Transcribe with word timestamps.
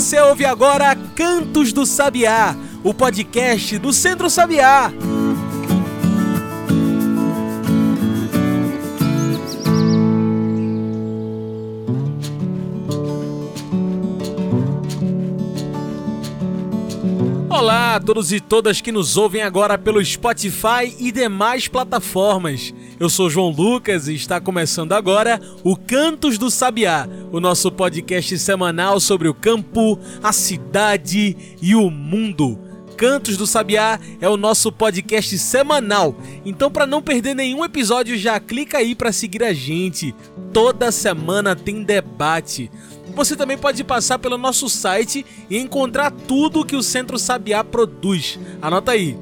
Você 0.00 0.18
ouve 0.18 0.46
agora 0.46 0.96
Cantos 1.14 1.74
do 1.74 1.84
Sabiá, 1.84 2.56
o 2.82 2.94
podcast 2.94 3.76
do 3.76 3.92
Centro 3.92 4.30
Sabiá. 4.30 4.90
Olá 17.50 17.96
a 17.96 18.00
todos 18.00 18.32
e 18.32 18.40
todas 18.40 18.80
que 18.80 18.90
nos 18.90 19.18
ouvem 19.18 19.42
agora 19.42 19.76
pelo 19.76 20.02
Spotify 20.02 20.96
e 20.98 21.12
demais 21.12 21.68
plataformas. 21.68 22.72
Eu 23.00 23.08
sou 23.08 23.30
João 23.30 23.48
Lucas 23.48 24.08
e 24.08 24.14
está 24.14 24.38
começando 24.38 24.92
agora 24.92 25.40
o 25.64 25.74
Cantos 25.74 26.36
do 26.36 26.50
Sabiá, 26.50 27.08
o 27.32 27.40
nosso 27.40 27.72
podcast 27.72 28.38
semanal 28.38 29.00
sobre 29.00 29.26
o 29.26 29.32
campo, 29.32 29.98
a 30.22 30.34
cidade 30.34 31.34
e 31.62 31.74
o 31.74 31.88
mundo. 31.90 32.58
Cantos 32.98 33.38
do 33.38 33.46
Sabiá 33.46 33.98
é 34.20 34.28
o 34.28 34.36
nosso 34.36 34.70
podcast 34.70 35.38
semanal. 35.38 36.14
Então, 36.44 36.70
para 36.70 36.86
não 36.86 37.00
perder 37.00 37.32
nenhum 37.32 37.64
episódio, 37.64 38.18
já 38.18 38.38
clica 38.38 38.76
aí 38.76 38.94
para 38.94 39.12
seguir 39.12 39.42
a 39.44 39.54
gente. 39.54 40.14
Toda 40.52 40.92
semana 40.92 41.56
tem 41.56 41.82
debate. 41.82 42.70
Você 43.14 43.34
também 43.34 43.56
pode 43.56 43.82
passar 43.82 44.18
pelo 44.18 44.36
nosso 44.36 44.68
site 44.68 45.24
e 45.48 45.56
encontrar 45.56 46.10
tudo 46.10 46.66
que 46.66 46.76
o 46.76 46.82
Centro 46.82 47.18
Sabiá 47.18 47.64
produz. 47.64 48.38
Anota 48.60 48.92
aí: 48.92 49.16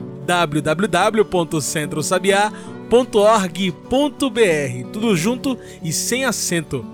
www.centrosabiá.org.br. 2.89 4.91
Tudo 4.93 5.17
junto 5.17 5.59
e 5.83 5.93
sem 5.93 6.25
acento. 6.25 6.85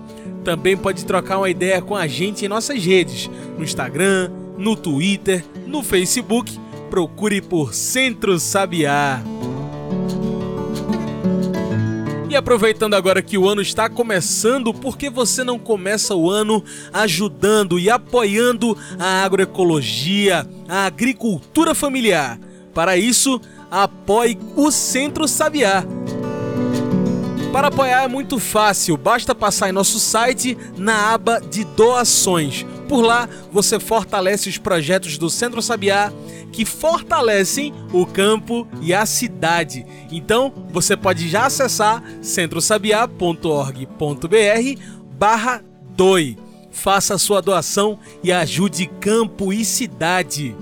Também 0.43 0.77
pode 0.77 1.05
trocar 1.05 1.39
uma 1.39 1.49
ideia 1.49 1.81
com 1.81 1.95
a 1.95 2.05
gente 2.05 2.45
em 2.45 2.47
nossas 2.47 2.83
redes, 2.83 3.29
no 3.57 3.63
Instagram, 3.63 4.29
no 4.57 4.75
Twitter, 4.75 5.43
no 5.65 5.81
Facebook. 5.81 6.59
Procure 6.89 7.41
por 7.41 7.73
Centro 7.73 8.39
Sabiá. 8.39 9.21
E 12.29 12.35
aproveitando 12.35 12.95
agora 12.95 13.21
que 13.21 13.37
o 13.37 13.47
ano 13.47 13.61
está 13.61 13.89
começando, 13.89 14.73
por 14.73 14.97
que 14.97 15.09
você 15.09 15.43
não 15.43 15.57
começa 15.57 16.15
o 16.15 16.29
ano 16.29 16.63
ajudando 16.91 17.79
e 17.79 17.89
apoiando 17.89 18.77
a 18.99 19.23
agroecologia, 19.23 20.45
a 20.67 20.85
agricultura 20.85 21.73
familiar? 21.73 22.37
Para 22.73 22.97
isso, 22.97 23.39
apoie 23.83 24.39
o 24.55 24.71
Centro 24.71 25.27
Sabiá. 25.27 25.83
Para 27.51 27.67
apoiar 27.67 28.03
é 28.03 28.07
muito 28.07 28.39
fácil, 28.39 28.97
basta 28.97 29.35
passar 29.35 29.69
em 29.69 29.73
nosso 29.73 29.99
site 29.99 30.57
na 30.77 31.13
aba 31.13 31.39
de 31.39 31.63
doações. 31.63 32.65
Por 32.87 33.01
lá 33.01 33.27
você 33.51 33.79
fortalece 33.79 34.49
os 34.49 34.57
projetos 34.57 35.17
do 35.17 35.29
Centro 35.29 35.61
Sabiá 35.61 36.11
que 36.51 36.63
fortalecem 36.63 37.73
o 37.91 38.05
campo 38.05 38.65
e 38.81 38.93
a 38.93 39.05
cidade. 39.05 39.85
Então, 40.09 40.53
você 40.69 40.95
pode 40.95 41.27
já 41.27 41.47
acessar 41.47 42.01
centrosabiá.org.br 42.21 44.81
barra 45.17 45.61
doi. 45.95 46.37
Faça 46.71 47.17
sua 47.17 47.41
doação 47.41 47.99
e 48.23 48.31
ajude 48.31 48.85
campo 49.01 49.51
e 49.51 49.65
cidade. 49.65 50.55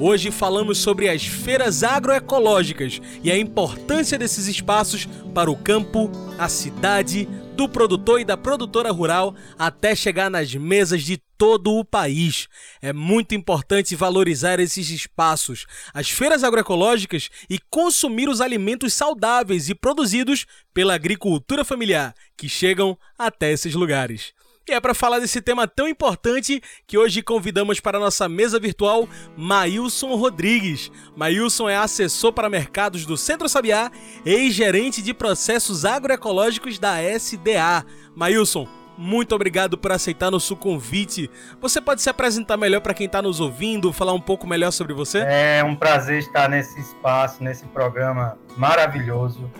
Hoje 0.00 0.30
falamos 0.30 0.78
sobre 0.78 1.08
as 1.08 1.26
feiras 1.26 1.82
agroecológicas 1.82 3.00
e 3.24 3.32
a 3.32 3.36
importância 3.36 4.16
desses 4.16 4.46
espaços 4.46 5.08
para 5.34 5.50
o 5.50 5.56
campo, 5.56 6.08
a 6.38 6.48
cidade, 6.48 7.28
do 7.56 7.68
produtor 7.68 8.20
e 8.20 8.24
da 8.24 8.36
produtora 8.36 8.92
rural 8.92 9.34
até 9.58 9.96
chegar 9.96 10.30
nas 10.30 10.54
mesas 10.54 11.02
de 11.02 11.16
todo 11.36 11.72
o 11.72 11.84
país. 11.84 12.46
É 12.80 12.92
muito 12.92 13.34
importante 13.34 13.96
valorizar 13.96 14.60
esses 14.60 14.88
espaços, 14.90 15.66
as 15.92 16.08
feiras 16.08 16.44
agroecológicas 16.44 17.28
e 17.50 17.58
consumir 17.68 18.28
os 18.28 18.40
alimentos 18.40 18.94
saudáveis 18.94 19.68
e 19.68 19.74
produzidos 19.74 20.46
pela 20.72 20.94
agricultura 20.94 21.64
familiar 21.64 22.14
que 22.36 22.48
chegam 22.48 22.96
até 23.18 23.50
esses 23.50 23.74
lugares. 23.74 24.37
E 24.68 24.72
é 24.72 24.80
para 24.80 24.92
falar 24.92 25.18
desse 25.18 25.40
tema 25.40 25.66
tão 25.66 25.88
importante 25.88 26.62
que 26.86 26.98
hoje 26.98 27.22
convidamos 27.22 27.80
para 27.80 27.96
a 27.96 28.00
nossa 28.00 28.28
mesa 28.28 28.60
virtual 28.60 29.08
Mailson 29.34 30.14
Rodrigues. 30.14 30.92
Mailson 31.16 31.70
é 31.70 31.76
assessor 31.78 32.34
para 32.34 32.50
mercados 32.50 33.06
do 33.06 33.16
Centro 33.16 33.48
Sabiá 33.48 33.90
e 34.26 34.50
gerente 34.50 35.00
de 35.00 35.14
processos 35.14 35.86
agroecológicos 35.86 36.78
da 36.78 37.00
SDA. 37.02 37.82
Mailson, 38.14 38.68
muito 38.98 39.34
obrigado 39.34 39.78
por 39.78 39.90
aceitar 39.90 40.30
nosso 40.30 40.54
convite. 40.54 41.30
Você 41.62 41.80
pode 41.80 42.02
se 42.02 42.10
apresentar 42.10 42.58
melhor 42.58 42.82
para 42.82 42.92
quem 42.92 43.06
está 43.06 43.22
nos 43.22 43.40
ouvindo, 43.40 43.90
falar 43.90 44.12
um 44.12 44.20
pouco 44.20 44.46
melhor 44.46 44.70
sobre 44.70 44.92
você? 44.92 45.20
É 45.20 45.64
um 45.64 45.74
prazer 45.74 46.18
estar 46.18 46.46
nesse 46.46 46.78
espaço, 46.78 47.42
nesse 47.42 47.64
programa 47.68 48.36
maravilhoso 48.54 49.50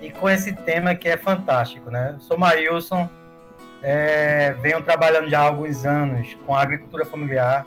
e 0.00 0.10
com 0.10 0.30
esse 0.30 0.52
tema 0.52 0.94
que 0.94 1.08
é 1.08 1.16
fantástico, 1.16 1.90
né? 1.90 2.16
Sou 2.20 2.38
Mailson 2.38 3.10
é, 3.82 4.54
venho 4.60 4.82
trabalhando 4.82 5.28
já 5.28 5.40
há 5.40 5.44
alguns 5.44 5.84
anos 5.84 6.36
com 6.46 6.54
a 6.54 6.62
agricultura 6.62 7.04
familiar, 7.04 7.66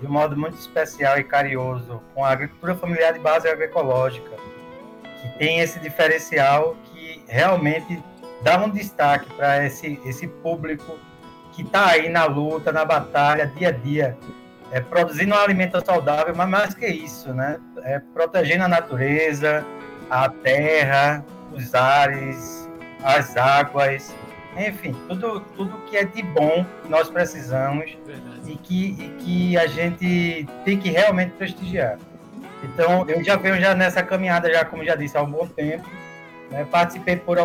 de 0.00 0.06
um 0.06 0.10
modo 0.10 0.36
muito 0.36 0.58
especial 0.58 1.18
e 1.18 1.24
carinhoso, 1.24 2.00
com 2.14 2.24
a 2.24 2.30
agricultura 2.30 2.74
familiar 2.74 3.12
de 3.12 3.18
base 3.18 3.48
agroecológica, 3.48 4.30
que 5.20 5.38
tem 5.38 5.60
esse 5.60 5.78
diferencial 5.78 6.74
que 6.86 7.22
realmente 7.28 8.02
dá 8.42 8.58
um 8.58 8.70
destaque 8.70 9.30
para 9.34 9.64
esse, 9.66 10.00
esse 10.06 10.26
público 10.26 10.98
que 11.52 11.62
está 11.62 11.90
aí 11.90 12.08
na 12.08 12.24
luta, 12.24 12.72
na 12.72 12.84
batalha, 12.84 13.46
dia 13.46 13.68
a 13.68 13.72
dia, 13.72 14.16
é, 14.72 14.80
produzindo 14.80 15.34
um 15.34 15.38
alimento 15.38 15.84
saudável, 15.84 16.34
mas 16.34 16.48
mais 16.48 16.74
que 16.74 16.86
isso, 16.86 17.34
né? 17.34 17.58
É, 17.82 18.00
protegendo 18.14 18.64
a 18.64 18.68
natureza, 18.68 19.66
a 20.08 20.28
terra, 20.28 21.24
os 21.52 21.74
ares, 21.74 22.68
as 23.02 23.36
águas, 23.36 24.14
enfim, 24.68 24.94
tudo, 25.08 25.40
tudo 25.56 25.78
que 25.86 25.96
é 25.96 26.04
de 26.04 26.22
bom 26.22 26.64
que 26.82 26.88
nós 26.88 27.08
precisamos 27.08 27.96
e 28.46 28.56
que, 28.56 28.96
e 28.98 29.08
que 29.18 29.58
a 29.58 29.66
gente 29.66 30.46
tem 30.64 30.78
que 30.78 30.90
realmente 30.90 31.32
prestigiar. 31.32 31.98
Então, 32.62 33.08
eu 33.08 33.24
já 33.24 33.36
venho 33.36 33.60
já 33.60 33.74
nessa 33.74 34.02
caminhada, 34.02 34.52
já 34.52 34.64
como 34.64 34.84
já 34.84 34.94
disse, 34.94 35.16
há 35.16 35.22
um 35.22 35.30
bom 35.30 35.46
tempo. 35.46 35.88
Né? 36.50 36.66
Participei 36.70 37.16
por, 37.16 37.38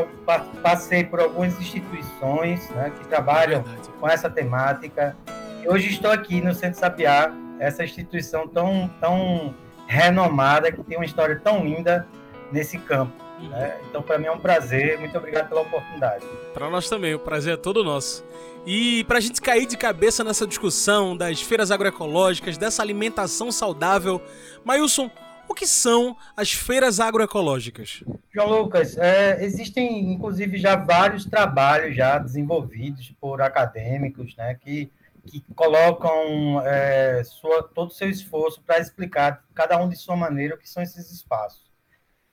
passei 0.62 1.04
por 1.04 1.20
algumas 1.20 1.60
instituições 1.60 2.70
né, 2.72 2.92
que 2.98 3.08
trabalham 3.08 3.62
Verdade. 3.62 3.90
com 4.00 4.10
essa 4.10 4.30
temática. 4.30 5.16
E 5.64 5.70
hoje 5.70 5.90
estou 5.90 6.12
aqui 6.12 6.42
no 6.42 6.54
Centro 6.54 6.80
Sabiá, 6.80 7.32
essa 7.60 7.84
instituição 7.84 8.48
tão, 8.48 8.90
tão 9.00 9.56
renomada, 9.88 10.72
que 10.72 10.84
tem 10.84 10.98
uma 10.98 11.06
história 11.06 11.40
tão 11.42 11.64
linda 11.64 12.06
nesse 12.52 12.78
campo. 12.78 13.25
Né? 13.42 13.78
Então, 13.90 14.02
para 14.02 14.18
mim 14.18 14.28
é 14.28 14.32
um 14.32 14.40
prazer. 14.40 15.00
Muito 15.00 15.18
obrigado 15.18 15.50
pela 15.50 15.62
oportunidade. 15.62 16.26
Para 16.54 16.70
nós 16.70 16.90
também, 16.90 17.14
o 17.14 17.20
prazer 17.20 17.54
é 17.54 17.58
todo 17.58 17.84
nosso. 17.84 18.24
E 18.66 19.04
para 19.04 19.18
a 19.18 19.22
gente 19.22 19.42
cair 19.42 19.66
de 19.66 19.78
cabeça 19.78 20.24
nessa 20.24 20.48
discussão 20.48 21.16
das 21.16 21.42
feiras 21.42 21.70
agroecológicas, 21.70 22.58
dessa 22.58 22.82
alimentação 22.82 23.52
saudável, 23.52 24.22
Mailson, 24.64 25.12
o 25.48 25.54
que 25.54 25.68
são 25.68 26.18
as 26.36 26.52
feiras 26.52 27.00
agroecológicas? 27.00 28.04
João 28.34 28.50
Lucas, 28.50 28.98
é, 28.98 29.44
existem 29.44 30.12
inclusive 30.12 30.58
já 30.58 30.76
vários 30.76 31.26
trabalhos 31.26 31.96
já 31.96 32.18
desenvolvidos 32.18 33.14
por 33.22 33.40
acadêmicos, 33.40 34.36
né, 34.36 34.56
que, 34.56 34.92
que 35.28 35.44
colocam 35.56 36.60
é, 36.66 37.24
sua, 37.24 37.62
todo 37.62 37.90
o 37.90 37.94
seu 37.94 38.10
esforço 38.10 38.60
para 38.66 38.80
explicar 38.80 39.44
cada 39.54 39.78
um 39.78 39.88
de 39.88 39.96
sua 39.96 40.16
maneira 40.16 40.56
o 40.56 40.58
que 40.58 40.68
são 40.68 40.82
esses 40.82 41.12
espaços 41.12 41.65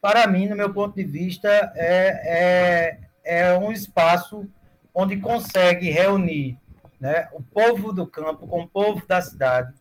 para 0.03 0.27
mim, 0.27 0.49
no 0.49 0.57
meu 0.57 0.75
ponto 0.75 0.97
de 0.97 1.05
vista, 1.05 1.49
é, 1.77 2.99
é, 3.25 3.47
é 3.53 3.57
um 3.57 3.71
espaço 3.71 4.51
onde 4.93 5.17
consegue 5.19 5.89
reunir 5.91 6.59
né, 7.01 7.29
o 7.33 7.41
povo 7.41 7.93
do 7.93 8.05
campo 8.05 8.49
com 8.49 8.63
o 8.63 8.69
povo 8.69 9.07
da 9.07 9.23
cidade, 9.23 9.73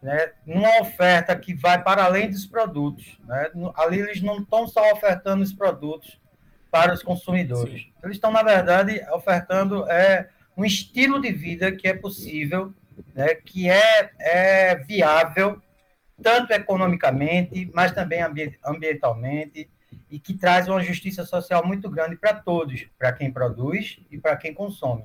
né, 0.00 0.30
numa 0.46 0.80
oferta 0.80 1.34
que 1.34 1.52
vai 1.52 1.82
para 1.82 2.04
além 2.04 2.30
dos 2.30 2.46
produtos. 2.46 3.18
Né? 3.26 3.50
Ali 3.74 3.98
eles 3.98 4.22
não 4.22 4.38
estão 4.38 4.68
só 4.68 4.92
ofertando 4.92 5.42
os 5.42 5.52
produtos 5.52 6.16
para 6.70 6.94
os 6.94 7.02
consumidores. 7.02 7.82
Sim. 7.82 7.92
Eles 8.04 8.18
estão, 8.18 8.30
na 8.30 8.44
verdade, 8.44 9.04
ofertando 9.12 9.84
é, 9.90 10.28
um 10.56 10.64
estilo 10.64 11.20
de 11.20 11.32
vida 11.32 11.72
que 11.72 11.88
é 11.88 11.94
possível, 11.94 12.72
né, 13.12 13.34
que 13.34 13.68
é, 13.68 14.10
é 14.20 14.76
viável 14.76 15.60
tanto 16.22 16.52
economicamente, 16.52 17.70
mas 17.74 17.92
também 17.92 18.20
ambientalmente, 18.64 19.68
e 20.10 20.18
que 20.18 20.34
traz 20.34 20.68
uma 20.68 20.82
justiça 20.82 21.24
social 21.24 21.66
muito 21.66 21.90
grande 21.90 22.16
para 22.16 22.34
todos, 22.34 22.86
para 22.98 23.12
quem 23.12 23.30
produz 23.30 23.98
e 24.10 24.18
para 24.18 24.36
quem 24.36 24.54
consome. 24.54 25.04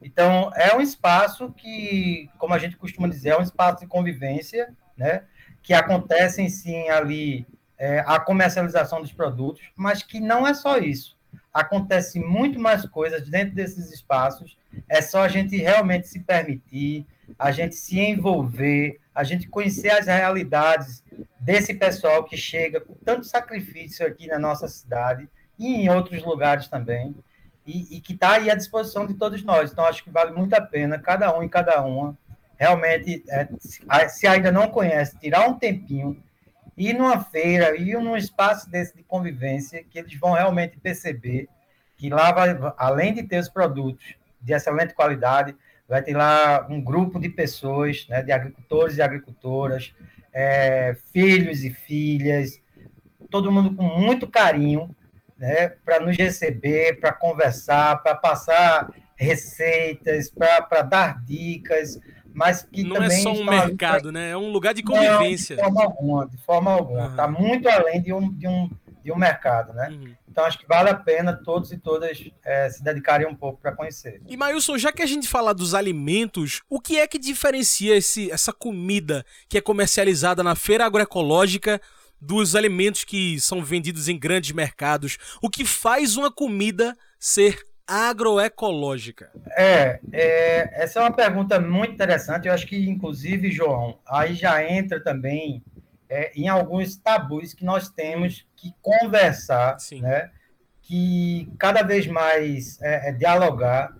Então, 0.00 0.52
é 0.54 0.74
um 0.74 0.80
espaço 0.80 1.52
que, 1.52 2.30
como 2.38 2.54
a 2.54 2.58
gente 2.58 2.76
costuma 2.76 3.08
dizer, 3.08 3.30
é 3.30 3.38
um 3.38 3.42
espaço 3.42 3.80
de 3.80 3.86
convivência, 3.86 4.72
né? 4.96 5.24
que 5.62 5.74
acontecem 5.74 6.48
sim 6.48 6.88
ali 6.88 7.44
é, 7.76 7.98
a 8.06 8.20
comercialização 8.20 9.00
dos 9.00 9.12
produtos, 9.12 9.62
mas 9.74 10.02
que 10.02 10.20
não 10.20 10.46
é 10.46 10.54
só 10.54 10.78
isso. 10.78 11.16
Acontece 11.52 12.20
muito 12.20 12.58
mais 12.60 12.86
coisas 12.86 13.28
dentro 13.28 13.54
desses 13.54 13.90
espaços 13.90 14.56
É 14.88 15.00
só 15.02 15.22
a 15.22 15.28
gente 15.28 15.56
realmente 15.56 16.06
se 16.06 16.20
permitir, 16.20 17.06
a 17.38 17.50
gente 17.50 17.74
se 17.74 17.98
envolver, 17.98 19.00
a 19.16 19.24
gente 19.24 19.48
conhecer 19.48 19.88
as 19.88 20.06
realidades 20.06 21.02
desse 21.40 21.72
pessoal 21.72 22.22
que 22.22 22.36
chega 22.36 22.82
com 22.82 22.92
tanto 22.92 23.24
sacrifício 23.24 24.06
aqui 24.06 24.26
na 24.26 24.38
nossa 24.38 24.68
cidade 24.68 25.26
e 25.58 25.74
em 25.74 25.88
outros 25.88 26.22
lugares 26.22 26.68
também, 26.68 27.16
e, 27.66 27.96
e 27.96 28.00
que 28.00 28.12
está 28.12 28.32
aí 28.32 28.50
à 28.50 28.54
disposição 28.54 29.06
de 29.06 29.14
todos 29.14 29.42
nós. 29.42 29.72
Então, 29.72 29.86
acho 29.86 30.04
que 30.04 30.10
vale 30.10 30.32
muito 30.32 30.52
a 30.52 30.60
pena, 30.60 30.98
cada 30.98 31.34
um 31.34 31.42
e 31.42 31.48
cada 31.48 31.82
uma, 31.82 32.14
realmente, 32.58 33.24
é, 33.30 33.48
se 34.08 34.26
ainda 34.26 34.52
não 34.52 34.68
conhece, 34.68 35.18
tirar 35.18 35.48
um 35.48 35.54
tempinho, 35.54 36.22
ir 36.76 36.92
numa 36.92 37.24
feira, 37.24 37.74
ir 37.74 37.98
num 37.98 38.18
espaço 38.18 38.68
desse 38.68 38.94
de 38.94 39.02
convivência, 39.02 39.82
que 39.82 39.98
eles 39.98 40.14
vão 40.20 40.32
realmente 40.32 40.78
perceber 40.78 41.48
que 41.96 42.10
lá, 42.10 42.32
vai, 42.32 42.54
além 42.76 43.14
de 43.14 43.22
ter 43.22 43.38
os 43.38 43.48
produtos 43.48 44.14
de 44.42 44.52
excelente 44.52 44.92
qualidade, 44.92 45.56
vai 45.88 46.02
ter 46.02 46.16
lá 46.16 46.66
um 46.68 46.80
grupo 46.80 47.18
de 47.18 47.28
pessoas, 47.28 48.06
né, 48.08 48.22
de 48.22 48.32
agricultores 48.32 48.96
e 48.96 49.02
agricultoras, 49.02 49.94
é, 50.32 50.96
filhos 51.12 51.64
e 51.64 51.70
filhas, 51.70 52.60
todo 53.30 53.52
mundo 53.52 53.74
com 53.74 53.84
muito 53.84 54.26
carinho, 54.26 54.94
né, 55.38 55.68
para 55.84 56.00
nos 56.00 56.16
receber, 56.16 56.98
para 57.00 57.12
conversar, 57.12 58.02
para 58.02 58.14
passar 58.14 58.92
receitas, 59.16 60.30
para 60.30 60.82
dar 60.82 61.24
dicas, 61.24 61.98
mas 62.36 62.62
que 62.62 62.82
não 62.82 62.96
também 62.96 63.18
é 63.18 63.22
só 63.22 63.32
um 63.32 63.44
mercado, 63.44 64.02
pra... 64.02 64.12
né? 64.12 64.30
É 64.30 64.36
um 64.36 64.52
lugar 64.52 64.74
de 64.74 64.82
convivência. 64.82 65.56
Não, 65.56 65.62
de 65.62 65.68
forma 65.68 65.82
alguma, 65.82 66.26
de 66.28 66.36
forma 66.36 66.70
alguma. 66.70 67.06
Está 67.06 67.26
uhum. 67.26 67.32
muito 67.32 67.66
além 67.66 68.02
de 68.02 68.12
um, 68.12 68.30
de 68.30 68.46
um, 68.46 68.70
de 69.02 69.10
um 69.10 69.16
mercado, 69.16 69.72
né? 69.72 69.88
Uhum. 69.88 70.14
Então 70.36 70.44
acho 70.44 70.58
que 70.58 70.66
vale 70.66 70.90
a 70.90 70.94
pena 70.94 71.32
todos 71.32 71.72
e 71.72 71.78
todas 71.78 72.22
é, 72.44 72.68
se 72.68 72.84
dedicarem 72.84 73.26
um 73.26 73.34
pouco 73.34 73.58
para 73.58 73.74
conhecer. 73.74 74.20
E 74.28 74.36
Mailson, 74.36 74.76
já 74.76 74.92
que 74.92 75.00
a 75.00 75.06
gente 75.06 75.26
fala 75.26 75.54
dos 75.54 75.72
alimentos, 75.72 76.60
o 76.68 76.78
que 76.78 76.98
é 76.98 77.06
que 77.06 77.18
diferencia 77.18 77.96
esse, 77.96 78.30
essa 78.30 78.52
comida 78.52 79.24
que 79.48 79.56
é 79.56 79.62
comercializada 79.62 80.42
na 80.42 80.54
feira 80.54 80.84
agroecológica 80.84 81.80
dos 82.20 82.54
alimentos 82.54 83.02
que 83.02 83.40
são 83.40 83.64
vendidos 83.64 84.10
em 84.10 84.18
grandes 84.18 84.52
mercados? 84.52 85.16
O 85.40 85.48
que 85.48 85.64
faz 85.64 86.18
uma 86.18 86.30
comida 86.30 86.94
ser 87.18 87.58
agroecológica? 87.86 89.30
É, 89.56 90.00
é, 90.12 90.82
essa 90.82 91.00
é 91.00 91.02
uma 91.02 91.12
pergunta 91.12 91.58
muito 91.58 91.94
interessante. 91.94 92.46
Eu 92.46 92.52
acho 92.52 92.66
que, 92.66 92.76
inclusive, 92.76 93.50
João, 93.50 94.00
aí 94.06 94.34
já 94.34 94.62
entra 94.62 95.02
também 95.02 95.64
é, 96.10 96.30
em 96.38 96.46
alguns 96.46 96.94
tabus 96.94 97.54
que 97.54 97.64
nós 97.64 97.88
temos 97.88 98.45
que 98.56 98.74
conversar, 98.80 99.78
Sim. 99.78 100.00
né? 100.00 100.30
que 100.86 101.52
cada 101.58 101.82
vez 101.82 102.06
mais 102.06 102.80
é, 102.80 103.08
é 103.08 103.12
dialogar 103.12 103.92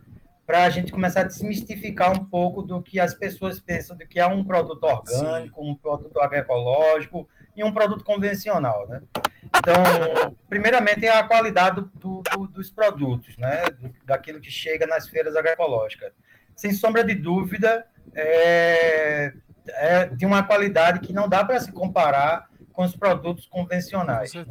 para 0.46 0.62
a 0.62 0.70
gente 0.70 0.92
começar 0.92 1.22
a 1.22 1.24
desmistificar 1.24 2.12
um 2.12 2.24
pouco 2.24 2.62
do 2.62 2.80
que 2.80 3.00
as 3.00 3.12
pessoas 3.12 3.58
pensam 3.58 3.96
de 3.96 4.06
que 4.06 4.20
é 4.20 4.26
um 4.26 4.44
produto 4.44 4.84
orgânico, 4.84 5.60
Sim. 5.60 5.70
um 5.70 5.74
produto 5.74 6.20
agroecológico 6.20 7.28
e 7.56 7.64
um 7.64 7.72
produto 7.72 8.04
convencional, 8.04 8.86
né? 8.86 9.02
Então, 9.44 10.36
primeiramente 10.48 11.04
é 11.04 11.10
a 11.10 11.24
qualidade 11.24 11.80
do, 11.94 12.22
do, 12.22 12.46
dos 12.46 12.70
produtos, 12.70 13.36
né? 13.36 13.64
daquilo 14.04 14.40
que 14.40 14.50
chega 14.50 14.86
nas 14.86 15.08
feiras 15.08 15.34
agroecológicas. 15.34 16.12
Sem 16.54 16.72
sombra 16.72 17.02
de 17.02 17.16
dúvida, 17.16 17.84
é, 18.14 19.32
é 19.66 20.06
de 20.06 20.24
uma 20.24 20.44
qualidade 20.44 21.00
que 21.00 21.12
não 21.12 21.28
dá 21.28 21.44
para 21.44 21.58
se 21.58 21.72
comparar 21.72 22.48
com 22.76 22.84
os 22.84 22.94
produtos 22.94 23.46
convencionais. 23.46 24.34
Né? 24.34 24.44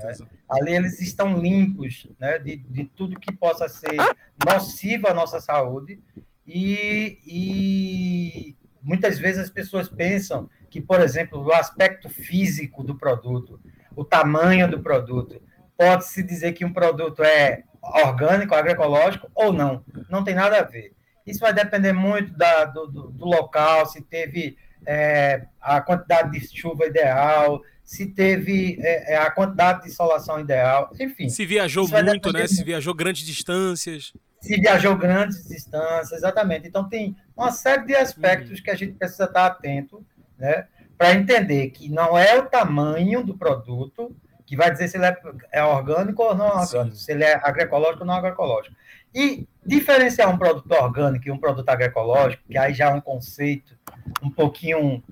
Ali 0.50 0.74
eles 0.74 1.00
estão 1.00 1.38
limpos 1.38 2.08
né? 2.20 2.40
de, 2.40 2.58
de 2.58 2.86
tudo 2.86 3.20
que 3.20 3.32
possa 3.32 3.70
ser 3.70 3.96
nocivo 4.44 5.08
à 5.08 5.14
nossa 5.14 5.40
saúde 5.40 6.02
e, 6.46 7.20
e 7.24 8.56
muitas 8.82 9.20
vezes 9.20 9.44
as 9.44 9.50
pessoas 9.52 9.88
pensam 9.88 10.50
que, 10.72 10.82
por 10.82 11.02
exemplo, 11.02 11.40
o 11.40 11.54
aspecto 11.54 12.10
físico 12.10 12.84
do 12.84 12.96
produto, 12.96 13.62
o 13.96 14.04
tamanho 14.04 14.68
do 14.68 14.82
produto, 14.82 15.40
pode-se 15.78 16.24
dizer 16.24 16.54
que 16.54 16.66
um 16.66 16.74
produto 16.74 17.24
é 17.24 17.64
orgânico, 18.04 18.56
agroecológico 18.56 19.30
ou 19.36 19.54
não. 19.54 19.86
Não 20.10 20.24
tem 20.24 20.34
nada 20.34 20.58
a 20.58 20.64
ver. 20.64 20.96
Isso 21.28 21.42
vai 21.42 21.54
depender 21.54 21.94
muito 21.94 22.36
da, 22.36 22.66
do, 22.66 22.88
do, 22.88 23.12
do 23.12 23.26
local, 23.26 23.86
se 23.86 24.02
teve 24.02 24.58
é, 24.84 25.46
a 25.62 25.80
quantidade 25.80 26.32
de 26.32 26.58
chuva 26.58 26.88
ideal, 26.88 27.62
se 27.86 28.08
teve 28.08 28.80
é, 28.82 29.14
é 29.14 29.18
a 29.18 29.30
quantidade 29.30 29.84
de 29.84 29.90
insolação 29.90 30.40
ideal, 30.40 30.92
enfim. 31.00 31.30
Se 31.30 31.46
viajou 31.46 31.88
muito, 31.88 32.34
né? 32.34 32.48
Se 32.48 32.64
viajou 32.64 32.96
grandes 32.96 33.24
distâncias. 33.24 34.12
Se 34.42 34.60
viajou 34.60 34.98
grandes 34.98 35.48
distâncias, 35.48 36.12
exatamente. 36.12 36.68
Então 36.68 36.90
tem 36.90 37.16
uma 37.38 37.52
série 37.52 37.86
de 37.86 37.96
aspectos 37.96 38.58
uhum. 38.58 38.64
que 38.64 38.72
a 38.72 38.76
gente 38.76 38.94
precisa 38.94 39.26
estar 39.26 39.46
atento, 39.46 40.04
né? 40.38 40.66
Para 40.98 41.14
entender 41.14 41.70
que 41.70 41.88
não 41.88 42.18
é 42.18 42.38
o 42.38 42.46
tamanho 42.46 43.24
do 43.24 43.38
produto 43.38 44.16
que 44.46 44.56
vai 44.56 44.72
dizer 44.72 44.88
se 44.88 44.98
ele 44.98 45.06
é, 45.06 45.18
é 45.52 45.64
orgânico 45.64 46.24
ou 46.24 46.36
não 46.36 46.48
orgânico, 46.48 46.96
Sim. 46.96 47.04
se 47.04 47.12
ele 47.12 47.24
é 47.24 47.36
agroecológico 47.36 48.02
ou 48.02 48.08
não 48.08 48.14
agroecológico. 48.16 48.76
E 49.14 49.48
diferenciar 49.66 50.30
um 50.30 50.38
produto 50.38 50.72
orgânico 50.72 51.28
e 51.28 51.32
um 51.32 51.38
produto 51.38 51.70
agroecológico, 51.70 52.44
que 52.50 52.58
aí 52.58 52.74
já 52.74 52.90
é 52.90 52.94
um 52.94 53.02
conceito 53.02 53.78
um 54.22 54.30
pouquinho 54.30 55.04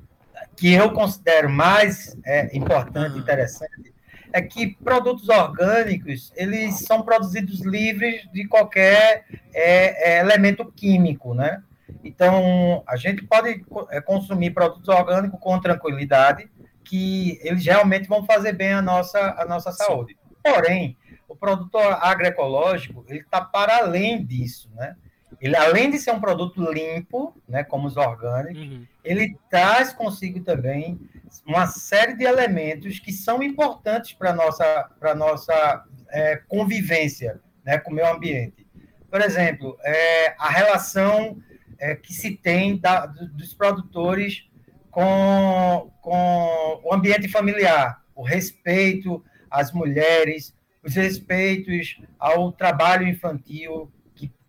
que 0.56 0.74
eu 0.74 0.92
considero 0.92 1.50
mais 1.50 2.18
é, 2.26 2.56
importante, 2.56 3.18
interessante, 3.18 3.94
é 4.32 4.42
que 4.42 4.76
produtos 4.84 5.30
orgânicos 5.30 6.34
eles 6.36 6.80
são 6.80 7.04
produzidos 7.04 7.62
livres 7.62 8.28
de 8.34 8.48
qualquer 8.48 9.26
é, 9.54 10.16
é, 10.16 10.20
elemento 10.20 10.66
químico, 10.72 11.36
né? 11.36 11.62
Então 12.04 12.84
a 12.88 12.96
gente 12.96 13.24
pode 13.24 13.64
é, 13.92 14.02
consumir 14.02 14.52
produtos 14.52 14.90
orgânicos 14.90 15.40
com 15.40 15.60
tranquilidade, 15.60 16.50
que 16.84 17.40
eles 17.44 17.64
realmente 17.64 18.08
vão 18.08 18.26
fazer 18.26 18.54
bem 18.54 18.74
a 18.74 18.82
nossa 18.82 19.20
a 19.38 19.46
nossa 19.46 19.72
saúde. 19.72 20.18
Porém, 20.44 20.98
o 21.28 21.36
produto 21.36 21.78
agroecológico 21.78 23.06
ele 23.08 23.20
está 23.20 23.40
para 23.40 23.78
além 23.78 24.26
disso, 24.26 24.70
né? 24.76 24.96
Ele, 25.44 25.58
além 25.58 25.92
de 25.92 26.00
ser 26.00 26.12
um 26.12 26.22
produto 26.22 26.72
limpo, 26.72 27.36
né, 27.50 27.66
como 27.66 27.86
os 27.86 27.98
orgânicos, 27.98 28.62
uhum. 28.62 28.88
ele 29.04 29.38
traz 29.50 29.92
consigo 29.92 30.40
também 30.40 30.98
uma 31.46 31.68
série 31.68 32.16
de 32.16 32.24
elementos 32.24 32.98
que 32.98 33.12
são 33.12 33.44
importantes 33.44 34.14
para 34.14 34.30
a 34.30 34.34
nossa, 34.34 34.90
para 34.98 35.14
nossa 35.14 35.84
é, 36.12 36.38
convivência 36.48 37.42
né, 37.66 37.78
com 37.78 37.92
o 37.92 37.94
meio 37.94 38.10
ambiente. 38.10 38.66
Por 39.12 39.20
exemplo, 39.20 39.78
é, 39.84 40.34
a 40.40 40.50
relação 40.50 41.38
é, 41.78 41.94
que 41.94 42.14
se 42.14 42.38
tem 42.38 42.78
da, 42.78 43.06
dos 43.06 43.54
produtores 43.54 44.48
com, 44.90 45.92
com 46.00 46.80
o 46.86 46.94
ambiente 46.94 47.28
familiar, 47.28 48.02
o 48.16 48.24
respeito 48.24 49.22
às 49.52 49.74
mulheres, 49.74 50.56
os 50.82 50.96
respeitos 50.96 52.00
ao 52.18 52.50
trabalho 52.54 53.06
infantil, 53.06 53.92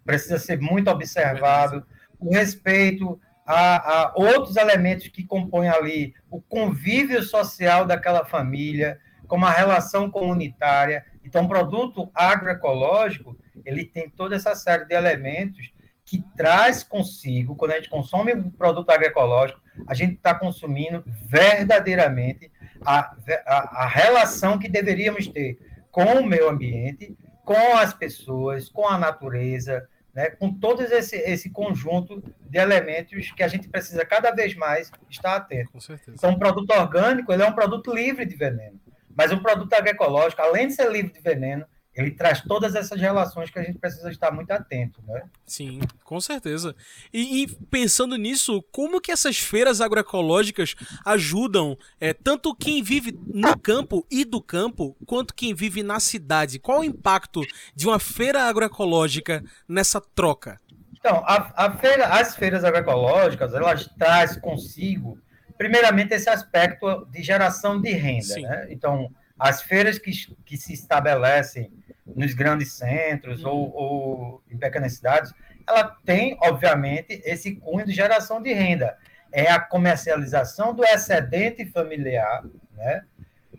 precisa 0.04 0.38
ser 0.38 0.60
muito 0.60 0.90
observado, 0.90 1.84
o 2.18 2.32
respeito 2.32 3.20
a, 3.46 3.76
a, 3.76 4.12
outros 4.16 4.56
elementos 4.56 5.08
que 5.08 5.24
compõem 5.24 5.68
ali 5.68 6.14
o 6.30 6.40
convívio 6.40 7.22
social 7.22 7.84
daquela 7.84 8.24
família, 8.24 8.98
como 9.26 9.44
a 9.44 9.50
relação 9.50 10.10
comunitária. 10.10 11.04
Então, 11.24 11.44
o 11.44 11.48
produto 11.48 12.10
agroecológico, 12.14 13.36
ele 13.64 13.84
tem 13.84 14.08
toda 14.08 14.36
essa 14.36 14.54
série 14.54 14.86
de 14.86 14.94
elementos 14.94 15.72
que 16.04 16.22
traz 16.36 16.82
consigo, 16.82 17.56
quando 17.56 17.72
a 17.72 17.76
gente 17.76 17.88
consome 17.88 18.34
um 18.34 18.50
produto 18.50 18.90
agroecológico, 18.90 19.60
a 19.86 19.94
gente 19.94 20.14
está 20.14 20.34
consumindo 20.34 21.02
verdadeiramente 21.26 22.50
a, 22.84 23.14
a, 23.46 23.84
a 23.84 23.86
relação 23.86 24.58
que 24.58 24.68
deveríamos 24.68 25.26
ter 25.26 25.58
com 25.90 26.04
o 26.04 26.26
meio 26.26 26.48
ambiente, 26.48 27.16
com 27.44 27.76
as 27.76 27.94
pessoas, 27.94 28.68
com 28.68 28.86
a 28.86 28.98
natureza, 28.98 29.88
né, 30.14 30.30
com 30.30 30.52
todo 30.52 30.82
esse, 30.82 31.16
esse 31.16 31.50
conjunto 31.50 32.22
de 32.48 32.58
elementos 32.58 33.32
que 33.32 33.42
a 33.42 33.48
gente 33.48 33.68
precisa 33.68 34.04
cada 34.04 34.30
vez 34.30 34.54
mais 34.54 34.92
estar 35.10 35.34
atento. 35.36 35.72
Com 35.72 35.80
certeza. 35.80 36.16
Então, 36.16 36.30
um 36.30 36.38
produto 36.38 36.70
orgânico 36.70 37.32
ele 37.32 37.42
é 37.42 37.46
um 37.46 37.52
produto 37.52 37.92
livre 37.92 38.24
de 38.24 38.36
veneno, 38.36 38.80
mas 39.14 39.32
um 39.32 39.40
produto 39.40 39.72
agroecológico, 39.72 40.40
além 40.40 40.68
de 40.68 40.74
ser 40.74 40.90
livre 40.90 41.12
de 41.12 41.20
veneno, 41.20 41.66
ele 41.94 42.10
traz 42.10 42.40
todas 42.40 42.74
essas 42.74 43.00
relações 43.00 43.50
que 43.50 43.58
a 43.58 43.62
gente 43.62 43.78
precisa 43.78 44.10
estar 44.10 44.32
muito 44.32 44.50
atento, 44.50 45.00
né? 45.06 45.22
Sim, 45.46 45.80
com 46.02 46.20
certeza. 46.20 46.74
E, 47.12 47.42
e 47.42 47.48
pensando 47.70 48.16
nisso, 48.16 48.62
como 48.72 49.00
que 49.00 49.12
essas 49.12 49.38
feiras 49.38 49.80
agroecológicas 49.80 50.74
ajudam 51.04 51.78
é, 52.00 52.12
tanto 52.12 52.54
quem 52.54 52.82
vive 52.82 53.16
no 53.26 53.56
campo 53.58 54.04
e 54.10 54.24
do 54.24 54.42
campo, 54.42 54.96
quanto 55.06 55.34
quem 55.34 55.54
vive 55.54 55.82
na 55.82 56.00
cidade? 56.00 56.58
Qual 56.58 56.80
o 56.80 56.84
impacto 56.84 57.42
de 57.74 57.86
uma 57.86 58.00
feira 58.00 58.42
agroecológica 58.42 59.44
nessa 59.68 60.00
troca? 60.00 60.60
Então, 60.98 61.22
a, 61.26 61.66
a 61.66 61.70
feira, 61.76 62.06
as 62.06 62.34
feiras 62.34 62.64
agroecológicas, 62.64 63.54
elas 63.54 63.86
trazem 63.98 64.40
consigo, 64.40 65.18
primeiramente, 65.56 66.14
esse 66.14 66.28
aspecto 66.28 67.06
de 67.10 67.22
geração 67.22 67.80
de 67.80 67.92
renda, 67.92 68.24
Sim. 68.24 68.42
né? 68.42 68.66
Então, 68.70 69.10
as 69.38 69.62
feiras 69.62 69.98
que, 69.98 70.12
que 70.44 70.56
se 70.56 70.72
estabelecem 70.72 71.72
nos 72.06 72.34
grandes 72.34 72.72
centros 72.74 73.44
ou, 73.44 73.74
ou, 73.74 74.42
em 74.50 74.56
pequenas 74.56 74.94
cidades, 74.94 75.32
ela 75.66 75.96
tem, 76.04 76.36
obviamente, 76.40 77.20
esse 77.24 77.56
cunho 77.56 77.86
de 77.86 77.92
geração 77.92 78.40
de 78.40 78.52
renda. 78.52 78.96
É 79.32 79.50
a 79.50 79.58
comercialização 79.58 80.74
do 80.74 80.84
excedente 80.84 81.64
familiar, 81.66 82.44
né? 82.72 83.04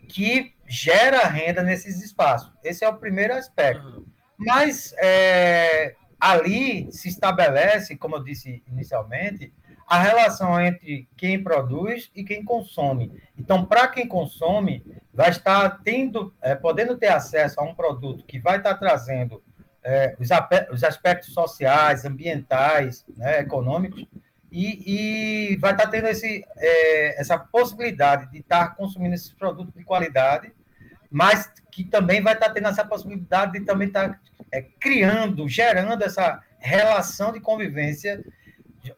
Que 0.08 0.54
gera 0.68 1.28
renda 1.28 1.62
nesses 1.62 2.02
espaços. 2.02 2.52
Esse 2.64 2.86
é 2.86 2.90
o 2.90 2.98
primeiro 2.98 3.34
aspecto. 3.34 3.86
Uhum. 3.86 4.06
Mas 4.38 4.94
é, 4.98 5.96
ali 6.20 6.92
se 6.92 7.10
estabelece, 7.10 7.98
como 7.98 8.16
eu 8.16 8.24
disse 8.24 8.64
inicialmente, 8.68 9.52
a 9.88 10.02
relação 10.02 10.60
entre 10.60 11.08
quem 11.16 11.42
produz 11.44 12.10
e 12.16 12.24
quem 12.24 12.44
consome. 12.44 13.12
Então, 13.38 13.66
para 13.66 13.88
quem 13.88 14.08
consome, 14.08 14.84
vai 15.14 15.30
estar 15.30 15.82
tendo, 15.84 16.34
é, 16.42 16.56
podendo 16.56 16.98
ter 16.98 17.08
acesso 17.08 17.60
a 17.60 17.64
um 17.64 17.76
produto 17.76 18.26
que 18.26 18.40
vai 18.40 18.58
estar 18.58 18.76
trazendo 18.76 19.44
é, 19.84 20.16
os, 20.20 20.30
os, 20.72 20.84
aspectos 20.84 21.34
sociais, 21.34 22.06
ambientais, 22.06 23.06
né, 23.16 23.40
econômicos, 23.40 24.06
e, 24.52 25.52
e, 25.52 25.58
vai 25.58 25.74
estar 25.74 25.88
tendo 25.88 26.08
esse, 26.08 26.44
é, 26.58 27.22
essa 27.22 27.38
possibilidade 27.38 28.32
de 28.32 28.40
estar 28.40 28.76
consumindo 28.76 29.14
esses 29.14 29.32
produtos 29.34 29.74
de 29.74 29.84
qualidade, 29.84 30.52
mas 31.12 31.52
que 31.72 31.84
também 31.84 32.22
vai 32.22 32.34
estar 32.34 32.50
tendo 32.50 32.68
essa 32.68 32.86
possibilidade 32.86 33.60
de 33.60 33.66
também 33.66 33.90
estar 33.90 34.20
é, 34.52 34.62
criando, 34.62 35.48
gerando 35.48 36.04
essa 36.04 36.42
relação 36.58 37.32
de 37.32 37.40
convivência 37.40 38.24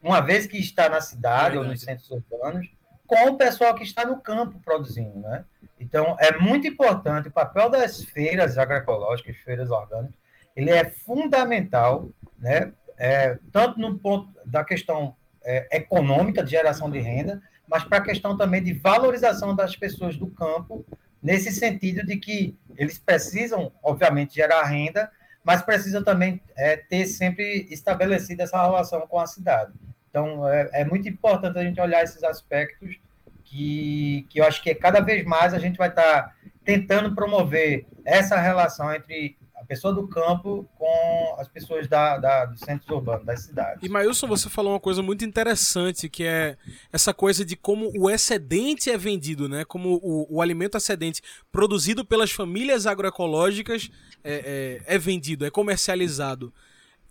uma 0.01 0.21
vez 0.21 0.45
que 0.45 0.57
está 0.57 0.89
na 0.89 1.01
cidade 1.01 1.51
Verdade. 1.51 1.57
ou 1.57 1.65
nos 1.65 1.81
centros 1.81 2.09
urbanos, 2.09 2.67
com 3.05 3.29
o 3.29 3.37
pessoal 3.37 3.73
que 3.75 3.83
está 3.83 4.05
no 4.05 4.19
campo 4.19 4.59
produzindo, 4.59 5.19
né? 5.19 5.45
Então, 5.79 6.17
é 6.19 6.37
muito 6.37 6.67
importante 6.67 7.27
o 7.27 7.31
papel 7.31 7.69
das 7.69 8.03
feiras 8.03 8.57
agroecológicas, 8.57 9.37
feiras 9.37 9.69
orgânicas, 9.69 10.15
ele 10.55 10.71
é 10.71 10.85
fundamental, 10.85 12.09
né? 12.37 12.73
É, 12.97 13.37
tanto 13.51 13.79
no 13.79 13.97
ponto 13.97 14.33
da 14.43 14.63
questão 14.63 15.15
é, 15.43 15.77
econômica 15.77 16.43
de 16.43 16.51
geração 16.51 16.89
de 16.89 16.99
renda, 16.99 17.41
mas 17.67 17.83
para 17.83 17.99
a 17.99 18.03
questão 18.03 18.35
também 18.35 18.63
de 18.63 18.73
valorização 18.73 19.55
das 19.55 19.75
pessoas 19.75 20.17
do 20.17 20.27
campo, 20.27 20.85
nesse 21.21 21.51
sentido 21.51 22.05
de 22.05 22.17
que 22.17 22.57
eles 22.75 22.97
precisam, 22.97 23.71
obviamente, 23.83 24.35
gerar 24.35 24.63
renda, 24.63 25.11
mas 25.47 25.61
precisa 25.61 26.03
também 26.03 26.41
é, 26.57 26.75
ter 26.75 27.05
sempre 27.05 27.65
estabelecido 27.71 28.41
essa 28.41 28.61
relação 28.61 29.07
com 29.07 29.17
a 29.17 29.25
cidade. 29.25 29.71
Então, 30.09 30.45
é, 30.45 30.69
é, 30.73 30.83
muito 30.83 31.07
importante 31.07 31.57
a 31.57 31.63
gente 31.63 31.79
olhar 31.79 32.03
esses 32.03 32.21
aspectos 32.21 32.97
que, 33.45 34.27
que 34.29 34.41
eu 34.41 34.45
acho 34.45 34.61
que 34.61 34.75
cada 34.75 34.99
vez 34.99 35.23
mais 35.23 35.53
a 35.53 35.57
gente 35.57 35.77
vai 35.77 35.87
estar 35.87 36.23
tá 36.23 36.33
tentando 36.65 37.15
promover 37.15 37.85
essa 38.03 38.35
relação 38.35 38.93
entre 38.93 39.37
pessoa 39.67 39.93
do 39.93 40.07
campo 40.07 40.67
com 40.77 41.35
as 41.37 41.47
pessoas 41.47 41.87
da, 41.87 42.17
da, 42.17 42.45
dos 42.45 42.59
centros 42.61 42.89
urbanos, 42.89 43.25
das 43.25 43.41
cidades. 43.41 43.83
E 43.83 43.89
Mailson, 43.89 44.27
você 44.27 44.49
falou 44.49 44.73
uma 44.73 44.79
coisa 44.79 45.01
muito 45.01 45.25
interessante, 45.25 46.09
que 46.09 46.23
é 46.23 46.57
essa 46.91 47.13
coisa 47.13 47.43
de 47.43 47.55
como 47.55 47.91
o 47.97 48.09
excedente 48.09 48.89
é 48.89 48.97
vendido, 48.97 49.49
né? 49.49 49.65
Como 49.65 49.99
o, 50.01 50.37
o 50.37 50.41
alimento 50.41 50.77
excedente 50.77 51.21
produzido 51.51 52.05
pelas 52.05 52.31
famílias 52.31 52.87
agroecológicas 52.87 53.89
é, 54.23 54.81
é, 54.87 54.95
é 54.95 54.97
vendido, 54.97 55.45
é 55.45 55.49
comercializado. 55.49 56.53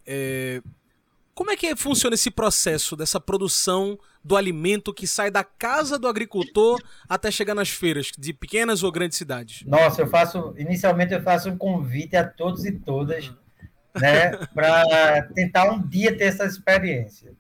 É, 0.06 0.62
como 1.36 1.50
é 1.50 1.56
que 1.56 1.76
funciona 1.76 2.14
esse 2.14 2.30
processo 2.30 2.96
dessa 2.96 3.20
produção 3.20 3.98
do 4.24 4.38
alimento 4.38 4.94
que 4.94 5.06
sai 5.06 5.30
da 5.30 5.44
casa 5.44 5.98
do 5.98 6.08
agricultor 6.08 6.82
até 7.06 7.30
chegar 7.30 7.54
nas 7.54 7.68
feiras 7.68 8.10
de 8.18 8.32
pequenas 8.32 8.82
ou 8.82 8.90
grandes 8.90 9.18
cidades? 9.18 9.62
Nossa, 9.66 10.00
eu 10.00 10.06
faço, 10.06 10.54
inicialmente 10.56 11.12
eu 11.12 11.22
faço 11.22 11.50
um 11.50 11.58
convite 11.58 12.16
a 12.16 12.26
todos 12.26 12.64
e 12.64 12.72
todas, 12.72 13.30
né, 13.94 14.30
para 14.54 15.24
tentar 15.34 15.70
um 15.70 15.86
dia 15.86 16.16
ter 16.16 16.24
essa 16.24 16.46
experiência. 16.46 17.34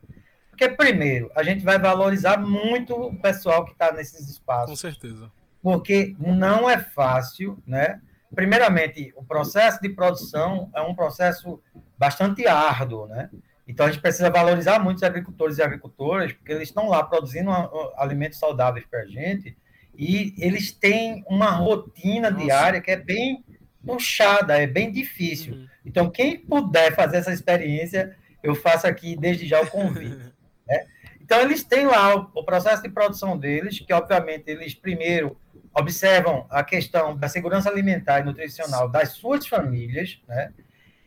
Porque 0.50 0.68
primeiro, 0.68 1.30
a 1.34 1.42
gente 1.42 1.64
vai 1.64 1.78
valorizar 1.78 2.36
muito 2.36 2.94
o 2.94 3.18
pessoal 3.18 3.64
que 3.64 3.72
está 3.72 3.92
nesses 3.92 4.28
espaços. 4.28 4.68
Com 4.68 4.76
certeza. 4.76 5.32
Porque 5.62 6.14
não 6.18 6.68
é 6.68 6.78
fácil, 6.78 7.58
né? 7.66 7.98
Primeiramente, 8.34 9.10
o 9.16 9.24
processo 9.24 9.80
de 9.80 9.88
produção 9.88 10.70
é 10.74 10.82
um 10.82 10.94
processo 10.94 11.62
bastante 11.98 12.46
árduo, 12.46 13.06
né? 13.06 13.30
Então 13.66 13.86
a 13.86 13.90
gente 13.90 14.00
precisa 14.00 14.30
valorizar 14.30 14.78
muito 14.78 14.98
os 14.98 15.02
agricultores 15.02 15.58
e 15.58 15.62
agricultoras, 15.62 16.32
porque 16.32 16.52
eles 16.52 16.68
estão 16.68 16.88
lá 16.88 17.02
produzindo 17.02 17.50
alimentos 17.96 18.38
saudáveis 18.38 18.86
para 18.86 19.00
a 19.00 19.06
gente 19.06 19.56
e 19.98 20.34
eles 20.38 20.70
têm 20.70 21.24
uma 21.26 21.50
rotina 21.50 22.30
Nossa. 22.30 22.44
diária 22.44 22.80
que 22.80 22.90
é 22.90 22.96
bem 22.96 23.44
puxada, 23.84 24.60
é 24.60 24.66
bem 24.66 24.92
difícil. 24.92 25.54
Uhum. 25.54 25.68
Então 25.84 26.10
quem 26.10 26.38
puder 26.38 26.94
fazer 26.94 27.16
essa 27.16 27.32
experiência, 27.32 28.16
eu 28.42 28.54
faço 28.54 28.86
aqui 28.86 29.16
desde 29.16 29.46
já 29.46 29.60
o 29.60 29.66
convite. 29.66 30.32
né? 30.66 30.86
Então 31.20 31.40
eles 31.40 31.64
têm 31.64 31.86
lá 31.86 32.14
o, 32.14 32.30
o 32.34 32.44
processo 32.44 32.82
de 32.82 32.88
produção 32.88 33.36
deles, 33.36 33.80
que 33.80 33.92
obviamente 33.92 34.44
eles 34.48 34.74
primeiro 34.74 35.36
observam 35.74 36.46
a 36.48 36.64
questão 36.64 37.16
da 37.16 37.28
segurança 37.28 37.68
alimentar 37.68 38.20
e 38.20 38.24
nutricional 38.24 38.88
das 38.88 39.10
suas 39.10 39.46
famílias, 39.46 40.20
né? 40.26 40.52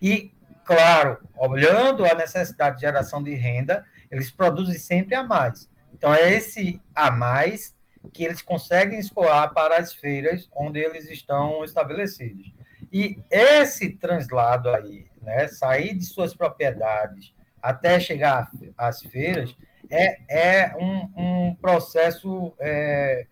E 0.01 0.31
claro, 0.69 1.17
olhando 1.35 2.05
a 2.05 2.13
necessidade 2.13 2.75
de 2.75 2.81
geração 2.81 3.23
de 3.23 3.33
renda, 3.33 3.83
eles 4.11 4.29
produzem 4.29 4.77
sempre 4.77 5.15
a 5.15 5.23
mais. 5.23 5.67
Então, 5.91 6.13
é 6.13 6.31
esse 6.31 6.79
a 6.93 7.09
mais 7.09 7.75
que 8.13 8.23
eles 8.23 8.43
conseguem 8.43 8.99
escoar 8.99 9.51
para 9.51 9.77
as 9.77 9.91
feiras 9.95 10.47
onde 10.55 10.79
eles 10.79 11.09
estão 11.09 11.63
estabelecidos. 11.63 12.53
E 12.93 13.17
esse 13.31 13.89
translado 13.89 14.69
aí, 14.69 15.07
né, 15.23 15.47
sair 15.47 15.95
de 15.95 16.05
suas 16.05 16.35
propriedades 16.35 17.33
até 17.59 17.99
chegar 17.99 18.51
às 18.77 19.01
feiras, 19.01 19.57
é, 19.89 20.19
é 20.29 20.77
um, 20.77 21.49
um 21.49 21.55
processo 21.55 22.53
é, 22.59 23.25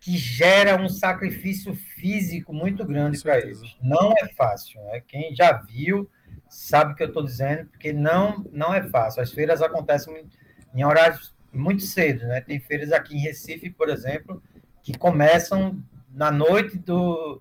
que 0.00 0.16
gera 0.16 0.80
um 0.80 0.88
sacrifício 0.88 1.74
físico 1.74 2.54
muito 2.54 2.86
grande 2.86 3.20
para 3.22 3.38
eles. 3.38 3.60
Não 3.82 4.12
é 4.12 4.28
fácil. 4.28 4.80
Né? 4.84 5.02
Quem 5.06 5.34
já 5.34 5.52
viu 5.52 6.10
sabe 6.50 6.92
o 6.92 6.96
que 6.96 7.02
eu 7.04 7.08
estou 7.08 7.22
dizendo, 7.22 7.66
porque 7.66 7.92
não, 7.92 8.44
não 8.52 8.74
é 8.74 8.82
fácil. 8.82 9.22
As 9.22 9.32
feiras 9.32 9.62
acontecem 9.62 10.26
em 10.74 10.84
horários 10.84 11.32
muito 11.52 11.82
cedo, 11.82 12.26
né? 12.26 12.40
Tem 12.40 12.58
feiras 12.58 12.92
aqui 12.92 13.16
em 13.16 13.20
Recife, 13.20 13.70
por 13.70 13.88
exemplo, 13.88 14.42
que 14.82 14.98
começam 14.98 15.80
na 16.12 16.30
noite 16.30 16.76
do, 16.76 17.40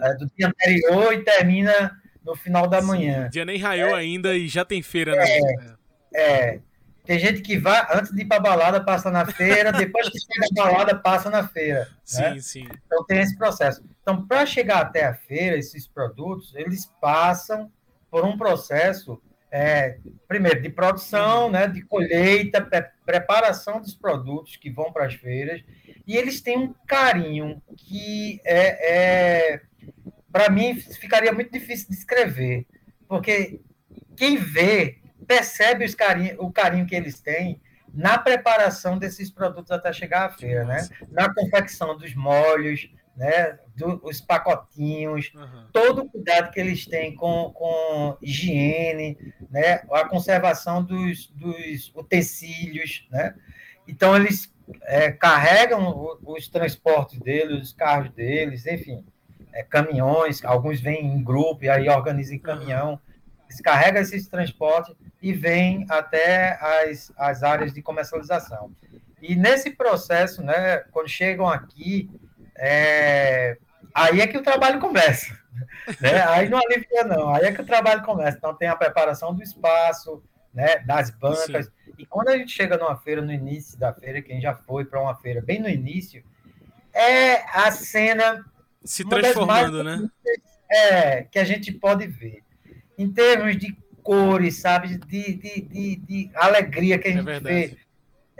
é, 0.00 0.14
do 0.14 0.26
dia 0.36 0.48
anterior 0.48 1.14
e 1.14 1.22
termina 1.22 1.96
no 2.24 2.34
final 2.34 2.66
da 2.66 2.82
manhã. 2.82 3.26
O 3.26 3.30
dia 3.30 3.44
nem 3.44 3.56
raiou 3.56 3.90
é, 3.90 4.00
ainda 4.00 4.36
e 4.36 4.48
já 4.48 4.64
tem 4.64 4.82
feira, 4.82 5.14
né? 5.14 5.24
É, 6.12 6.50
é. 6.52 6.60
Tem 7.04 7.18
gente 7.18 7.40
que 7.40 7.56
vai, 7.56 7.86
antes 7.92 8.12
de 8.12 8.22
ir 8.22 8.26
para 8.26 8.40
balada, 8.40 8.84
passa 8.84 9.10
na 9.10 9.24
feira, 9.26 9.72
depois 9.72 10.08
que 10.08 10.18
chega 10.18 10.46
a 10.50 10.64
balada, 10.64 10.94
passa 10.96 11.30
na 11.30 11.46
feira. 11.46 11.88
Sim, 12.04 12.20
né? 12.20 12.40
sim. 12.40 12.68
Então 12.86 13.04
tem 13.04 13.20
esse 13.20 13.36
processo. 13.36 13.82
Então, 14.02 14.26
para 14.26 14.44
chegar 14.44 14.80
até 14.80 15.06
a 15.06 15.14
feira, 15.14 15.56
esses 15.56 15.88
produtos, 15.88 16.54
eles 16.54 16.86
passam 17.00 17.70
por 18.10 18.24
um 18.24 18.36
processo, 18.36 19.20
é, 19.50 19.98
primeiro, 20.26 20.60
de 20.60 20.68
produção, 20.68 21.50
né, 21.50 21.66
de 21.66 21.82
colheita, 21.82 22.60
pre 22.60 22.84
preparação 23.04 23.80
dos 23.80 23.92
produtos 23.92 24.54
que 24.56 24.70
vão 24.70 24.92
para 24.92 25.06
as 25.06 25.14
feiras, 25.14 25.62
e 26.06 26.16
eles 26.16 26.40
têm 26.40 26.56
um 26.56 26.72
carinho 26.86 27.60
que 27.76 28.40
é, 28.44 29.54
é 29.54 29.60
para 30.30 30.48
mim 30.48 30.76
ficaria 30.76 31.32
muito 31.32 31.50
difícil 31.50 31.88
de 31.88 31.96
escrever, 31.96 32.66
porque 33.08 33.60
quem 34.16 34.36
vê 34.36 35.00
percebe 35.26 35.84
os 35.84 35.94
carinho, 35.94 36.36
o 36.40 36.52
carinho 36.52 36.86
que 36.86 36.94
eles 36.94 37.20
têm 37.20 37.60
na 37.92 38.18
preparação 38.18 38.98
desses 38.98 39.30
produtos 39.30 39.70
até 39.70 39.92
chegar 39.92 40.26
à 40.26 40.30
feira, 40.30 40.64
né? 40.64 40.88
Na 41.10 41.32
confecção 41.32 41.96
dos 41.96 42.14
molhos, 42.14 42.88
né? 43.20 43.58
Do, 43.76 44.00
os 44.02 44.18
pacotinhos, 44.18 45.30
uhum. 45.34 45.66
todo 45.70 46.02
o 46.02 46.08
cuidado 46.08 46.50
que 46.50 46.58
eles 46.58 46.86
têm 46.86 47.14
com, 47.14 47.50
com 47.52 48.16
higiene, 48.22 49.18
né? 49.50 49.82
A 49.92 50.08
conservação 50.08 50.82
dos, 50.82 51.26
dos 51.26 51.92
utensílios, 51.94 53.06
né? 53.10 53.34
Então, 53.86 54.16
eles 54.16 54.50
é, 54.84 55.12
carregam 55.12 56.16
os 56.22 56.48
transportes 56.48 57.20
deles, 57.20 57.60
os 57.60 57.72
carros 57.74 58.10
deles, 58.12 58.66
enfim, 58.66 59.04
é, 59.52 59.62
caminhões, 59.62 60.42
alguns 60.42 60.80
vêm 60.80 61.04
em 61.04 61.22
grupo 61.22 61.64
e 61.64 61.68
aí 61.68 61.90
organizam 61.90 62.36
em 62.36 62.38
caminhão, 62.38 62.98
eles 63.44 63.60
carregam 63.60 64.00
esses 64.00 64.28
transportes 64.28 64.94
e 65.20 65.34
vêm 65.34 65.84
até 65.90 66.58
as, 66.58 67.12
as 67.18 67.42
áreas 67.42 67.74
de 67.74 67.82
comercialização. 67.82 68.72
E 69.20 69.36
nesse 69.36 69.72
processo, 69.72 70.42
né, 70.42 70.78
quando 70.90 71.08
chegam 71.08 71.46
aqui, 71.46 72.08
é, 72.56 73.56
aí 73.94 74.20
é 74.20 74.26
que 74.26 74.38
o 74.38 74.42
trabalho 74.42 74.80
começa. 74.80 75.38
Né? 76.00 76.22
Aí 76.28 76.48
não 76.48 76.58
alivia, 76.58 77.04
não. 77.04 77.34
Aí 77.34 77.44
é 77.44 77.52
que 77.52 77.60
o 77.60 77.66
trabalho 77.66 78.02
começa. 78.02 78.36
Então 78.38 78.54
tem 78.54 78.68
a 78.68 78.76
preparação 78.76 79.34
do 79.34 79.42
espaço, 79.42 80.22
né, 80.52 80.78
das 80.78 81.10
bancas. 81.10 81.66
Sim. 81.66 81.92
E 81.98 82.06
quando 82.06 82.28
a 82.28 82.36
gente 82.36 82.52
chega 82.52 82.76
numa 82.76 82.96
feira, 82.96 83.20
no 83.20 83.32
início 83.32 83.78
da 83.78 83.92
feira, 83.92 84.22
quem 84.22 84.40
já 84.40 84.54
foi 84.54 84.84
para 84.84 85.00
uma 85.00 85.14
feira 85.14 85.40
bem 85.40 85.60
no 85.60 85.68
início, 85.68 86.24
é 86.92 87.42
a 87.58 87.70
cena. 87.70 88.44
Se 88.84 89.04
transformando, 89.06 89.84
né? 89.84 90.08
É, 90.70 91.22
que 91.24 91.38
a 91.38 91.44
gente 91.44 91.72
pode 91.72 92.06
ver. 92.06 92.42
Em 92.96 93.10
termos 93.10 93.56
de 93.56 93.76
cores, 94.02 94.60
sabe? 94.60 94.96
De, 94.96 95.34
de, 95.34 95.60
de, 95.60 95.96
de 95.96 96.30
alegria 96.34 96.98
que 96.98 97.08
a 97.08 97.10
é 97.10 97.14
gente 97.14 97.30
é 97.30 97.40
vê. 97.40 97.76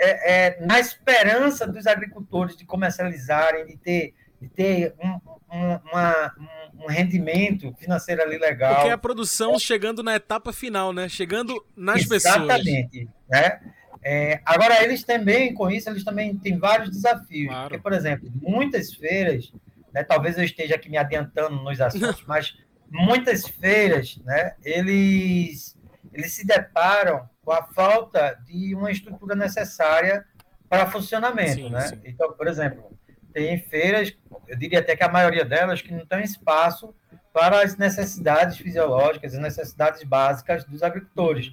É, 0.02 0.46
é, 0.46 0.64
na 0.64 0.80
esperança 0.80 1.66
dos 1.66 1.86
agricultores 1.86 2.56
de 2.56 2.64
comercializarem, 2.64 3.66
de 3.66 3.76
ter, 3.76 4.14
de 4.40 4.48
ter 4.48 4.94
um, 4.98 5.20
um, 5.54 5.74
uma, 5.90 6.34
um 6.78 6.86
rendimento 6.86 7.74
financeiro 7.78 8.22
ali 8.22 8.38
legal. 8.38 8.76
Porque 8.76 8.90
a 8.90 8.96
produção 8.96 9.56
é. 9.56 9.58
chegando 9.58 10.02
na 10.02 10.16
etapa 10.16 10.54
final, 10.54 10.92
né? 10.92 11.06
Chegando 11.06 11.64
nas 11.76 12.00
Exatamente, 12.00 12.08
pessoas. 12.08 12.44
Exatamente. 12.44 13.08
Né? 13.28 13.60
É, 14.02 14.40
agora, 14.44 14.82
eles 14.82 15.04
também, 15.04 15.52
com 15.52 15.70
isso, 15.70 15.90
eles 15.90 16.04
também 16.04 16.36
têm 16.36 16.58
vários 16.58 16.90
desafios. 16.90 17.48
Claro. 17.48 17.68
Porque, 17.68 17.82
por 17.82 17.92
exemplo, 17.92 18.30
muitas 18.40 18.94
feiras, 18.94 19.52
né, 19.92 20.02
talvez 20.02 20.38
eu 20.38 20.44
esteja 20.44 20.76
aqui 20.76 20.88
me 20.88 20.96
adiantando 20.96 21.56
nos 21.56 21.80
assuntos, 21.80 22.24
mas 22.26 22.56
muitas 22.90 23.46
feiras, 23.46 24.18
né, 24.24 24.54
eles, 24.64 25.76
eles 26.12 26.32
se 26.32 26.46
deparam 26.46 27.28
a 27.52 27.62
falta 27.62 28.38
de 28.46 28.74
uma 28.74 28.90
estrutura 28.90 29.34
necessária 29.34 30.24
para 30.68 30.90
funcionamento. 30.90 31.54
Sim, 31.54 31.70
né? 31.70 31.80
Sim. 31.80 32.00
Então, 32.04 32.32
por 32.32 32.46
exemplo, 32.46 32.96
tem 33.32 33.58
feiras, 33.58 34.16
eu 34.46 34.56
diria 34.56 34.80
até 34.80 34.96
que 34.96 35.02
a 35.02 35.08
maioria 35.08 35.44
delas, 35.44 35.82
que 35.82 35.92
não 35.92 36.06
tem 36.06 36.22
espaço 36.22 36.94
para 37.32 37.62
as 37.62 37.76
necessidades 37.76 38.56
fisiológicas, 38.56 39.34
as 39.34 39.40
necessidades 39.40 40.02
básicas 40.02 40.64
dos 40.64 40.82
agricultores. 40.82 41.52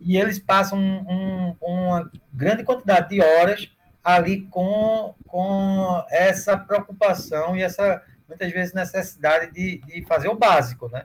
E 0.00 0.16
eles 0.16 0.38
passam 0.38 0.78
um, 0.78 1.56
uma 1.60 2.10
grande 2.32 2.62
quantidade 2.62 3.10
de 3.10 3.20
horas 3.20 3.70
ali 4.02 4.42
com, 4.42 5.14
com 5.26 6.04
essa 6.08 6.56
preocupação 6.56 7.56
e 7.56 7.62
essa, 7.62 8.02
muitas 8.26 8.50
vezes, 8.52 8.72
necessidade 8.72 9.52
de, 9.52 9.78
de 9.80 10.04
fazer 10.06 10.28
o 10.28 10.36
básico, 10.36 10.88
né? 10.88 11.04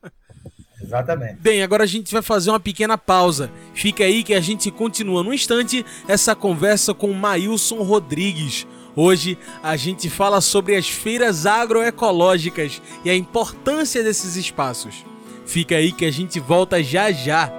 Exatamente. 0.79 1.39
Bem, 1.39 1.63
agora 1.63 1.85
a 1.85 1.87
gente 1.87 2.13
vai 2.13 2.21
fazer 2.21 2.51
uma 2.51 2.59
pequena 2.59 2.99
pausa. 2.99 3.51
Fica 3.73 4.03
aí 4.03 4.23
que 4.23 4.35
a 4.35 4.39
gente 4.39 4.69
continua 4.69 5.23
no 5.23 5.33
instante 5.33 5.83
essa 6.07 6.35
conversa 6.35 6.93
com 6.93 7.11
Mailson 7.13 7.81
Rodrigues. 7.81 8.67
Hoje 8.95 9.39
a 9.63 9.75
gente 9.75 10.07
fala 10.07 10.39
sobre 10.39 10.75
as 10.75 10.87
feiras 10.87 11.47
agroecológicas 11.47 12.79
e 13.03 13.09
a 13.09 13.15
importância 13.15 14.03
desses 14.03 14.35
espaços. 14.35 15.03
Fica 15.43 15.77
aí 15.77 15.91
que 15.91 16.05
a 16.05 16.11
gente 16.11 16.39
volta 16.39 16.83
já 16.83 17.11
já. 17.11 17.51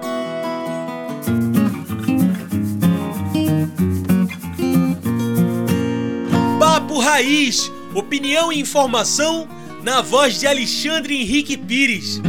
Papo 6.57 6.99
Raiz, 6.99 7.69
opinião 7.93 8.49
e 8.49 8.61
informação 8.61 9.45
na 9.83 10.01
voz 10.01 10.39
de 10.39 10.47
Alexandre 10.47 11.13
Henrique 11.13 11.57
Pires. 11.57 12.21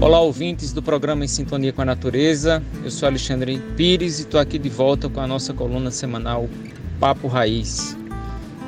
Olá, 0.00 0.20
ouvintes 0.20 0.72
do 0.72 0.82
programa 0.82 1.26
Em 1.26 1.28
Sintonia 1.28 1.70
com 1.70 1.82
a 1.82 1.84
Natureza. 1.84 2.62
Eu 2.82 2.90
sou 2.90 3.06
Alexandre 3.06 3.58
Pires 3.76 4.18
e 4.18 4.22
estou 4.22 4.40
aqui 4.40 4.58
de 4.58 4.70
volta 4.70 5.06
com 5.10 5.20
a 5.20 5.26
nossa 5.26 5.52
coluna 5.52 5.90
semanal 5.90 6.48
Papo 6.98 7.28
Raiz. 7.28 7.94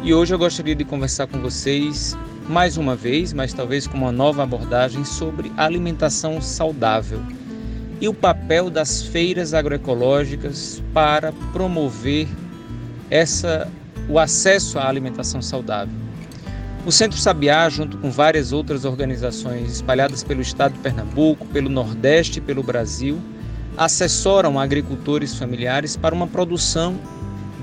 E 0.03 0.13
hoje 0.13 0.35
eu 0.35 0.39
gostaria 0.39 0.75
de 0.75 0.85
conversar 0.85 1.29
com 1.29 1.41
vocês 1.41 2.15
mais 2.47 2.77
uma 2.77 2.95
vez, 2.95 3.33
mas 3.33 3.55
talvez 3.55 3.87
com 3.87 3.97
uma 3.97 4.13
nova 4.13 4.43
abordagem 4.43 5.03
sobre 5.03 5.51
alimentação 5.57 6.43
saudável 6.43 7.23
e 8.01 8.09
o 8.09 8.15
papel 8.15 8.71
das 8.71 9.03
feiras 9.03 9.55
agroecológicas 9.55 10.83
para 10.93 11.33
promover 11.53 12.29
essa 13.11 13.71
o 14.09 14.19
acesso 14.19 14.79
à 14.79 14.89
alimentação 14.89 15.43
saudável. 15.43 15.95
O 16.85 16.93
Centro 16.93 17.19
Sabiá, 17.19 17.69
junto 17.69 17.99
com 17.99 18.11
várias 18.11 18.53
outras 18.53 18.85
organizações 18.85 19.73
espalhadas 19.73 20.23
pelo 20.23 20.41
estado 20.41 20.75
de 20.75 20.79
Pernambuco, 20.79 21.45
pelo 21.47 21.69
Nordeste 21.69 22.39
e 22.39 22.43
pelo 22.43 22.63
Brasil, 22.63 23.19
assessoram 23.77 24.59
agricultores 24.61 25.35
familiares 25.35 25.97
para 25.97 26.15
uma 26.15 26.29
produção 26.29 26.97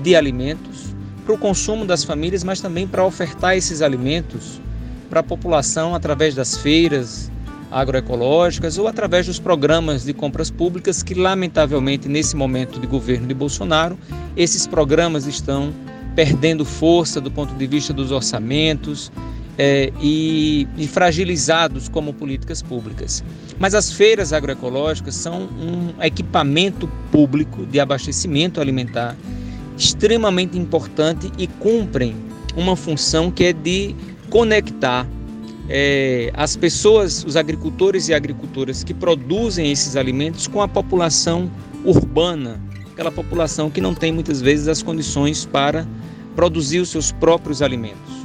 de 0.02 0.14
alimentos 0.14 0.94
para 1.24 1.34
o 1.34 1.38
consumo 1.38 1.86
das 1.86 2.04
famílias, 2.04 2.44
mas 2.44 2.60
também 2.60 2.86
para 2.86 3.02
ofertar 3.02 3.56
esses 3.56 3.80
alimentos 3.80 4.60
para 5.08 5.20
a 5.20 5.22
população 5.22 5.94
através 5.94 6.34
das 6.34 6.58
feiras 6.58 7.30
agroecológicas 7.74 8.78
ou 8.78 8.86
através 8.86 9.26
dos 9.26 9.40
programas 9.40 10.04
de 10.04 10.14
compras 10.14 10.48
públicas 10.48 11.02
que, 11.02 11.12
lamentavelmente, 11.12 12.08
nesse 12.08 12.36
momento 12.36 12.78
de 12.78 12.86
governo 12.86 13.26
de 13.26 13.34
Bolsonaro, 13.34 13.98
esses 14.36 14.64
programas 14.64 15.26
estão 15.26 15.74
perdendo 16.14 16.64
força 16.64 17.20
do 17.20 17.32
ponto 17.32 17.52
de 17.54 17.66
vista 17.66 17.92
dos 17.92 18.12
orçamentos 18.12 19.10
é, 19.58 19.92
e, 20.00 20.68
e, 20.76 20.86
fragilizados 20.86 21.88
como 21.88 22.12
políticas 22.12 22.62
públicas. 22.62 23.24
Mas 23.58 23.74
as 23.74 23.92
feiras 23.92 24.32
agroecológicas 24.32 25.16
são 25.16 25.42
um 25.42 26.00
equipamento 26.00 26.88
público 27.10 27.66
de 27.66 27.80
abastecimento 27.80 28.60
alimentar 28.60 29.16
extremamente 29.76 30.56
importante 30.56 31.30
e 31.36 31.48
cumprem 31.48 32.14
uma 32.56 32.76
função 32.76 33.32
que 33.32 33.44
é 33.44 33.52
de 33.52 33.94
conectar 34.30 35.06
é, 35.68 36.30
as 36.34 36.56
pessoas, 36.56 37.24
os 37.24 37.36
agricultores 37.36 38.08
e 38.08 38.14
agricultoras 38.14 38.84
que 38.84 38.92
produzem 38.92 39.70
esses 39.70 39.96
alimentos 39.96 40.46
com 40.46 40.60
a 40.60 40.68
população 40.68 41.50
urbana, 41.84 42.60
aquela 42.92 43.10
população 43.10 43.70
que 43.70 43.80
não 43.80 43.94
tem 43.94 44.12
muitas 44.12 44.40
vezes 44.40 44.68
as 44.68 44.82
condições 44.82 45.44
para 45.46 45.86
produzir 46.36 46.80
os 46.80 46.90
seus 46.90 47.12
próprios 47.12 47.62
alimentos. 47.62 48.24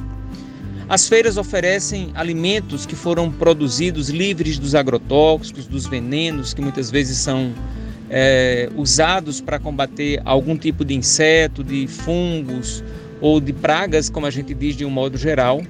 As 0.88 1.08
feiras 1.08 1.36
oferecem 1.36 2.10
alimentos 2.14 2.84
que 2.84 2.96
foram 2.96 3.30
produzidos 3.30 4.08
livres 4.08 4.58
dos 4.58 4.74
agrotóxicos, 4.74 5.66
dos 5.66 5.86
venenos 5.86 6.52
que 6.52 6.60
muitas 6.60 6.90
vezes 6.90 7.16
são 7.18 7.54
é, 8.10 8.68
usados 8.74 9.40
para 9.40 9.58
combater 9.60 10.20
algum 10.24 10.58
tipo 10.58 10.84
de 10.84 10.94
inseto, 10.94 11.62
de 11.62 11.86
fungos 11.86 12.82
ou 13.20 13.40
de 13.40 13.52
pragas, 13.52 14.10
como 14.10 14.26
a 14.26 14.30
gente 14.30 14.52
diz 14.52 14.74
de 14.74 14.84
um 14.84 14.90
modo 14.90 15.16
geral, 15.16 15.62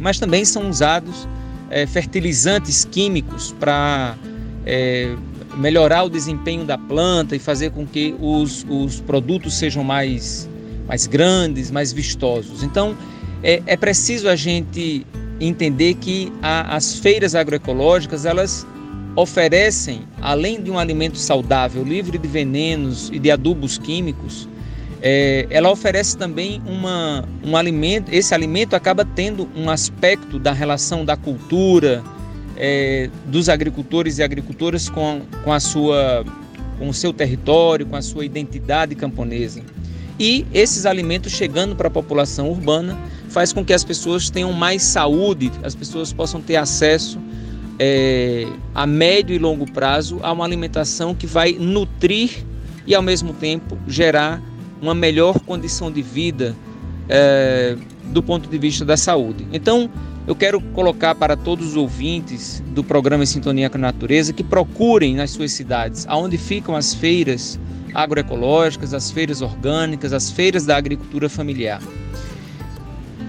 mas 0.00 0.18
também 0.18 0.44
são 0.44 0.68
usados 0.68 1.28
é, 1.70 1.86
fertilizantes 1.86 2.84
químicos 2.84 3.54
para 3.58 4.16
é, 4.64 5.14
melhorar 5.56 6.04
o 6.04 6.10
desempenho 6.10 6.64
da 6.64 6.76
planta 6.76 7.34
e 7.34 7.38
fazer 7.38 7.70
com 7.70 7.86
que 7.86 8.14
os, 8.20 8.64
os 8.68 9.00
produtos 9.00 9.54
sejam 9.54 9.82
mais 9.82 10.48
mais 10.86 11.06
grandes, 11.06 11.70
mais 11.70 11.92
vistosos. 11.92 12.62
Então, 12.62 12.96
é, 13.42 13.62
é 13.66 13.76
preciso 13.76 14.28
a 14.28 14.36
gente 14.36 15.04
entender 15.40 15.94
que 15.94 16.32
a, 16.40 16.76
as 16.76 16.98
feiras 16.98 17.34
agroecológicas 17.34 18.24
elas 18.24 18.66
oferecem, 19.16 20.02
além 20.20 20.62
de 20.62 20.70
um 20.70 20.78
alimento 20.78 21.18
saudável, 21.18 21.82
livre 21.82 22.18
de 22.18 22.28
venenos 22.28 23.10
e 23.12 23.18
de 23.18 23.30
adubos 23.30 23.78
químicos, 23.78 24.48
é, 25.02 25.46
ela 25.50 25.70
oferece 25.70 26.16
também 26.16 26.62
uma, 26.66 27.24
um 27.44 27.56
alimento. 27.56 28.12
Esse 28.12 28.34
alimento 28.34 28.74
acaba 28.74 29.04
tendo 29.04 29.48
um 29.54 29.68
aspecto 29.68 30.38
da 30.38 30.52
relação 30.52 31.04
da 31.04 31.16
cultura 31.16 32.02
é, 32.56 33.10
dos 33.26 33.48
agricultores 33.48 34.18
e 34.18 34.22
agricultoras 34.22 34.88
com, 34.88 35.22
com 35.44 35.52
a 35.52 35.60
sua 35.60 36.24
com 36.78 36.90
o 36.90 36.94
seu 36.94 37.10
território, 37.10 37.86
com 37.86 37.96
a 37.96 38.02
sua 38.02 38.26
identidade 38.26 38.94
camponesa. 38.94 39.62
E 40.18 40.46
esses 40.52 40.84
alimentos 40.84 41.32
chegando 41.32 41.74
para 41.74 41.88
a 41.88 41.90
população 41.90 42.50
urbana 42.50 42.98
faz 43.30 43.50
com 43.50 43.64
que 43.64 43.72
as 43.72 43.82
pessoas 43.82 44.28
tenham 44.28 44.52
mais 44.52 44.82
saúde, 44.82 45.50
as 45.62 45.74
pessoas 45.74 46.12
possam 46.12 46.40
ter 46.40 46.56
acesso 46.56 47.18
é, 47.78 48.46
a 48.74 48.86
médio 48.86 49.34
e 49.34 49.38
longo 49.38 49.70
prazo 49.70 50.18
a 50.22 50.32
uma 50.32 50.44
alimentação 50.44 51.14
que 51.14 51.26
vai 51.26 51.52
nutrir 51.52 52.44
e 52.86 52.94
ao 52.94 53.02
mesmo 53.02 53.32
tempo 53.32 53.78
gerar 53.86 54.42
uma 54.80 54.94
melhor 54.94 55.40
condição 55.40 55.90
de 55.90 56.02
vida 56.02 56.54
é, 57.08 57.76
do 58.04 58.22
ponto 58.22 58.48
de 58.48 58.58
vista 58.58 58.84
da 58.84 58.96
saúde. 58.96 59.46
Então, 59.52 59.90
eu 60.26 60.34
quero 60.34 60.60
colocar 60.60 61.14
para 61.14 61.36
todos 61.36 61.68
os 61.68 61.76
ouvintes 61.76 62.62
do 62.68 62.82
programa 62.82 63.22
em 63.22 63.26
Sintonia 63.26 63.70
com 63.70 63.78
a 63.78 63.80
Natureza 63.80 64.32
que 64.32 64.42
procurem 64.42 65.14
nas 65.14 65.30
suas 65.30 65.52
cidades, 65.52 66.04
aonde 66.08 66.36
ficam 66.36 66.74
as 66.74 66.92
feiras 66.92 67.60
agroecológicas, 67.94 68.92
as 68.92 69.10
feiras 69.10 69.40
orgânicas, 69.40 70.12
as 70.12 70.30
feiras 70.30 70.66
da 70.66 70.76
agricultura 70.76 71.28
familiar. 71.28 71.80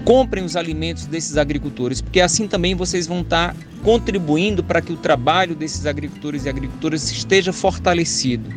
Comprem 0.04 0.44
os 0.44 0.56
alimentos 0.56 1.06
desses 1.06 1.36
agricultores, 1.36 2.00
porque 2.00 2.20
assim 2.20 2.48
também 2.48 2.74
vocês 2.74 3.06
vão 3.06 3.20
estar 3.20 3.54
contribuindo 3.82 4.64
para 4.64 4.80
que 4.80 4.92
o 4.92 4.96
trabalho 4.96 5.54
desses 5.54 5.86
agricultores 5.86 6.44
e 6.44 6.48
agricultoras 6.48 7.10
esteja 7.10 7.52
fortalecido. 7.52 8.50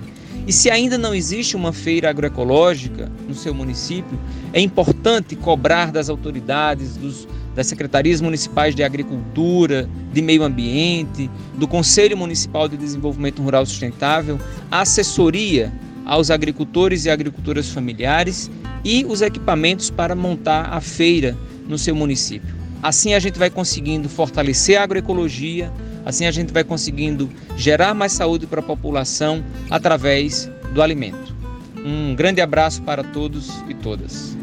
E 0.51 0.53
se 0.53 0.69
ainda 0.69 0.97
não 0.97 1.15
existe 1.15 1.55
uma 1.55 1.71
feira 1.71 2.09
agroecológica 2.09 3.09
no 3.25 3.33
seu 3.33 3.53
município, 3.53 4.19
é 4.51 4.59
importante 4.59 5.33
cobrar 5.33 5.93
das 5.93 6.09
autoridades, 6.09 6.97
dos, 6.97 7.25
das 7.55 7.67
secretarias 7.67 8.19
municipais 8.19 8.75
de 8.75 8.83
agricultura, 8.83 9.89
de 10.11 10.21
meio 10.21 10.43
ambiente, 10.43 11.31
do 11.55 11.69
Conselho 11.69 12.17
Municipal 12.17 12.67
de 12.67 12.75
Desenvolvimento 12.75 13.41
Rural 13.41 13.65
Sustentável, 13.65 14.37
a 14.69 14.81
assessoria 14.81 15.71
aos 16.05 16.29
agricultores 16.29 17.05
e 17.05 17.09
agricultoras 17.09 17.69
familiares 17.69 18.51
e 18.83 19.05
os 19.05 19.21
equipamentos 19.21 19.89
para 19.89 20.15
montar 20.15 20.63
a 20.63 20.81
feira 20.81 21.33
no 21.65 21.77
seu 21.77 21.95
município. 21.95 22.53
Assim 22.83 23.13
a 23.13 23.19
gente 23.19 23.39
vai 23.39 23.49
conseguindo 23.49 24.09
fortalecer 24.09 24.77
a 24.77 24.83
agroecologia, 24.83 25.71
assim 26.05 26.25
a 26.25 26.31
gente 26.31 26.53
vai 26.53 26.63
conseguindo 26.63 27.29
gerar 27.55 27.93
mais 27.93 28.11
saúde 28.11 28.47
para 28.47 28.59
a 28.59 28.63
população 28.63 29.43
através 29.69 30.49
do 30.73 30.81
alimento. 30.81 31.35
Um 31.83 32.15
grande 32.15 32.41
abraço 32.41 32.81
para 32.81 33.03
todos 33.03 33.49
e 33.67 33.73
todas. 33.73 34.37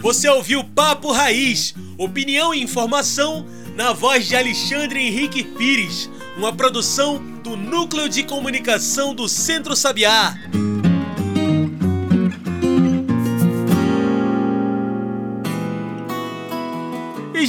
Você 0.00 0.28
ouviu 0.28 0.64
Papo 0.64 1.12
Raiz, 1.12 1.74
opinião 1.98 2.54
e 2.54 2.62
informação 2.62 3.44
na 3.76 3.92
voz 3.92 4.26
de 4.26 4.34
Alexandre 4.34 5.00
Henrique 5.00 5.44
Pires 5.44 6.08
uma 6.40 6.54
produção 6.54 7.22
do 7.42 7.54
Núcleo 7.54 8.08
de 8.08 8.22
Comunicação 8.22 9.14
do 9.14 9.28
Centro 9.28 9.76
Sabiá. 9.76 10.34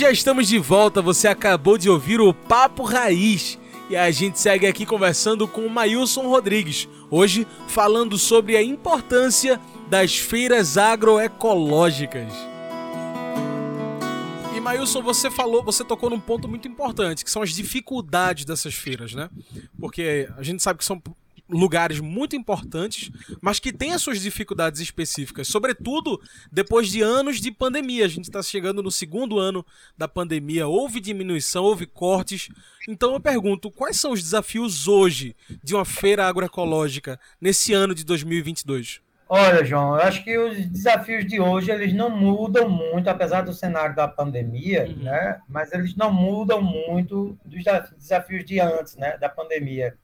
Já 0.02 0.10
estamos 0.10 0.48
de 0.48 0.58
volta, 0.58 1.00
você 1.00 1.28
acabou 1.28 1.78
de 1.78 1.88
ouvir 1.88 2.20
o 2.20 2.34
Papo 2.34 2.82
Raiz. 2.82 3.60
E 3.88 3.96
a 3.96 4.10
gente 4.10 4.40
segue 4.40 4.66
aqui 4.66 4.84
conversando 4.84 5.48
com 5.48 5.62
o 5.62 5.70
Mailson 5.70 6.28
Rodrigues, 6.28 6.90
hoje 7.12 7.46
falando 7.68 8.18
sobre 8.18 8.58
a 8.58 8.64
importância 8.64 9.62
das 9.92 10.18
feiras 10.18 10.76
agroecológicas. 10.76 12.34
Mailson, 14.62 15.02
você 15.02 15.30
falou, 15.30 15.64
você 15.64 15.84
tocou 15.84 16.10
num 16.10 16.20
ponto 16.20 16.48
muito 16.48 16.68
importante, 16.68 17.26
que 17.26 17.32
são 17.32 17.42
as 17.42 17.52
dificuldades 17.52 18.46
dessas 18.46 18.74
feiras, 18.74 19.14
né? 19.14 19.30
Porque 19.80 20.30
a 20.38 20.44
gente 20.44 20.62
sabe 20.62 20.80
que 20.80 20.86
são 20.86 21.02
lugares 21.52 22.00
muito 22.00 22.36
importantes, 22.36 23.12
mas 23.42 23.60
que 23.60 23.74
têm 23.74 23.94
as 23.94 24.02
suas 24.02 24.22
dificuldades 24.22 24.82
específicas, 24.82 25.48
sobretudo 25.48 26.20
depois 26.52 26.90
de 26.90 27.02
anos 27.02 27.40
de 27.40 27.52
pandemia. 27.52 28.06
A 28.06 28.10
gente 28.10 28.26
está 28.26 28.42
chegando 28.42 28.82
no 28.82 28.92
segundo 28.92 29.38
ano 29.38 29.66
da 29.98 30.08
pandemia, 30.08 30.68
houve 30.68 31.00
diminuição, 31.00 31.64
houve 31.64 31.86
cortes. 31.86 32.50
Então 32.88 33.14
eu 33.14 33.20
pergunto, 33.20 33.70
quais 33.70 34.00
são 34.00 34.12
os 34.12 34.24
desafios 34.24 34.88
hoje 34.88 35.36
de 35.64 35.76
uma 35.76 35.86
feira 35.86 36.28
agroecológica 36.28 37.20
nesse 37.40 37.74
ano 37.74 37.94
de 37.94 38.04
2022? 38.04 39.02
Olha, 39.34 39.64
João, 39.64 39.96
eu 39.96 40.02
acho 40.02 40.26
que 40.26 40.38
os 40.38 40.66
desafios 40.66 41.26
de 41.26 41.40
hoje 41.40 41.72
eles 41.72 41.94
não 41.94 42.10
mudam 42.10 42.68
muito, 42.68 43.10
apesar 43.10 43.44
do 43.44 43.54
cenário 43.54 43.96
da 43.96 44.06
pandemia, 44.06 44.86
uhum. 44.90 45.04
né? 45.04 45.40
Mas 45.48 45.72
eles 45.72 45.96
não 45.96 46.12
mudam 46.12 46.62
muito 46.62 47.38
dos 47.46 47.64
desafios 47.98 48.44
de 48.44 48.60
antes, 48.60 48.98
né? 48.98 49.18
Da 49.18 49.30
pandemia. 49.30 49.96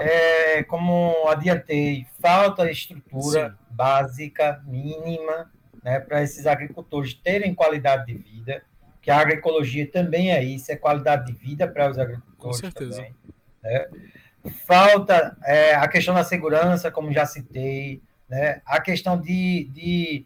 É, 0.00 0.62
como 0.64 1.28
adiantei, 1.28 2.06
falta 2.20 2.70
estrutura 2.70 3.50
Sim. 3.50 3.56
básica, 3.70 4.62
mínima, 4.66 5.50
né? 5.82 6.00
Para 6.00 6.22
esses 6.22 6.46
agricultores 6.46 7.14
terem 7.14 7.54
qualidade 7.54 8.06
de 8.06 8.14
vida, 8.14 8.62
que 9.02 9.10
a 9.10 9.18
agroecologia 9.18 9.90
também 9.90 10.32
é 10.32 10.42
isso, 10.42 10.72
é 10.72 10.76
qualidade 10.76 11.26
de 11.26 11.32
vida 11.32 11.68
para 11.68 11.90
os 11.90 11.98
agricultores 11.98 12.60
Com 12.60 12.70
certeza. 12.70 12.96
também. 12.96 13.14
Né? 13.62 13.86
Falta 14.66 15.36
é, 15.44 15.74
a 15.74 15.86
questão 15.86 16.14
da 16.14 16.24
segurança, 16.24 16.90
como 16.90 17.12
já 17.12 17.26
citei 17.26 18.02
né? 18.30 18.62
A 18.64 18.80
questão 18.80 19.20
de, 19.20 19.68
de 19.72 20.24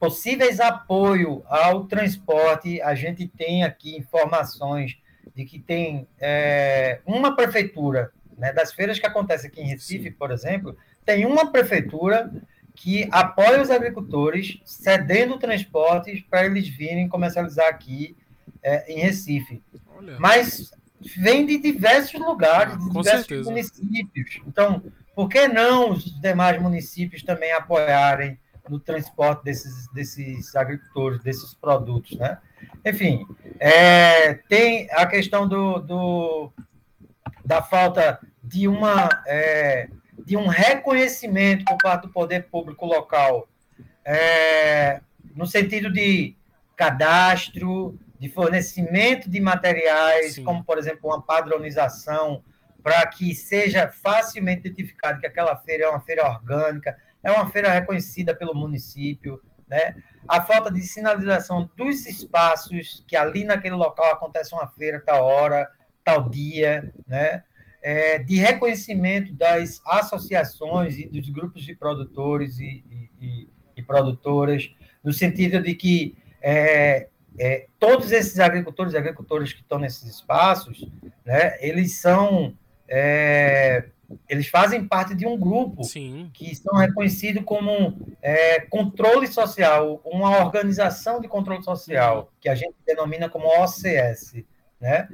possíveis 0.00 0.58
apoio 0.58 1.44
ao 1.46 1.84
transporte, 1.84 2.80
a 2.80 2.94
gente 2.94 3.28
tem 3.28 3.62
aqui 3.62 3.94
informações 3.94 4.96
de 5.36 5.44
que 5.44 5.58
tem 5.58 6.08
é, 6.18 7.00
uma 7.04 7.36
prefeitura, 7.36 8.10
né, 8.42 8.52
das 8.52 8.72
feiras 8.72 8.98
que 8.98 9.06
acontecem 9.06 9.48
aqui 9.48 9.60
em 9.60 9.68
Recife, 9.68 10.10
Sim. 10.10 10.16
por 10.18 10.32
exemplo, 10.32 10.76
tem 11.06 11.24
uma 11.24 11.52
prefeitura 11.52 12.28
que 12.74 13.08
apoia 13.12 13.62
os 13.62 13.70
agricultores 13.70 14.60
cedendo 14.64 15.38
transportes 15.38 16.20
para 16.22 16.44
eles 16.44 16.68
virem 16.68 17.08
comercializar 17.08 17.68
aqui 17.68 18.16
é, 18.60 18.92
em 18.92 18.98
Recife. 18.98 19.62
Olha. 19.96 20.16
Mas 20.18 20.72
vem 21.16 21.46
de 21.46 21.56
diversos 21.58 22.18
lugares, 22.18 22.76
de 22.76 22.88
diversos 22.88 23.26
certeza. 23.26 23.48
municípios. 23.48 24.40
Então, 24.44 24.82
por 25.14 25.28
que 25.28 25.46
não 25.46 25.92
os 25.92 26.20
demais 26.20 26.60
municípios 26.60 27.22
também 27.22 27.52
apoiarem 27.52 28.36
no 28.68 28.80
transporte 28.80 29.44
desses, 29.44 29.86
desses 29.92 30.56
agricultores, 30.56 31.22
desses 31.22 31.54
produtos, 31.54 32.18
né? 32.18 32.38
Enfim, 32.84 33.24
é, 33.60 34.34
tem 34.48 34.88
a 34.90 35.06
questão 35.06 35.46
do, 35.46 35.78
do, 35.78 36.52
da 37.44 37.62
falta 37.62 38.18
de, 38.42 38.66
uma, 38.66 39.08
é, 39.26 39.88
de 40.18 40.36
um 40.36 40.46
reconhecimento 40.46 41.64
por 41.64 41.78
parte 41.78 42.02
do 42.02 42.12
poder 42.12 42.48
público 42.48 42.84
local, 42.86 43.48
é, 44.04 45.00
no 45.34 45.46
sentido 45.46 45.92
de 45.92 46.36
cadastro, 46.76 47.98
de 48.18 48.28
fornecimento 48.28 49.28
de 49.28 49.40
materiais, 49.40 50.34
Sim. 50.34 50.44
como, 50.44 50.64
por 50.64 50.78
exemplo, 50.78 51.10
uma 51.10 51.20
padronização 51.22 52.42
para 52.82 53.06
que 53.06 53.34
seja 53.34 53.88
facilmente 53.88 54.66
identificado 54.66 55.20
que 55.20 55.26
aquela 55.26 55.56
feira 55.56 55.84
é 55.84 55.88
uma 55.88 56.00
feira 56.00 56.28
orgânica, 56.28 56.96
é 57.22 57.30
uma 57.30 57.48
feira 57.48 57.70
reconhecida 57.70 58.34
pelo 58.34 58.54
município, 58.54 59.40
né? 59.68 59.96
A 60.28 60.42
falta 60.42 60.70
de 60.70 60.82
sinalização 60.82 61.70
dos 61.76 62.06
espaços 62.06 63.04
que 63.06 63.16
ali 63.16 63.44
naquele 63.44 63.74
local 63.74 64.12
acontece 64.12 64.54
uma 64.54 64.68
feira 64.68 65.00
tal 65.00 65.24
hora, 65.24 65.68
tal 66.04 66.28
dia, 66.28 66.92
né? 67.06 67.44
É, 67.82 68.18
de 68.18 68.36
reconhecimento 68.36 69.32
das 69.34 69.82
associações 69.84 70.98
e 70.98 71.06
dos 71.08 71.28
grupos 71.28 71.64
de 71.64 71.74
produtores 71.74 72.60
e, 72.60 72.84
e, 73.20 73.48
e 73.76 73.82
produtoras, 73.82 74.70
no 75.02 75.12
sentido 75.12 75.60
de 75.60 75.74
que 75.74 76.16
é, 76.40 77.08
é, 77.38 77.66
todos 77.78 78.12
esses 78.12 78.38
agricultores 78.38 78.92
e 78.92 78.96
agricultoras 78.96 79.52
que 79.52 79.60
estão 79.60 79.78
nesses 79.78 80.08
espaços, 80.08 80.88
né, 81.24 81.56
eles 81.60 81.96
são 81.98 82.56
é, 82.88 83.86
eles 84.28 84.48
fazem 84.48 84.86
parte 84.86 85.14
de 85.14 85.26
um 85.26 85.38
grupo 85.38 85.84
Sim. 85.84 86.30
que 86.32 86.54
são 86.54 86.76
reconhecidos 86.76 87.42
como 87.44 87.98
é, 88.20 88.60
controle 88.60 89.26
social, 89.26 90.00
uma 90.04 90.44
organização 90.44 91.20
de 91.20 91.28
controle 91.28 91.62
social, 91.62 92.30
que 92.40 92.48
a 92.48 92.54
gente 92.54 92.74
denomina 92.86 93.28
como 93.28 93.46
OCS, 93.46 94.44
né? 94.80 95.08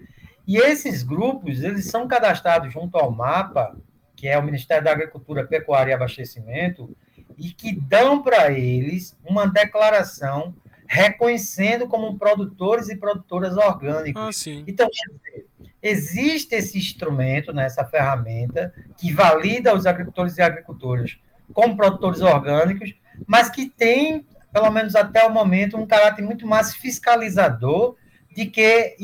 E 0.49 0.57
esses 0.57 1.03
grupos, 1.03 1.63
eles 1.63 1.91
são 1.91 2.09
cadastrados 2.09 2.73
junto 2.73 2.97
ao 2.97 3.11
MAPA, 3.11 3.77
que 4.17 4.27
é 4.27 4.39
o 4.39 4.43
Ministério 4.43 4.83
da 4.83 4.93
Agricultura, 4.93 5.47
Pecuária 5.47 5.91
e 5.91 5.95
Abastecimento, 5.95 6.97
e 7.37 7.51
que 7.51 7.79
dão 7.79 8.23
para 8.23 8.51
eles 8.51 9.15
uma 9.23 9.47
declaração 9.47 10.55
reconhecendo 10.87 11.87
como 11.87 12.19
produtores 12.19 12.89
e 12.89 12.97
produtoras 12.97 13.59
orgânicos. 13.59 14.23
Ah, 14.23 14.31
então, 14.67 14.89
quer 14.91 15.13
dizer, 15.13 15.47
existe 15.83 16.55
esse 16.55 16.79
instrumento, 16.79 17.53
né, 17.53 17.67
essa 17.67 17.85
ferramenta, 17.85 18.73
que 18.97 19.13
valida 19.13 19.75
os 19.75 19.85
agricultores 19.85 20.39
e 20.39 20.43
agricultoras 20.43 21.19
como 21.53 21.77
produtores 21.77 22.23
orgânicos, 22.23 22.95
mas 23.27 23.51
que 23.51 23.69
tem, 23.69 24.27
pelo 24.51 24.71
menos 24.71 24.95
até 24.95 25.27
o 25.27 25.31
momento, 25.31 25.77
um 25.77 25.87
caráter 25.87 26.23
muito 26.23 26.47
mais 26.47 26.75
fiscalizador 26.75 27.98
de 28.39 28.47
que 28.47 28.97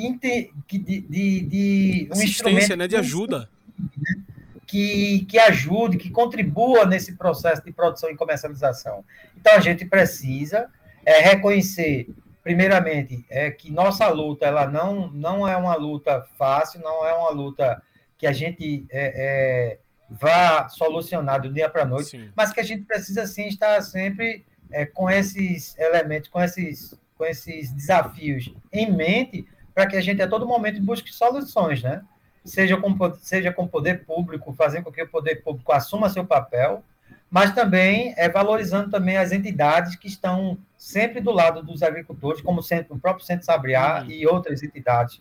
de, 0.68 1.01
de, 1.01 1.40
de 1.40 2.09
um 2.14 2.23
instrumento 2.23 2.77
né, 2.77 2.87
de 2.87 2.97
ajuda. 2.97 3.49
Né? 3.79 4.25
que, 4.66 5.25
que 5.27 5.38
ajude, 5.38 5.99
que 5.99 6.11
contribua 6.11 6.85
nesse 6.85 7.14
processo 7.14 7.62
de 7.64 7.70
produção 7.70 8.11
e 8.11 8.16
comercialização. 8.16 9.05
Então, 9.37 9.55
a 9.55 9.61
gente 9.61 9.85
precisa 9.85 10.68
é, 11.07 11.20
reconhecer, 11.20 12.09
primeiramente, 12.42 13.25
é, 13.29 13.53
que 13.53 13.70
nossa 13.70 14.09
luta 14.09 14.47
ela 14.47 14.66
não, 14.66 15.09
não 15.11 15.47
é 15.47 15.57
uma 15.57 15.77
luta 15.77 16.27
fácil, 16.37 16.81
não 16.81 17.07
é 17.07 17.12
uma 17.12 17.31
luta 17.31 17.81
que 18.18 18.27
a 18.27 18.33
gente 18.33 18.85
é, 18.90 19.12
é, 19.14 19.79
vá 20.11 20.68
solucionar 20.68 21.40
do 21.40 21.53
dia 21.53 21.68
para 21.68 21.83
a 21.83 21.87
noite, 21.87 22.11
sim. 22.11 22.31
mas 22.35 22.53
que 22.53 22.61
a 22.61 22.64
gente 22.64 22.83
precisa, 22.83 23.27
sim, 23.27 23.47
estar 23.47 23.81
sempre 23.83 24.44
é, 24.73 24.87
com 24.87 25.09
esses 25.09 25.79
elementos, 25.79 26.29
com 26.29 26.42
esses, 26.42 26.99
com 27.16 27.24
esses 27.24 27.72
desafios 27.72 28.53
em 28.72 28.90
mente, 28.90 29.46
para 29.74 29.87
que 29.87 29.96
a 29.96 30.00
gente 30.00 30.22
a 30.22 30.29
todo 30.29 30.46
momento 30.46 30.81
busque 30.83 31.12
soluções, 31.12 31.83
né? 31.83 32.03
Seja 32.44 32.77
com, 32.77 32.94
seja 33.16 33.53
com 33.53 33.64
o 33.64 33.68
poder 33.68 34.05
público, 34.05 34.53
fazendo 34.53 34.85
com 34.85 34.92
que 34.92 35.03
o 35.03 35.09
poder 35.09 35.37
público 35.42 35.72
assuma 35.72 36.11
seu 36.11 36.24
papel, 36.24 36.85
mas 37.31 37.53
também 37.53 38.14
é 38.16 38.29
valorizando 38.29 38.90
também 38.90 39.16
as 39.16 39.33
entidades 39.33 39.96
que 39.96 40.07
estão 40.07 40.59
sempre 40.77 41.20
do 41.20 41.33
lado 41.33 41.62
dos 41.62 41.83
agricultores, 41.83 42.42
como 42.42 42.61
o 42.61 42.98
próprio 42.98 43.24
Centro 43.24 43.46
Sabriá 43.46 44.03
uhum. 44.03 44.11
e 44.11 44.27
outras 44.27 44.62
entidades. 44.62 45.20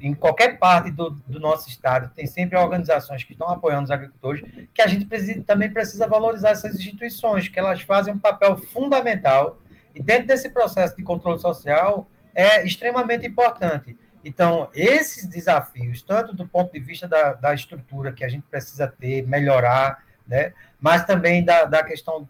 Em 0.00 0.14
qualquer 0.14 0.58
parte 0.58 0.90
do, 0.90 1.10
do, 1.10 1.38
nosso 1.38 1.68
estado, 1.68 2.10
tem 2.16 2.26
sempre 2.26 2.58
organizações 2.58 3.22
que 3.22 3.32
estão 3.32 3.48
apoiando 3.48 3.84
os 3.84 3.90
agricultores, 3.90 4.42
que 4.74 4.82
a 4.82 4.86
gente 4.88 5.04
precisa, 5.04 5.40
também 5.42 5.70
precisa 5.70 6.08
valorizar 6.08 6.50
essas 6.50 6.74
instituições, 6.74 7.46
que 7.46 7.58
elas 7.58 7.80
fazem 7.82 8.12
um 8.12 8.18
papel 8.18 8.56
fundamental, 8.56 9.60
e 9.94 10.02
dentro 10.02 10.28
desse 10.28 10.50
processo 10.50 10.96
de 10.96 11.02
controle 11.02 11.38
social, 11.38 12.08
é 12.34 12.64
extremamente 12.64 13.26
importante. 13.26 13.96
Então, 14.24 14.68
esses 14.74 15.26
desafios, 15.26 16.02
tanto 16.02 16.34
do 16.34 16.46
ponto 16.46 16.72
de 16.72 16.78
vista 16.78 17.08
da, 17.08 17.32
da 17.32 17.54
estrutura 17.54 18.12
que 18.12 18.24
a 18.24 18.28
gente 18.28 18.46
precisa 18.48 18.86
ter, 18.86 19.26
melhorar, 19.26 20.04
né, 20.26 20.52
mas 20.78 21.04
também 21.04 21.44
da, 21.44 21.64
da 21.64 21.82
questão 21.82 22.28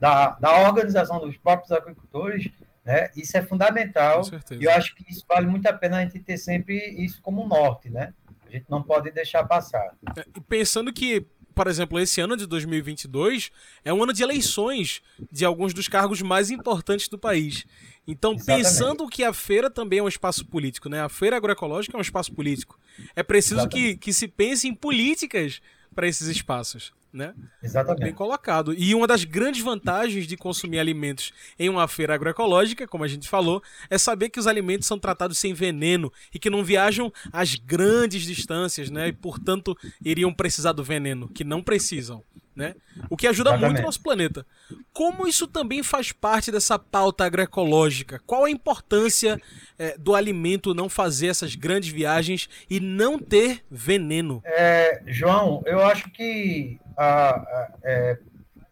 da, 0.00 0.30
da 0.40 0.60
organização 0.62 1.20
dos 1.20 1.36
próprios 1.36 1.70
agricultores, 1.70 2.50
né, 2.84 3.10
isso 3.14 3.36
é 3.36 3.42
fundamental. 3.42 4.22
E 4.50 4.64
eu 4.64 4.72
acho 4.72 4.94
que 4.94 5.04
isso 5.10 5.24
vale 5.28 5.46
muito 5.46 5.66
a 5.66 5.72
pena 5.72 5.98
a 5.98 6.00
gente 6.00 6.18
ter 6.18 6.38
sempre 6.38 6.76
isso 6.76 7.20
como 7.20 7.46
norte, 7.46 7.90
né? 7.90 8.14
A 8.46 8.50
gente 8.50 8.64
não 8.70 8.82
pode 8.82 9.10
deixar 9.10 9.44
passar. 9.44 9.94
É, 10.16 10.24
pensando 10.48 10.90
que 10.90 11.26
por 11.58 11.66
exemplo, 11.66 11.98
esse 11.98 12.20
ano 12.20 12.36
de 12.36 12.46
2022 12.46 13.50
é 13.84 13.92
um 13.92 14.00
ano 14.00 14.12
de 14.12 14.22
eleições 14.22 15.02
de 15.28 15.44
alguns 15.44 15.74
dos 15.74 15.88
cargos 15.88 16.22
mais 16.22 16.52
importantes 16.52 17.08
do 17.08 17.18
país. 17.18 17.66
Então, 18.06 18.34
Exatamente. 18.34 18.62
pensando 18.62 19.08
que 19.08 19.24
a 19.24 19.32
feira 19.32 19.68
também 19.68 19.98
é 19.98 20.02
um 20.04 20.06
espaço 20.06 20.46
político, 20.46 20.88
né? 20.88 21.02
A 21.02 21.08
feira 21.08 21.36
agroecológica 21.36 21.96
é 21.96 21.98
um 21.98 22.00
espaço 22.00 22.32
político. 22.32 22.78
É 23.16 23.24
preciso 23.24 23.68
que, 23.68 23.96
que 23.96 24.12
se 24.12 24.28
pense 24.28 24.68
em 24.68 24.72
políticas 24.72 25.60
para 25.92 26.06
esses 26.06 26.28
espaços 26.28 26.92
né? 27.12 27.34
Exatamente. 27.62 28.04
Bem 28.04 28.12
colocado. 28.12 28.74
E 28.74 28.94
uma 28.94 29.06
das 29.06 29.24
grandes 29.24 29.62
vantagens 29.62 30.26
de 30.26 30.36
consumir 30.36 30.78
alimentos 30.78 31.32
em 31.58 31.68
uma 31.68 31.88
feira 31.88 32.14
agroecológica, 32.14 32.86
como 32.86 33.04
a 33.04 33.08
gente 33.08 33.28
falou, 33.28 33.62
é 33.88 33.98
saber 33.98 34.28
que 34.28 34.38
os 34.38 34.46
alimentos 34.46 34.86
são 34.86 34.98
tratados 34.98 35.38
sem 35.38 35.54
veneno 35.54 36.12
e 36.32 36.38
que 36.38 36.50
não 36.50 36.64
viajam 36.64 37.12
às 37.32 37.54
grandes 37.54 38.22
distâncias, 38.22 38.90
né? 38.90 39.08
E, 39.08 39.12
portanto, 39.12 39.76
iriam 40.04 40.32
precisar 40.32 40.72
do 40.72 40.84
veneno, 40.84 41.28
que 41.28 41.44
não 41.44 41.62
precisam. 41.62 42.22
Né? 42.58 42.74
O 43.08 43.16
que 43.16 43.28
ajuda 43.28 43.50
Exatamente. 43.50 43.70
muito 43.70 43.82
o 43.84 43.86
nosso 43.86 44.02
planeta. 44.02 44.44
Como 44.92 45.28
isso 45.28 45.46
também 45.46 45.80
faz 45.80 46.10
parte 46.10 46.50
dessa 46.50 46.76
pauta 46.76 47.24
agroecológica? 47.24 48.20
Qual 48.26 48.44
a 48.44 48.50
importância 48.50 49.40
é, 49.78 49.96
do 49.96 50.12
alimento 50.12 50.74
não 50.74 50.88
fazer 50.88 51.28
essas 51.28 51.54
grandes 51.54 51.90
viagens 51.90 52.48
e 52.68 52.80
não 52.80 53.16
ter 53.16 53.64
veneno? 53.70 54.42
É, 54.44 55.00
João, 55.06 55.62
eu 55.66 55.80
acho 55.80 56.10
que 56.10 56.80
a, 56.96 57.30
a, 57.30 57.72
é, 57.84 58.18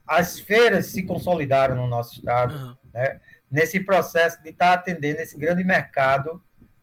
as 0.04 0.40
feiras 0.40 0.86
se 0.86 1.04
consolidaram 1.04 1.76
no 1.76 1.86
nosso 1.86 2.14
estado, 2.14 2.56
uhum. 2.56 2.76
né? 2.92 3.20
nesse 3.48 3.78
processo 3.78 4.42
de 4.42 4.48
estar 4.48 4.66
tá 4.66 4.74
atendendo 4.74 5.20
esse 5.20 5.38
grande 5.38 5.62
mercado 5.62 6.42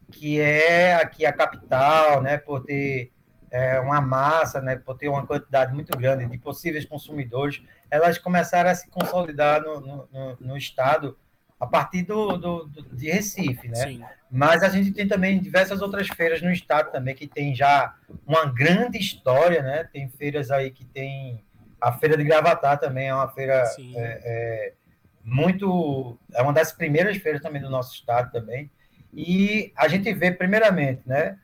que 0.10 0.40
é 0.40 0.96
aqui 0.96 1.26
a 1.26 1.34
capital, 1.34 2.22
né? 2.22 2.38
por 2.38 2.64
ter 2.64 3.12
é, 3.54 3.80
uma 3.80 4.02
massa, 4.02 4.60
né? 4.60 4.76
por 4.76 4.98
ter 4.98 5.08
uma 5.08 5.28
quantidade 5.28 5.72
muito 5.72 5.96
grande 5.96 6.26
de 6.26 6.38
possíveis 6.40 6.86
consumidores, 6.86 7.62
elas 7.90 8.18
começaram 8.18 8.72
a 8.72 8.74
se 8.74 8.90
consolidar 8.90 9.62
no, 9.62 9.80
no, 9.80 10.38
no, 10.40 10.58
estado 10.58 11.16
a 11.60 11.68
partir 11.68 12.02
do, 12.02 12.36
do, 12.36 12.66
do, 12.66 12.96
de 12.96 13.12
Recife, 13.12 13.68
né? 13.68 13.76
Sim. 13.76 14.04
Mas 14.32 14.64
a 14.64 14.70
gente 14.70 14.92
tem 14.92 15.08
também 15.08 15.40
diversas 15.40 15.84
outras 15.84 16.08
feiras 16.08 16.42
no 16.42 16.52
estado 16.52 16.92
também 16.92 17.14
que 17.14 17.28
tem 17.28 17.54
já 17.54 17.94
uma 18.26 18.46
grande 18.48 18.98
história, 18.98 19.62
né? 19.62 19.88
Tem 19.94 20.10
feiras 20.10 20.50
aí 20.50 20.72
que 20.72 20.84
tem 20.84 21.46
a 21.80 21.92
feira 21.92 22.18
de 22.18 22.24
Gravatar 22.24 22.80
também 22.80 23.10
é 23.10 23.14
uma 23.14 23.28
feira 23.28 23.66
é, 23.78 24.22
é, 24.24 24.74
muito 25.24 26.18
é 26.34 26.42
uma 26.42 26.54
das 26.54 26.72
primeiras 26.72 27.18
feiras 27.18 27.40
também 27.40 27.62
do 27.62 27.70
nosso 27.70 27.94
estado 27.94 28.32
também. 28.32 28.72
E 29.14 29.72
a 29.78 29.88
gente 29.88 30.12
vê 30.12 30.32
primeiramente, 30.32 31.04
né? 31.06 31.38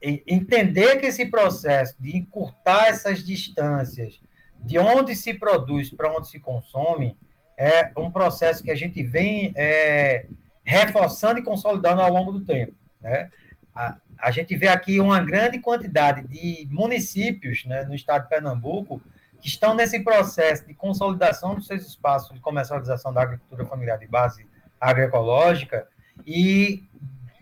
Entender 0.00 0.98
que 0.98 1.06
esse 1.06 1.26
processo 1.26 1.94
de 2.00 2.16
encurtar 2.16 2.88
essas 2.88 3.24
distâncias 3.24 4.20
de 4.58 4.78
onde 4.78 5.14
se 5.14 5.34
produz 5.34 5.90
para 5.90 6.12
onde 6.12 6.28
se 6.28 6.38
consome 6.38 7.16
é 7.56 7.92
um 7.96 8.10
processo 8.10 8.62
que 8.62 8.70
a 8.70 8.74
gente 8.74 9.02
vem 9.02 9.52
é, 9.56 10.26
reforçando 10.64 11.38
e 11.38 11.42
consolidando 11.42 12.00
ao 12.00 12.12
longo 12.12 12.32
do 12.32 12.44
tempo. 12.44 12.74
Né? 13.00 13.30
A, 13.74 13.96
a, 14.18 14.30
gente 14.30 14.56
vê 14.56 14.68
aqui 14.68 15.00
uma 15.00 15.20
grande 15.20 15.58
quantidade 15.58 16.26
de 16.26 16.66
municípios 16.70 17.64
né, 17.64 17.84
no 17.84 17.94
estado 17.94 18.24
de 18.24 18.28
Pernambuco 18.28 19.00
que 19.40 19.48
estão 19.48 19.74
nesse 19.74 20.00
processo 20.00 20.66
de 20.66 20.74
consolidação 20.74 21.54
dos 21.54 21.66
seus 21.66 21.84
espaços 21.84 22.32
de 22.32 22.40
comercialização 22.40 23.12
da 23.12 23.22
agricultura 23.22 23.66
familiar 23.66 23.98
de 23.98 24.06
base 24.06 24.46
agroecológica 24.80 25.88
e 26.26 26.84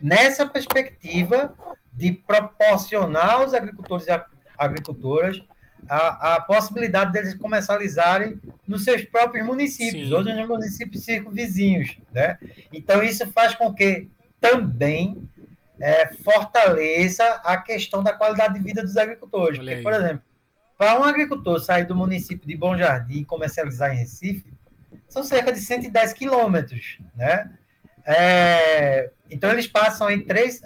nessa 0.00 0.46
perspectiva 0.46 1.54
de 2.00 2.12
proporcionar 2.12 3.34
aos 3.34 3.52
agricultores 3.52 4.06
e 4.06 4.22
agricultoras 4.56 5.42
a, 5.86 6.36
a 6.36 6.40
possibilidade 6.40 7.12
deles 7.12 7.34
comercializarem 7.34 8.40
nos 8.66 8.84
seus 8.84 9.04
próprios 9.04 9.46
municípios, 9.46 10.08
Sim. 10.08 10.14
ou 10.14 10.24
nos 10.24 10.48
municípios 10.48 11.04
circunvizinhos. 11.04 11.98
Né? 12.10 12.38
Então, 12.72 13.02
isso 13.02 13.30
faz 13.32 13.54
com 13.54 13.74
que 13.74 14.08
também 14.40 15.28
é, 15.78 16.06
fortaleça 16.24 17.24
a 17.44 17.58
questão 17.58 18.02
da 18.02 18.14
qualidade 18.14 18.54
de 18.54 18.60
vida 18.60 18.82
dos 18.82 18.96
agricultores. 18.96 19.58
Porque, 19.58 19.76
por 19.76 19.92
exemplo, 19.92 20.22
para 20.78 20.98
um 20.98 21.04
agricultor 21.04 21.60
sair 21.60 21.84
do 21.84 21.94
município 21.94 22.48
de 22.48 22.56
Bom 22.56 22.78
Jardim 22.78 23.20
e 23.20 23.24
comercializar 23.26 23.92
em 23.92 23.98
Recife, 23.98 24.50
são 25.06 25.22
cerca 25.22 25.52
de 25.52 25.60
110 25.60 26.14
quilômetros. 26.14 26.98
Né? 27.14 27.50
É, 28.06 29.10
então, 29.30 29.50
eles 29.50 29.66
passam 29.66 30.10
em 30.10 30.24
três, 30.24 30.62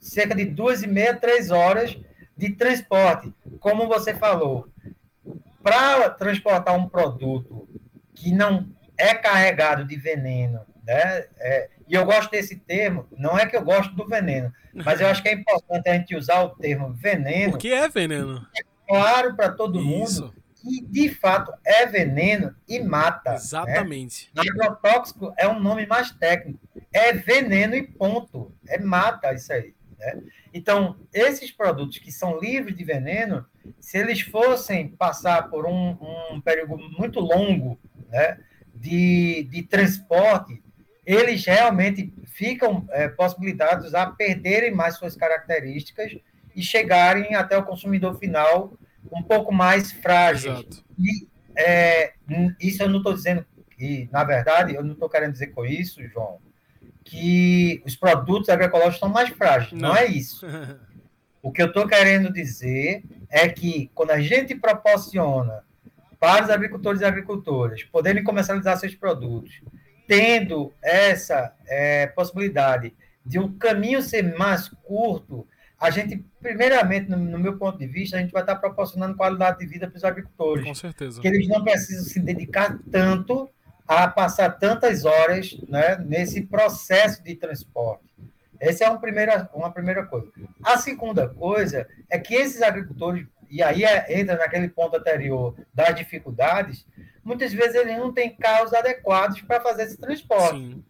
cerca 0.00 0.34
de 0.34 0.46
duas 0.46 0.82
e 0.82 0.86
meia, 0.86 1.14
três 1.14 1.50
horas 1.50 1.96
de 2.36 2.50
transporte. 2.52 3.32
Como 3.60 3.86
você 3.86 4.14
falou, 4.14 4.68
para 5.62 6.10
transportar 6.10 6.74
um 6.74 6.88
produto 6.88 7.68
que 8.14 8.32
não 8.32 8.66
é 8.96 9.14
carregado 9.14 9.84
de 9.84 9.96
veneno, 9.96 10.60
né? 10.84 11.26
É, 11.38 11.68
e 11.86 11.94
eu 11.94 12.04
gosto 12.04 12.30
desse 12.30 12.56
termo, 12.56 13.06
não 13.16 13.38
é 13.38 13.46
que 13.46 13.56
eu 13.56 13.62
gosto 13.62 13.94
do 13.94 14.06
veneno, 14.06 14.52
mas 14.72 15.00
eu 15.00 15.08
acho 15.08 15.22
que 15.22 15.28
é 15.28 15.32
importante 15.32 15.88
a 15.88 15.94
gente 15.94 16.16
usar 16.16 16.42
o 16.42 16.50
termo 16.50 16.92
veneno. 16.92 17.54
O 17.54 17.58
que 17.58 17.72
é 17.72 17.88
veneno? 17.88 18.46
É 18.56 18.62
claro 18.88 19.34
para 19.36 19.50
todo 19.50 19.78
Isso. 19.78 20.24
mundo 20.24 20.34
que 20.62 20.82
de 20.82 21.08
fato 21.08 21.52
é 21.64 21.86
veneno 21.86 22.54
e 22.68 22.80
mata. 22.80 23.30
Né? 23.30 23.36
Exatamente. 23.36 24.30
Né? 24.34 24.42
Agrotóxico 24.48 25.32
é 25.36 25.48
um 25.48 25.58
nome 25.58 25.86
mais 25.86 26.10
técnico. 26.10 26.60
É 26.92 27.12
veneno 27.12 27.74
e 27.74 27.82
ponto. 27.82 28.52
É 28.68 28.78
mata 28.78 29.32
isso 29.32 29.52
aí. 29.52 29.74
Né? 30.00 30.22
Então, 30.52 30.96
esses 31.12 31.52
produtos 31.52 31.98
que 31.98 32.10
são 32.10 32.40
livres 32.40 32.76
de 32.76 32.82
veneno, 32.82 33.46
se 33.78 33.98
eles 33.98 34.20
fossem 34.22 34.88
passar 34.88 35.48
por 35.50 35.66
um, 35.66 35.96
um 36.32 36.40
período 36.40 36.78
muito 36.98 37.20
longo 37.20 37.78
né, 38.08 38.38
de, 38.74 39.46
de 39.50 39.62
transporte, 39.62 40.62
eles 41.04 41.44
realmente 41.44 42.12
ficam 42.24 42.86
é, 42.90 43.08
possibilitados 43.08 43.94
a 43.94 44.06
perderem 44.06 44.72
mais 44.72 44.96
suas 44.96 45.14
características 45.14 46.16
e 46.56 46.62
chegarem 46.62 47.34
até 47.34 47.56
o 47.56 47.64
consumidor 47.64 48.18
final 48.18 48.72
um 49.12 49.22
pouco 49.22 49.52
mais 49.52 49.92
frágil. 49.92 50.52
Exato. 50.52 50.84
E 50.98 51.28
é, 51.56 52.14
isso 52.60 52.82
eu 52.82 52.88
não 52.88 52.98
estou 52.98 53.12
dizendo 53.12 53.44
que, 53.70 54.08
na 54.10 54.24
verdade, 54.24 54.74
eu 54.74 54.82
não 54.82 54.92
estou 54.92 55.08
querendo 55.08 55.32
dizer 55.32 55.48
com 55.48 55.64
isso, 55.64 56.02
João, 56.08 56.38
que 57.10 57.82
os 57.84 57.96
produtos 57.96 58.48
agroecológicos 58.48 58.94
estão 58.94 59.08
mais 59.08 59.30
frágeis. 59.30 59.72
Não, 59.72 59.88
Não 59.88 59.96
é 59.96 60.06
isso. 60.06 60.46
o 61.42 61.50
que 61.50 61.60
eu 61.60 61.66
estou 61.66 61.88
querendo 61.88 62.32
dizer 62.32 63.02
é 63.28 63.48
que 63.48 63.90
quando 63.96 64.12
a 64.12 64.20
gente 64.20 64.54
proporciona 64.54 65.64
para 66.20 66.44
os 66.44 66.50
agricultores 66.50 67.00
e 67.00 67.04
agricultoras 67.04 67.82
poderem 67.82 68.22
comercializar 68.22 68.78
seus 68.78 68.94
produtos, 68.94 69.60
tendo 70.06 70.72
essa 70.80 71.52
é, 71.66 72.06
possibilidade 72.06 72.94
de 73.26 73.40
um 73.40 73.58
caminho 73.58 74.00
ser 74.02 74.22
mais 74.38 74.68
curto, 74.84 75.44
a 75.80 75.90
gente, 75.90 76.24
primeiramente, 76.40 77.10
no, 77.10 77.16
no, 77.16 77.38
meu 77.40 77.58
ponto 77.58 77.76
de 77.76 77.88
vista, 77.88 78.18
a 78.18 78.20
gente 78.20 78.32
vai 78.32 78.42
estar 78.42 78.54
proporcionando 78.56 79.16
qualidade 79.16 79.58
de 79.58 79.66
vida 79.66 79.88
para 79.88 79.96
os 79.96 80.04
agricultores. 80.04 80.64
Com 80.64 80.74
certeza. 80.74 81.20
Que 81.20 81.26
eles 81.26 81.48
não 81.48 81.64
precisam 81.64 82.04
se 82.04 82.20
dedicar 82.20 82.78
tanto 82.88 83.50
a 83.90 84.06
passar 84.06 84.50
tantas 84.50 85.04
horas 85.04 85.58
né, 85.68 85.96
nesse 85.96 86.42
processo 86.42 87.24
de 87.24 87.34
transporte. 87.34 88.04
Essa 88.60 88.84
é 88.84 88.88
uma 88.88 89.00
primeira, 89.00 89.50
uma 89.52 89.72
primeira 89.72 90.06
coisa. 90.06 90.30
A 90.62 90.78
segunda 90.78 91.28
coisa 91.28 91.88
é 92.08 92.16
que 92.16 92.36
esses 92.36 92.62
agricultores, 92.62 93.26
e 93.50 93.60
aí 93.60 93.82
é, 93.82 94.20
entra 94.20 94.36
naquele 94.36 94.68
ponto 94.68 94.96
anterior 94.96 95.56
das 95.74 95.96
dificuldades, 95.96 96.86
muitas 97.24 97.52
vezes 97.52 97.74
eles 97.74 97.98
não 97.98 98.12
têm 98.12 98.30
carros 98.30 98.72
adequados 98.72 99.40
para 99.40 99.60
fazer 99.60 99.82
esse 99.82 99.98
transporte. 99.98 100.60
Sim. 100.60 100.84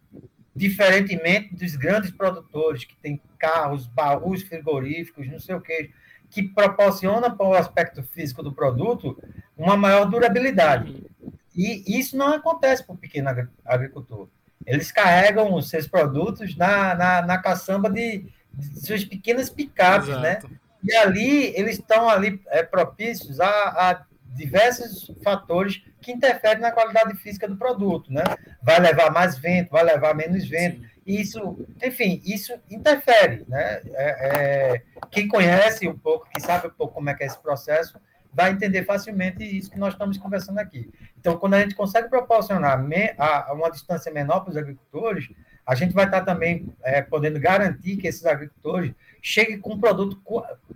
Diferentemente 0.55 1.55
dos 1.55 1.75
grandes 1.75 2.11
produtores 2.11 2.83
que 2.83 2.95
têm 2.97 3.19
carros, 3.39 3.87
baús 3.87 4.43
frigoríficos, 4.43 5.27
não 5.27 5.39
sei 5.39 5.55
o 5.55 5.61
quê, 5.61 5.89
que 6.29 6.43
proporciona 6.43 7.35
para 7.35 7.47
o 7.47 7.55
aspecto 7.55 8.03
físico 8.03 8.43
do 8.43 8.53
produto 8.53 9.17
uma 9.57 9.75
maior 9.75 10.05
durabilidade. 10.05 11.09
E 11.55 11.99
isso 11.99 12.15
não 12.17 12.33
acontece 12.33 12.83
para 12.83 12.93
o 12.93 12.97
pequeno 12.97 13.29
agricultor. 13.65 14.27
Eles 14.65 14.91
carregam 14.91 15.53
os 15.53 15.69
seus 15.69 15.87
produtos 15.87 16.55
na, 16.55 16.95
na, 16.95 17.21
na 17.23 17.37
caçamba 17.37 17.89
de, 17.89 18.25
de 18.53 18.85
suas 18.85 19.03
pequenas 19.03 19.49
picapes, 19.49 20.09
né? 20.09 20.39
E 20.83 20.95
ali 20.95 21.53
eles 21.55 21.77
estão 21.77 22.09
ali 22.09 22.41
é, 22.47 22.63
propícios 22.63 23.39
a, 23.39 23.47
a 23.47 24.05
diversos 24.33 25.11
fatores 25.23 25.83
que 26.01 26.11
interferem 26.11 26.61
na 26.61 26.71
qualidade 26.71 27.15
física 27.17 27.47
do 27.47 27.57
produto, 27.57 28.11
né? 28.11 28.23
Vai 28.61 28.79
levar 28.79 29.11
mais 29.11 29.37
vento, 29.37 29.71
vai 29.71 29.83
levar 29.83 30.15
menos 30.15 30.47
vento. 30.47 30.81
Isso, 31.05 31.65
enfim, 31.83 32.21
isso 32.23 32.53
interfere, 32.69 33.43
né? 33.47 33.81
É, 33.93 34.75
é, 34.75 34.81
quem 35.09 35.27
conhece 35.27 35.87
um 35.87 35.97
pouco, 35.97 36.27
quem 36.29 36.41
sabe 36.41 36.67
um 36.67 36.71
pouco 36.71 36.93
como 36.93 37.09
é 37.09 37.13
que 37.13 37.23
é 37.23 37.27
esse 37.27 37.39
processo, 37.39 37.99
vai 38.33 38.51
entender 38.51 38.83
facilmente 38.83 39.43
isso 39.43 39.69
que 39.69 39.79
nós 39.79 39.93
estamos 39.93 40.17
conversando 40.17 40.59
aqui. 40.59 40.89
Então, 41.19 41.37
quando 41.37 41.55
a 41.55 41.61
gente 41.61 41.75
consegue 41.75 42.09
proporcionar 42.09 42.83
a, 43.17 43.53
uma 43.53 43.69
distância 43.69 44.11
menor 44.11 44.41
para 44.41 44.51
os 44.51 44.57
agricultores, 44.57 45.29
a 45.65 45.75
gente 45.75 45.93
vai 45.93 46.05
estar 46.05 46.21
também 46.21 46.73
é, 46.83 47.01
podendo 47.01 47.39
garantir 47.39 47.97
que 47.97 48.07
esses 48.07 48.25
agricultores 48.25 48.93
cheguem 49.21 49.59
com 49.59 49.73
um 49.73 49.79
produto 49.79 50.21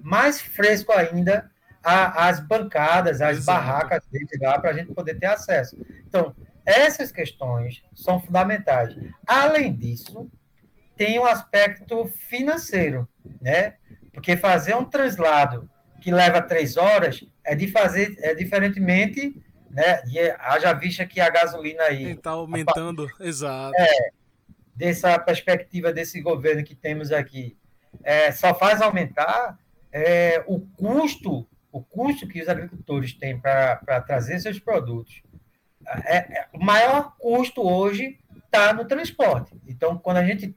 mais 0.01 0.39
fresco 0.41 0.91
ainda 0.91 1.49
às 1.83 2.39
bancadas, 2.39 3.21
às 3.21 3.37
Exato. 3.37 3.59
barracas 3.59 4.03
deles 4.11 4.39
lá, 4.41 4.59
para 4.59 4.71
a 4.71 4.73
gente 4.73 4.93
poder 4.93 5.15
ter 5.19 5.27
acesso. 5.27 5.77
Então, 6.07 6.35
essas 6.65 7.11
questões 7.11 7.83
são 7.93 8.19
fundamentais. 8.19 8.95
Além 9.25 9.73
disso, 9.73 10.29
tem 10.95 11.19
o 11.19 11.23
um 11.23 11.25
aspecto 11.25 12.05
financeiro, 12.27 13.07
né? 13.41 13.75
Porque 14.13 14.35
fazer 14.35 14.75
um 14.75 14.85
translado 14.85 15.69
que 16.01 16.11
leva 16.11 16.41
três 16.41 16.77
horas 16.77 17.23
é 17.45 17.55
de 17.55 17.67
fazer, 17.67 18.15
é 18.19 18.33
diferentemente, 18.33 19.41
né? 19.69 20.01
E 20.07 20.19
haja 20.39 20.73
vista 20.73 21.05
que 21.05 21.19
a 21.19 21.29
gasolina 21.29 21.83
aí 21.83 22.11
está 22.11 22.31
aumentando, 22.31 23.09
a, 23.19 23.25
exato. 23.25 23.75
É, 23.77 24.09
dessa 24.75 25.17
perspectiva 25.19 25.93
desse 25.93 26.21
governo 26.21 26.63
que 26.63 26.75
temos 26.75 27.11
aqui, 27.11 27.57
é, 28.03 28.31
só 28.31 28.53
faz 28.53 28.81
aumentar 28.81 29.57
é, 29.91 30.43
o 30.47 30.59
custo 30.59 31.47
o 31.75 31.83
custo 31.83 32.25
que 32.25 32.41
os 32.41 32.47
agricultores 32.47 33.11
têm 33.11 33.37
para 33.37 33.99
trazer 34.07 34.39
seus 34.39 34.57
produtos, 34.57 35.21
é, 36.05 36.15
é, 36.15 36.47
o 36.53 36.63
maior 36.63 37.17
custo 37.19 37.61
hoje 37.61 38.17
está 38.45 38.71
no 38.71 38.85
transporte. 38.85 39.53
Então, 39.67 39.97
quando 39.97 40.15
a 40.15 40.23
gente 40.23 40.55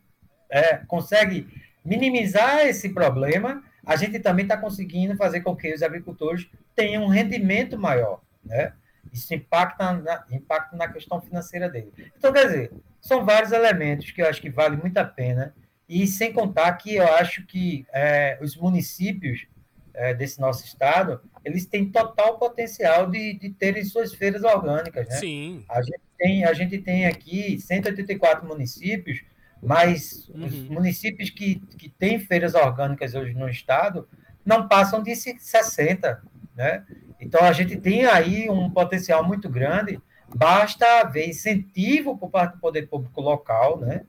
é, 0.49 0.77
consegue 0.87 1.49
minimizar 1.85 2.61
esse 2.61 2.91
problema, 2.91 3.65
a 3.89 3.97
gente 3.97 4.19
também 4.19 4.45
está 4.45 4.55
conseguindo 4.55 5.17
fazer 5.17 5.41
com 5.41 5.57
que 5.57 5.73
os 5.73 5.83
agricultores 5.83 6.47
tenham 6.77 7.05
um 7.05 7.09
rendimento 7.09 7.79
maior. 7.79 8.21
Né? 8.45 8.75
Isso 9.11 9.33
impacta 9.33 9.95
na, 9.95 10.27
impacta 10.31 10.77
na 10.77 10.87
questão 10.89 11.23
financeira 11.23 11.71
dele. 11.71 11.91
Então, 12.15 12.31
quer 12.31 12.45
dizer, 12.45 12.73
são 13.01 13.25
vários 13.25 13.51
elementos 13.51 14.11
que 14.11 14.21
eu 14.21 14.29
acho 14.29 14.43
que 14.43 14.51
vale 14.51 14.77
muito 14.77 14.99
a 14.99 15.05
pena, 15.07 15.55
e 15.89 16.07
sem 16.07 16.35
contar 16.35 16.71
que 16.75 16.97
eu 16.97 17.09
acho 17.15 17.47
que 17.47 17.87
é, 17.91 18.37
os 18.43 18.55
municípios 18.59 19.47
é, 19.95 20.13
desse 20.13 20.39
nosso 20.39 20.67
estado, 20.67 21.23
eles 21.43 21.65
têm 21.65 21.91
total 21.91 22.39
potencial 22.39 23.11
de, 23.11 23.39
de 23.39 23.49
terem 23.49 23.83
suas 23.87 24.13
feiras 24.13 24.45
orgânicas, 24.45 25.09
né? 25.09 25.17
Sim. 25.17 25.65
A 25.67 25.81
gente 25.81 26.01
tem, 26.19 26.45
a 26.45 26.53
gente 26.53 26.77
tem 26.77 27.07
aqui 27.07 27.59
184 27.59 28.47
municípios, 28.47 29.25
mas 29.63 30.29
uhum. 30.29 30.45
os 30.45 30.69
municípios 30.69 31.31
que, 31.31 31.57
que 31.77 31.89
têm 31.89 32.19
feiras 32.19 32.55
orgânicas 32.55 33.15
hoje 33.15 33.35
no 33.35 33.49
estado 33.49 34.09
não 34.45 34.67
passam 34.69 35.03
de 35.03 35.15
60, 35.15 36.23
né? 36.57 36.85
Então, 37.21 37.43
a 37.43 37.53
gente 37.53 37.77
tem 37.77 38.07
aí 38.07 38.49
um 38.49 38.71
potencial 38.71 39.25
muito 39.25 39.49
grande, 39.49 40.01
basta 40.35 41.01
haver 41.01 41.29
incentivo 41.29 42.17
por 42.17 42.31
parte 42.31 42.55
do 42.55 42.61
poder 42.61 42.87
público 42.87 43.21
local, 43.21 43.79
né? 43.81 44.05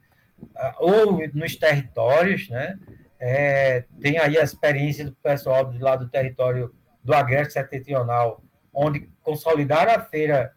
Ah, 0.55 0.75
ou 0.79 1.19
nos 1.33 1.55
territórios, 1.55 2.49
né? 2.49 2.77
É, 3.19 3.83
tem 3.99 4.17
aí 4.17 4.37
a 4.37 4.43
experiência 4.43 5.03
do 5.03 5.11
pessoal 5.11 5.65
do 5.65 5.83
lado 5.83 6.05
do 6.05 6.11
território 6.11 6.73
do 7.03 7.13
Agreste 7.13 7.53
Setentrional, 7.53 8.41
onde 8.73 9.09
consolidaram 9.21 9.93
a 9.93 9.99
feira 9.99 10.53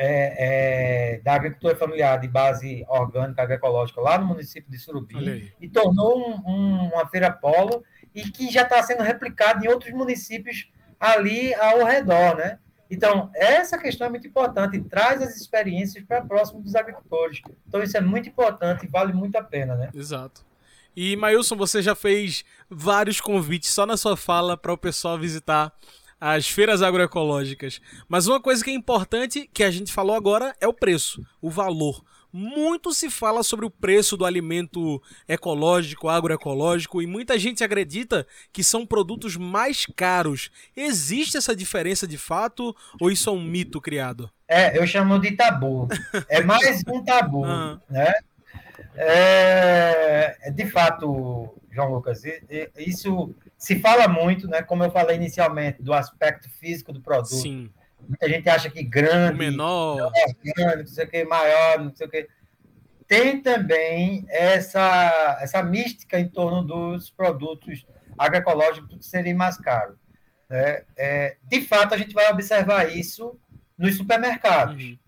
é, 0.00 1.16
é, 1.16 1.20
da 1.22 1.34
agricultura 1.34 1.74
familiar 1.74 2.20
de 2.20 2.28
base 2.28 2.86
orgânica 2.88 3.42
agroecológica 3.42 4.00
lá 4.00 4.16
no 4.16 4.26
município 4.26 4.70
de 4.70 4.78
Surubim 4.78 5.50
e 5.60 5.68
tornou 5.68 6.16
um, 6.16 6.48
um, 6.48 6.88
uma 6.94 7.04
feira 7.08 7.32
polo 7.32 7.82
e 8.14 8.22
que 8.30 8.48
já 8.48 8.62
está 8.62 8.80
sendo 8.80 9.02
replicado 9.02 9.64
em 9.64 9.68
outros 9.68 9.92
municípios 9.92 10.70
ali 11.00 11.52
ao 11.54 11.84
redor, 11.84 12.36
né? 12.36 12.60
Então, 12.88 13.28
essa 13.34 13.76
questão 13.76 14.06
é 14.06 14.10
muito 14.10 14.26
importante, 14.26 14.80
traz 14.80 15.20
as 15.20 15.36
experiências 15.36 16.04
para 16.04 16.24
próximo 16.24 16.62
dos 16.62 16.76
agricultores. 16.76 17.42
Então, 17.66 17.82
isso 17.82 17.96
é 17.96 18.00
muito 18.00 18.28
importante 18.28 18.86
e 18.86 18.88
vale 18.88 19.12
muito 19.12 19.36
a 19.36 19.42
pena, 19.42 19.74
né? 19.74 19.90
Exato. 19.92 20.46
E, 20.96 21.14
Mailson, 21.16 21.56
você 21.56 21.82
já 21.82 21.94
fez 21.94 22.44
vários 22.70 23.20
convites 23.20 23.70
só 23.70 23.84
na 23.84 23.96
sua 23.96 24.16
fala 24.16 24.56
para 24.56 24.72
o 24.72 24.78
pessoal 24.78 25.18
visitar 25.18 25.72
as 26.20 26.48
feiras 26.48 26.82
agroecológicas. 26.82 27.80
Mas 28.08 28.26
uma 28.26 28.40
coisa 28.40 28.62
que 28.62 28.70
é 28.70 28.74
importante, 28.74 29.48
que 29.52 29.62
a 29.62 29.70
gente 29.70 29.92
falou 29.92 30.14
agora, 30.14 30.54
é 30.60 30.66
o 30.66 30.72
preço, 30.72 31.24
o 31.40 31.50
valor. 31.50 32.02
Muito 32.30 32.92
se 32.92 33.08
fala 33.08 33.42
sobre 33.42 33.64
o 33.64 33.70
preço 33.70 34.14
do 34.16 34.26
alimento 34.26 35.02
ecológico, 35.26 36.08
agroecológico, 36.08 37.00
e 37.00 37.06
muita 37.06 37.38
gente 37.38 37.64
acredita 37.64 38.26
que 38.52 38.62
são 38.62 38.84
produtos 38.84 39.36
mais 39.36 39.86
caros. 39.96 40.50
Existe 40.76 41.38
essa 41.38 41.56
diferença 41.56 42.06
de 42.06 42.18
fato 42.18 42.76
ou 43.00 43.10
isso 43.10 43.30
é 43.30 43.32
um 43.32 43.42
mito 43.42 43.80
criado? 43.80 44.30
É, 44.46 44.78
eu 44.78 44.86
chamo 44.86 45.18
de 45.18 45.32
tabu. 45.32 45.88
É 46.28 46.42
mais 46.42 46.82
um 46.86 47.02
tabu, 47.02 47.46
né? 47.88 48.12
É, 48.94 50.50
de 50.50 50.66
fato, 50.66 51.54
João 51.70 51.92
Lucas, 51.92 52.22
isso 52.76 53.34
se 53.56 53.78
fala 53.80 54.08
muito, 54.08 54.48
né? 54.48 54.62
Como 54.62 54.84
eu 54.84 54.90
falei 54.90 55.16
inicialmente, 55.16 55.82
do 55.82 55.92
aspecto 55.92 56.48
físico 56.50 56.92
do 56.92 57.00
produto. 57.00 57.34
Sim. 57.34 57.70
Muita 58.08 58.28
gente 58.28 58.48
acha 58.48 58.70
que 58.70 58.82
grande, 58.82 59.34
o 59.34 59.38
menor, 59.38 60.10
grande, 60.56 60.78
não 60.78 60.86
sei 60.86 61.04
o 61.04 61.08
que, 61.08 61.24
maior, 61.24 61.78
não 61.80 61.94
sei 61.94 62.06
o 62.06 62.10
que. 62.10 62.28
Tem 63.06 63.40
também 63.40 64.24
essa, 64.28 65.38
essa 65.40 65.62
mística 65.62 66.18
em 66.18 66.28
torno 66.28 66.62
dos 66.62 67.10
produtos 67.10 67.86
agroecológicos 68.16 69.06
serem 69.06 69.34
mais 69.34 69.56
caros. 69.58 69.96
Né? 70.48 70.82
É, 70.96 71.36
de 71.44 71.60
fato, 71.62 71.94
a 71.94 71.98
gente 71.98 72.14
vai 72.14 72.30
observar 72.30 72.94
isso 72.94 73.38
nos 73.76 73.96
supermercados 73.96 74.82
uhum. 74.82 74.98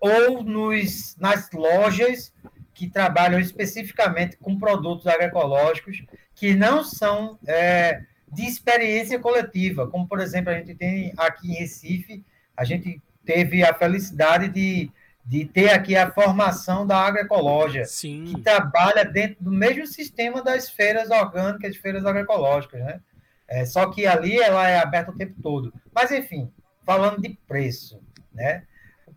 ou 0.00 0.42
nos, 0.44 1.16
nas 1.16 1.50
lojas 1.52 2.32
que 2.80 2.88
trabalham 2.88 3.38
especificamente 3.38 4.38
com 4.38 4.58
produtos 4.58 5.06
agroecológicos 5.06 6.02
que 6.34 6.54
não 6.54 6.82
são 6.82 7.38
é, 7.46 8.00
de 8.32 8.46
experiência 8.46 9.18
coletiva, 9.18 9.86
como, 9.86 10.08
por 10.08 10.18
exemplo, 10.18 10.50
a 10.50 10.54
gente 10.54 10.74
tem 10.74 11.12
aqui 11.18 11.50
em 11.50 11.56
Recife, 11.56 12.24
a 12.56 12.64
gente 12.64 12.98
teve 13.22 13.62
a 13.62 13.74
felicidade 13.74 14.48
de, 14.48 14.90
de 15.26 15.44
ter 15.44 15.68
aqui 15.68 15.94
a 15.94 16.10
formação 16.10 16.86
da 16.86 16.96
agroecologia, 16.96 17.84
Sim. 17.84 18.24
que 18.24 18.40
trabalha 18.40 19.04
dentro 19.04 19.44
do 19.44 19.50
mesmo 19.50 19.86
sistema 19.86 20.42
das 20.42 20.70
feiras 20.70 21.10
orgânicas, 21.10 21.76
feiras 21.76 22.06
agroecológicas, 22.06 22.80
né? 22.80 22.98
É, 23.46 23.66
só 23.66 23.90
que 23.90 24.06
ali 24.06 24.40
ela 24.40 24.66
é 24.66 24.78
aberta 24.78 25.10
o 25.10 25.16
tempo 25.16 25.34
todo. 25.42 25.70
Mas, 25.94 26.10
enfim, 26.10 26.50
falando 26.82 27.20
de 27.20 27.38
preço, 27.46 28.00
né? 28.32 28.62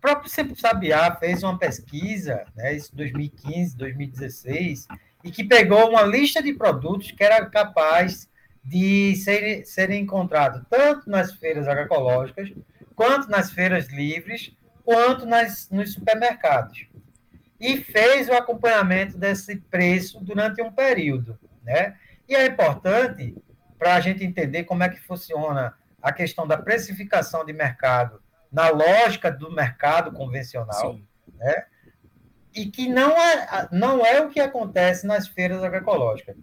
Próprio 0.04 0.30
Sempre 0.30 0.54
Sabiá 0.60 1.16
fez 1.16 1.42
uma 1.42 1.58
pesquisa, 1.58 2.44
né, 2.54 2.74
isso 2.74 2.94
2015, 2.94 3.74
2016, 3.74 4.86
e 5.24 5.30
que 5.30 5.42
pegou 5.42 5.88
uma 5.88 6.02
lista 6.02 6.42
de 6.42 6.52
produtos 6.52 7.10
que 7.10 7.24
era 7.24 7.46
capaz 7.46 8.28
de 8.62 9.16
serem, 9.16 9.64
serem 9.64 10.02
encontrados 10.02 10.62
tanto 10.68 11.08
nas 11.08 11.32
feiras 11.32 11.66
agroecológicas, 11.66 12.52
quanto 12.94 13.30
nas 13.30 13.50
feiras 13.50 13.88
livres, 13.88 14.54
quanto 14.84 15.24
nas, 15.24 15.70
nos 15.70 15.94
supermercados. 15.94 16.86
E 17.58 17.78
fez 17.78 18.28
o 18.28 18.34
acompanhamento 18.34 19.16
desse 19.16 19.56
preço 19.56 20.20
durante 20.20 20.60
um 20.60 20.70
período. 20.70 21.38
Né? 21.62 21.96
E 22.28 22.34
é 22.34 22.44
importante 22.44 23.34
para 23.78 23.94
a 23.94 24.00
gente 24.00 24.22
entender 24.22 24.64
como 24.64 24.82
é 24.82 24.90
que 24.90 25.00
funciona 25.00 25.74
a 26.02 26.12
questão 26.12 26.46
da 26.46 26.58
precificação 26.58 27.42
de 27.42 27.54
mercado 27.54 28.22
na 28.54 28.68
lógica 28.68 29.32
do 29.32 29.50
mercado 29.50 30.12
convencional, 30.12 30.98
né? 31.36 31.66
e 32.54 32.66
que 32.66 32.88
não 32.88 33.10
é, 33.10 33.68
não 33.72 34.06
é 34.06 34.20
o 34.20 34.28
que 34.28 34.38
acontece 34.38 35.06
nas 35.06 35.26
feiras 35.26 35.62
agroecológicas. 35.62 36.36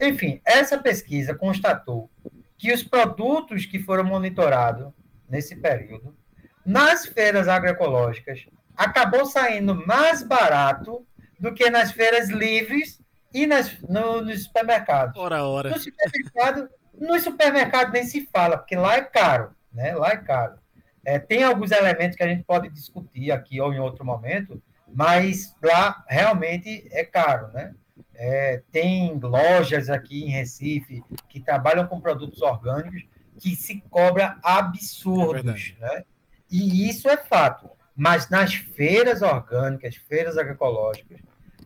Enfim, 0.00 0.40
essa 0.44 0.78
pesquisa 0.78 1.34
constatou 1.34 2.10
que 2.56 2.72
os 2.72 2.82
produtos 2.82 3.66
que 3.66 3.78
foram 3.78 4.02
monitorados 4.02 4.90
nesse 5.28 5.54
período, 5.54 6.16
nas 6.64 7.04
feiras 7.04 7.48
agroecológicas, 7.48 8.46
acabou 8.74 9.26
saindo 9.26 9.86
mais 9.86 10.22
barato 10.22 11.06
do 11.38 11.52
que 11.52 11.68
nas 11.68 11.92
feiras 11.92 12.30
livres 12.30 13.00
e 13.34 13.46
nas, 13.46 13.78
no, 13.82 14.22
nos 14.22 14.44
supermercados. 14.44 15.16
Ora, 15.18 15.44
ora. 15.44 15.70
No 15.70 15.78
supermercado, 15.78 16.68
no 16.98 17.20
supermercado 17.20 17.92
nem 17.92 18.04
se 18.04 18.26
fala, 18.32 18.56
porque 18.56 18.76
lá 18.76 18.96
é 18.96 19.02
caro, 19.02 19.54
né? 19.72 19.94
Lá 19.94 20.12
é 20.12 20.16
caro. 20.16 20.61
É, 21.04 21.18
tem 21.18 21.42
alguns 21.42 21.70
elementos 21.70 22.16
que 22.16 22.22
a 22.22 22.28
gente 22.28 22.44
pode 22.44 22.68
discutir 22.68 23.30
aqui 23.30 23.60
ou 23.60 23.72
em 23.72 23.80
outro 23.80 24.04
momento, 24.04 24.62
mas 24.94 25.54
lá 25.62 26.04
realmente 26.08 26.86
é 26.92 27.04
caro, 27.04 27.48
né? 27.52 27.74
É, 28.14 28.62
tem 28.70 29.18
lojas 29.18 29.88
aqui 29.90 30.24
em 30.24 30.30
Recife 30.30 31.02
que 31.28 31.40
trabalham 31.40 31.86
com 31.86 32.00
produtos 32.00 32.40
orgânicos 32.42 33.04
que 33.38 33.56
se 33.56 33.82
cobra 33.90 34.38
absurdos, 34.42 35.74
é 35.80 35.80
né? 35.80 36.04
E 36.50 36.88
isso 36.88 37.08
é 37.08 37.16
fato. 37.16 37.70
Mas 37.96 38.28
nas 38.28 38.54
feiras 38.54 39.22
orgânicas, 39.22 39.96
feiras 39.96 40.38
agroecológicas, 40.38 41.18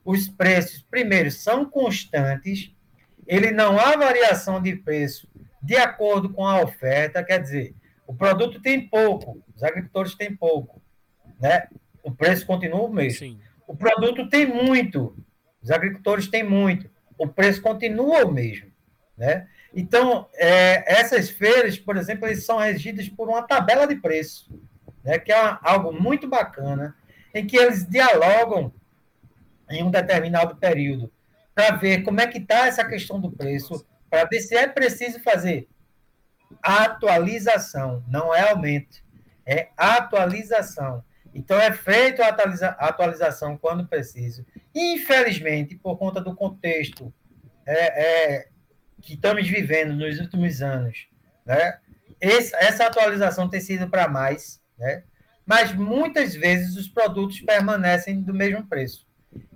os 0.05 0.29
preços, 0.29 0.85
primeiro, 0.89 1.31
são 1.31 1.69
constantes, 1.69 2.73
ele 3.27 3.51
não 3.51 3.79
há 3.79 3.97
variação 3.97 4.63
de 4.63 4.77
preço 4.77 5.29
de 5.61 5.77
acordo 5.77 6.31
com 6.31 6.47
a 6.47 6.63
oferta, 6.63 7.25
quer 7.25 7.43
dizer, 7.43 7.75
o 8.07 8.15
produto 8.15 8.61
tem 8.61 8.87
pouco, 8.87 9.43
os 9.55 9.63
agricultores 9.63 10.15
têm 10.15 10.35
pouco, 10.35 10.81
né? 11.41 11.67
O 12.03 12.13
preço 12.13 12.47
continua 12.47 12.83
o 12.83 12.93
mesmo. 12.93 13.19
Sim. 13.19 13.41
O 13.67 13.77
produto 13.77 14.29
tem 14.29 14.47
muito, 14.47 15.17
os 15.61 15.71
agricultores 15.71 16.29
têm 16.29 16.45
muito, 16.45 16.89
o 17.19 17.27
preço 17.27 17.61
continua 17.61 18.25
o 18.25 18.33
mesmo, 18.33 18.71
né? 19.17 19.49
Então, 19.75 20.29
é, 20.35 21.01
essas 21.01 21.29
feiras, 21.29 21.79
por 21.79 21.97
exemplo, 21.97 22.27
eles 22.27 22.45
são 22.45 22.59
regidas 22.59 23.09
por 23.09 23.29
uma 23.29 23.43
tabela 23.43 23.87
de 23.87 23.97
preço, 23.97 24.49
né? 25.03 25.19
Que 25.19 25.33
é 25.33 25.59
algo 25.63 25.93
muito 25.93 26.29
bacana, 26.29 26.95
em 27.35 27.47
que 27.47 27.57
eles 27.57 27.87
dialogam 27.87 28.73
em 29.69 29.83
um 29.83 29.91
determinado 29.91 30.57
período 30.57 31.13
para 31.55 31.75
ver 31.77 32.03
como 32.03 32.21
é 32.21 32.27
que 32.27 32.39
está 32.39 32.67
essa 32.67 32.85
questão 32.85 33.21
do 33.21 33.33
preço, 33.33 33.85
para 34.09 34.25
ver 34.27 34.41
se 34.41 34.55
é 34.55 34.69
preciso 34.69 35.19
fazer 35.21 35.69
atualização, 36.63 38.05
não 38.09 38.35
é 38.35 38.51
aumento, 38.51 39.03
é 39.45 39.69
atualização. 39.77 41.05
Então, 41.35 41.59
é 41.61 41.71
feita 41.71 42.25
a 42.25 42.29
atualiza 42.29 42.69
atualização 42.69 43.59
quando 43.59 43.87
preciso. 43.87 44.45
Infelizmente, 44.75 45.75
por 45.75 45.99
conta 45.99 46.21
do 46.21 46.35
contexto 46.35 47.13
é, 47.67 48.37
é, 48.37 48.49
que 49.03 49.15
estamos 49.15 49.47
vivendo 49.47 49.95
nos 49.95 50.19
últimos 50.19 50.63
anos, 50.63 51.07
né? 51.45 51.79
Esse, 52.19 52.57
essa 52.57 52.87
atualização 52.87 53.51
tem 53.51 53.61
sido 53.61 53.89
para 53.91 54.09
mais, 54.09 54.63
né? 54.79 55.03
mas 55.47 55.73
muitas 55.73 56.35
vezes 56.35 56.77
os 56.77 56.89
produtos 56.89 57.41
permanecem 57.41 58.21
do 58.21 58.35
mesmo 58.35 58.67
preço. 58.67 59.07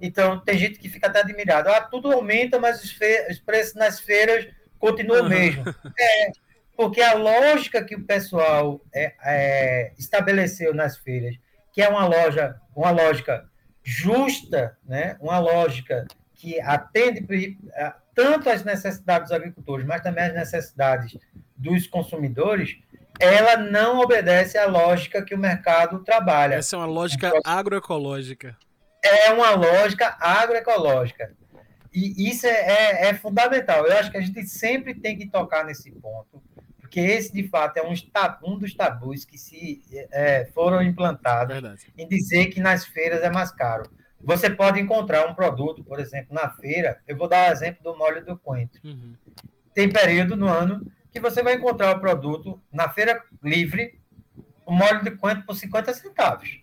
Então, 0.01 0.38
tem 0.38 0.57
gente 0.57 0.78
que 0.78 0.88
fica 0.88 1.09
até 1.09 1.20
admirado. 1.20 1.68
Ah, 1.68 1.80
tudo 1.80 2.12
aumenta, 2.12 2.61
mas 2.61 2.84
os, 2.84 2.97
os 3.28 3.38
preços 3.41 3.74
nas 3.74 3.99
feiras 3.99 4.47
continuam 4.78 5.26
o 5.26 5.28
mesmo. 5.28 5.64
É, 5.99 6.30
porque 6.77 7.01
a 7.01 7.14
lógica 7.14 7.85
que 7.85 7.95
o 7.95 8.05
pessoal 8.05 8.81
é, 8.95 9.14
é, 9.25 9.93
estabeleceu 9.99 10.75
nas 10.75 10.97
feiras, 10.97 11.37
que 11.73 11.83
é 11.83 11.89
uma 11.89 12.07
loja, 12.07 12.57
uma 12.75 12.91
lógica 12.91 13.49
justa, 13.83 14.77
né? 14.87 15.16
uma 15.21 15.39
lógica 15.39 16.07
que 16.35 16.61
atende 16.61 17.59
tanto 18.14 18.49
às 18.49 18.64
necessidades 18.64 19.29
dos 19.29 19.37
agricultores, 19.37 19.87
mas 19.87 20.03
também 20.03 20.25
às 20.25 20.35
necessidades 20.35 21.18
dos 21.57 21.87
consumidores, 21.87 22.79
ela 23.18 23.59
não 23.59 24.01
obedece 24.01 24.57
à 24.57 24.66
lógica 24.66 25.23
que 25.23 25.35
o 25.35 25.39
mercado 25.39 26.03
trabalha. 26.03 26.55
Essa 26.55 26.77
é 26.77 26.79
uma 26.79 26.87
lógica 26.87 27.29
então, 27.29 27.41
agroecológica. 27.45 28.57
É 29.03 29.31
uma 29.33 29.51
lógica 29.51 30.16
agroecológica. 30.18 31.33
E 31.93 32.31
isso 32.31 32.47
é, 32.47 32.51
é, 32.51 33.09
é, 33.09 33.14
fundamental. 33.14 33.87
Eu 33.87 33.97
acho 33.99 34.11
que 34.11 34.16
a 34.16 34.21
gente 34.21 34.47
sempre 34.47 34.95
tem 34.95 35.18
que 35.18 35.27
tocar 35.29 35.64
nesse 35.64 35.91
ponto, 35.91 36.43
porque 36.91 36.99
esse, 36.99 37.32
de 37.32 37.47
fato, 37.47 37.76
é 37.76 37.82
um, 37.86 37.95
um 38.43 38.59
dos 38.59 38.74
tabus 38.74 39.24
que 39.24 39.38
se 39.38 39.80
é, 40.11 40.51
foram 40.53 40.82
implantados 40.82 41.55
Verdade. 41.55 41.86
em 41.97 42.09
dizer 42.09 42.47
que 42.47 42.59
nas 42.59 42.84
feiras 42.84 43.22
é 43.22 43.30
mais 43.30 43.53
caro. 43.53 43.88
Você 44.20 44.51
pode 44.51 44.80
encontrar 44.80 45.24
um 45.28 45.32
produto, 45.32 45.84
por 45.84 46.01
exemplo, 46.01 46.34
na 46.34 46.51
feira, 46.51 47.01
eu 47.07 47.16
vou 47.16 47.28
dar 47.28 47.49
o 47.49 47.53
exemplo 47.53 47.80
do 47.84 47.97
molho 47.97 48.24
do 48.24 48.36
coentro. 48.36 48.80
Uhum. 48.82 49.14
Tem 49.72 49.88
período 49.88 50.34
no 50.34 50.49
ano 50.49 50.84
que 51.12 51.20
você 51.20 51.45
vai 51.45 51.55
encontrar 51.55 51.97
o 51.97 52.01
produto 52.01 52.61
na 52.72 52.88
feira 52.88 53.22
livre, 53.41 54.01
o 54.66 54.72
molho 54.72 55.05
de 55.05 55.12
coentro 55.12 55.47
por 55.47 55.55
50 55.55 55.95
centavos. 55.95 56.61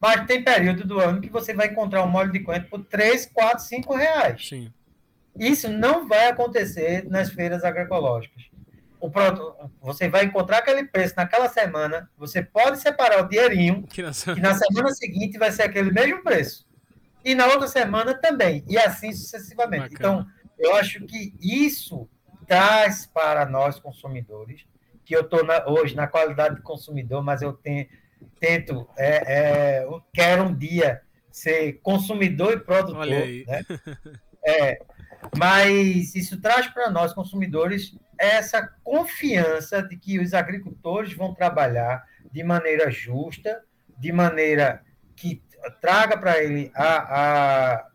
Mas 0.00 0.26
tem 0.26 0.42
período 0.42 0.84
do 0.84 0.98
ano 0.98 1.20
que 1.20 1.30
você 1.30 1.54
vai 1.54 1.68
encontrar 1.68 2.02
um 2.02 2.10
molho 2.10 2.32
de 2.32 2.40
coentro 2.40 2.68
por 2.68 2.84
3, 2.84 3.26
4, 3.26 3.64
5 3.64 3.94
reais. 3.94 4.48
Sim. 4.48 4.72
Isso 5.38 5.68
não 5.68 6.08
vai 6.08 6.26
acontecer 6.26 7.08
nas 7.08 7.30
feiras 7.30 7.62
agroecológicas 7.62 8.49
o 9.00 9.10
produto, 9.10 9.70
você 9.80 10.08
vai 10.08 10.24
encontrar 10.24 10.58
aquele 10.58 10.84
preço 10.84 11.14
naquela 11.16 11.48
semana, 11.48 12.08
você 12.16 12.42
pode 12.42 12.78
separar 12.78 13.24
o 13.24 13.28
dinheirinho, 13.28 13.82
que 13.88 14.02
na, 14.02 14.12
que 14.12 14.40
na 14.40 14.54
semana 14.54 14.92
seguinte 14.92 15.38
vai 15.38 15.50
ser 15.50 15.62
aquele 15.62 15.90
mesmo 15.90 16.22
preço. 16.22 16.68
E 17.24 17.34
na 17.34 17.46
outra 17.46 17.66
semana 17.66 18.14
também, 18.14 18.64
e 18.68 18.78
assim 18.78 19.12
sucessivamente. 19.12 19.94
Bacana. 19.94 20.20
Então, 20.22 20.26
eu 20.58 20.76
acho 20.76 21.04
que 21.06 21.34
isso 21.40 22.08
traz 22.46 23.06
para 23.06 23.46
nós 23.46 23.78
consumidores, 23.78 24.66
que 25.04 25.16
eu 25.16 25.22
estou 25.22 25.40
hoje 25.66 25.96
na 25.96 26.06
qualidade 26.06 26.56
de 26.56 26.62
consumidor, 26.62 27.22
mas 27.22 27.42
eu 27.42 27.52
tenho, 27.52 27.86
tento, 28.38 28.88
é, 28.96 29.80
é, 29.80 29.84
eu 29.84 30.02
quero 30.12 30.44
um 30.44 30.54
dia 30.54 31.00
ser 31.30 31.74
consumidor 31.82 32.52
e 32.52 32.60
produtor. 32.60 33.00
Olha 33.00 33.18
aí. 33.18 33.44
Né? 33.46 33.64
É, 34.42 34.80
mas 35.36 36.14
isso 36.14 36.40
traz 36.40 36.66
para 36.66 36.90
nós, 36.90 37.12
consumidores, 37.12 37.96
essa 38.18 38.62
confiança 38.82 39.82
de 39.82 39.96
que 39.96 40.18
os 40.18 40.34
agricultores 40.34 41.12
vão 41.14 41.34
trabalhar 41.34 42.04
de 42.30 42.42
maneira 42.42 42.90
justa, 42.90 43.62
de 43.98 44.12
maneira 44.12 44.82
que 45.16 45.42
traga 45.80 46.16
para 46.16 46.42
ele 46.42 46.70
a, 46.74 47.76
a 47.76 47.86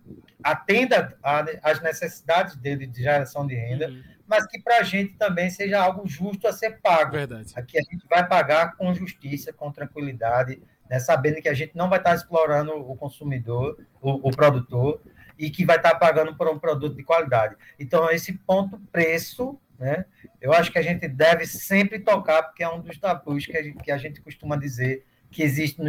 atenda 0.44 1.18
às 1.64 1.82
necessidades 1.82 2.56
dele 2.56 2.86
de 2.86 3.02
geração 3.02 3.48
de 3.48 3.56
renda, 3.56 3.90
uhum. 3.90 4.04
mas 4.28 4.46
que 4.46 4.62
para 4.62 4.78
a 4.78 4.84
gente 4.84 5.14
também 5.14 5.50
seja 5.50 5.82
algo 5.82 6.08
justo 6.08 6.48
a 6.48 6.54
ser 6.54 6.80
pago. 6.82 7.14
Verdade. 7.14 7.52
Aqui 7.56 7.78
a 7.78 7.82
gente 7.82 8.06
vai 8.08 8.28
pagar 8.28 8.76
com 8.76 8.94
justiça, 8.94 9.52
com 9.52 9.72
tranquilidade, 9.72 10.62
né, 10.90 11.00
sabendo 11.00 11.42
que 11.42 11.50
a 11.50 11.54
gente 11.54 11.76
não 11.76 11.90
vai 11.90 11.98
estar 11.98 12.14
explorando 12.14 12.74
o 12.74 12.96
consumidor, 12.96 13.80
o, 14.00 14.30
o 14.30 14.32
produtor, 14.32 15.02
e 15.38 15.50
que 15.50 15.66
vai 15.66 15.78
estar 15.78 15.96
pagando 15.96 16.36
por 16.36 16.48
um 16.48 16.60
produto 16.60 16.96
de 16.96 17.04
qualidade. 17.04 17.56
Então, 17.80 18.10
esse 18.10 18.34
ponto 18.34 18.80
preço, 18.92 19.60
né, 19.78 20.06
eu 20.42 20.54
acho 20.54 20.72
que 20.72 20.80
a 20.80 20.82
gente 20.82 21.08
deve 21.08 21.46
sempre 21.46 22.00
tocar, 22.00 22.44
porque 22.44 22.64
é 22.64 22.70
um 22.70 22.82
dos 22.82 22.98
tabus 22.98 23.46
que 23.46 23.58
a 23.58 23.64
gente, 23.64 23.84
que 23.84 23.92
a 23.92 23.98
gente 23.98 24.22
costuma 24.22 24.56
dizer 24.56 25.06
que 25.36 25.44
existe 25.44 25.82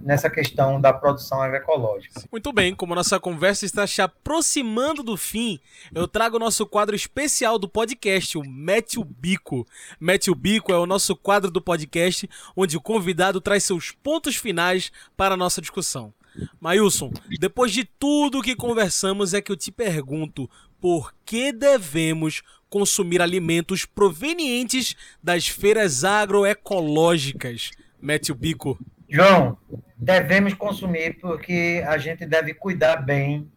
nessa 0.00 0.30
questão 0.30 0.80
da 0.80 0.92
produção 0.92 1.42
agroecológica. 1.42 2.22
Muito 2.30 2.52
bem, 2.52 2.72
como 2.72 2.94
nossa 2.94 3.18
conversa 3.18 3.66
está 3.66 3.84
se 3.84 4.00
aproximando 4.00 5.02
do 5.02 5.16
fim, 5.16 5.58
eu 5.92 6.06
trago 6.06 6.36
o 6.36 6.38
nosso 6.38 6.64
quadro 6.64 6.94
especial 6.94 7.58
do 7.58 7.68
podcast, 7.68 8.38
o 8.38 8.48
Mete 8.48 9.00
o 9.00 9.04
Bico. 9.04 9.66
Mete 9.98 10.30
o 10.30 10.36
Bico 10.36 10.72
é 10.72 10.78
o 10.78 10.86
nosso 10.86 11.16
quadro 11.16 11.50
do 11.50 11.60
podcast, 11.60 12.30
onde 12.54 12.76
o 12.76 12.80
convidado 12.80 13.40
traz 13.40 13.64
seus 13.64 13.90
pontos 13.90 14.36
finais 14.36 14.92
para 15.16 15.34
a 15.34 15.36
nossa 15.36 15.60
discussão. 15.60 16.14
Mailson, 16.60 17.12
depois 17.38 17.72
de 17.72 17.84
tudo 17.84 18.42
que 18.42 18.54
conversamos, 18.54 19.34
é 19.34 19.40
que 19.40 19.52
eu 19.52 19.56
te 19.56 19.70
pergunto 19.70 20.48
por 20.80 21.14
que 21.24 21.52
devemos 21.52 22.42
consumir 22.68 23.20
alimentos 23.20 23.84
provenientes 23.84 24.96
das 25.22 25.48
feiras 25.48 26.04
agroecológicas? 26.04 27.72
Mete 28.00 28.32
o 28.32 28.34
bico. 28.34 28.78
João, 29.08 29.58
devemos 29.96 30.54
consumir 30.54 31.18
porque 31.20 31.84
a 31.86 31.98
gente 31.98 32.24
deve 32.24 32.54
cuidar 32.54 32.96
bem 32.96 33.50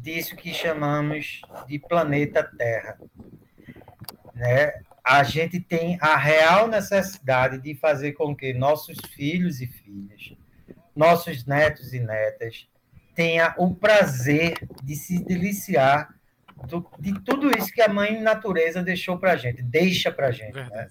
disso 0.00 0.36
que 0.36 0.54
chamamos 0.54 1.42
de 1.66 1.78
planeta 1.78 2.42
Terra. 2.42 2.98
Né? 4.34 4.72
A 5.04 5.22
gente 5.24 5.58
tem 5.58 5.98
a 6.00 6.16
real 6.16 6.68
necessidade 6.68 7.58
de 7.58 7.74
fazer 7.74 8.12
com 8.12 8.34
que 8.34 8.54
nossos 8.54 8.96
filhos 9.14 9.60
e 9.60 9.66
filhas 9.66 10.32
nossos 10.98 11.46
netos 11.46 11.94
e 11.94 12.00
netas 12.00 12.68
tenha 13.14 13.54
o 13.56 13.74
prazer 13.74 14.68
de 14.82 14.96
se 14.96 15.24
deliciar 15.24 16.12
do, 16.66 16.84
de 16.98 17.18
tudo 17.20 17.56
isso 17.56 17.72
que 17.72 17.80
a 17.80 17.88
mãe 17.88 18.20
natureza 18.20 18.82
deixou 18.82 19.16
para 19.16 19.32
a 19.32 19.36
gente, 19.36 19.62
deixa 19.62 20.10
para 20.10 20.26
a 20.26 20.32
gente. 20.32 20.58
Né? 20.58 20.88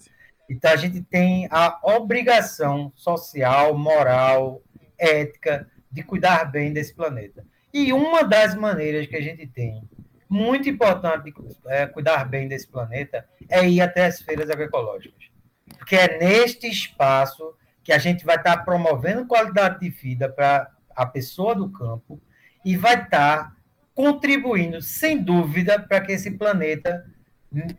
Então, 0.48 0.70
a 0.70 0.76
gente 0.76 1.02
tem 1.02 1.46
a 1.50 1.78
obrigação 1.82 2.90
social, 2.96 3.76
moral, 3.76 4.62
ética, 4.98 5.70
de 5.92 6.02
cuidar 6.02 6.50
bem 6.50 6.72
desse 6.72 6.94
planeta. 6.94 7.44
E 7.72 7.92
uma 7.92 8.22
das 8.22 8.54
maneiras 8.54 9.06
que 9.06 9.16
a 9.16 9.22
gente 9.22 9.46
tem, 9.46 9.82
muito 10.28 10.70
importante 10.70 11.24
de 11.24 11.34
é, 11.66 11.86
cuidar 11.86 12.24
bem 12.24 12.48
desse 12.48 12.66
planeta, 12.66 13.26
é 13.48 13.68
ir 13.68 13.82
até 13.82 14.06
as 14.06 14.22
feiras 14.22 14.48
agroecológicas. 14.48 15.30
Porque 15.76 15.96
é 15.96 16.18
neste 16.18 16.66
espaço 16.66 17.54
que 17.88 17.92
a 17.94 17.96
gente 17.96 18.22
vai 18.22 18.36
estar 18.36 18.66
promovendo 18.66 19.24
qualidade 19.24 19.80
de 19.80 19.88
vida 19.88 20.28
para 20.28 20.70
a 20.94 21.06
pessoa 21.06 21.54
do 21.54 21.70
campo 21.70 22.20
e 22.62 22.76
vai 22.76 23.02
estar 23.02 23.56
contribuindo, 23.94 24.82
sem 24.82 25.16
dúvida, 25.16 25.80
para 25.80 26.02
que 26.02 26.12
esse 26.12 26.32
planeta 26.32 27.02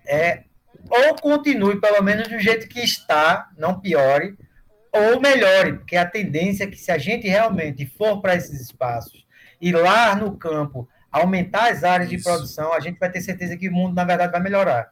é, 0.07 0.45
ou 0.89 1.13
continue, 1.13 1.79
pelo 1.79 2.01
menos 2.01 2.27
do 2.27 2.39
jeito 2.39 2.67
que 2.67 2.79
está, 2.79 3.51
não 3.55 3.79
piore, 3.79 4.35
ou 4.91 5.21
melhore, 5.21 5.73
porque 5.73 5.95
a 5.95 6.09
tendência 6.09 6.63
é 6.63 6.67
que 6.67 6.77
se 6.77 6.91
a 6.91 6.97
gente 6.97 7.27
realmente 7.27 7.85
for 7.85 8.19
para 8.19 8.33
esses 8.33 8.59
espaços 8.59 9.27
e 9.61 9.71
lá 9.71 10.15
no 10.15 10.35
campo 10.35 10.89
aumentar 11.11 11.71
as 11.71 11.83
áreas 11.83 12.11
Isso. 12.11 12.17
de 12.17 12.23
produção, 12.23 12.73
a 12.73 12.79
gente 12.79 12.97
vai 12.97 13.11
ter 13.11 13.21
certeza 13.21 13.55
que 13.55 13.69
o 13.69 13.71
mundo, 13.71 13.93
na 13.93 14.05
verdade, 14.05 14.31
vai 14.31 14.41
melhorar. 14.41 14.89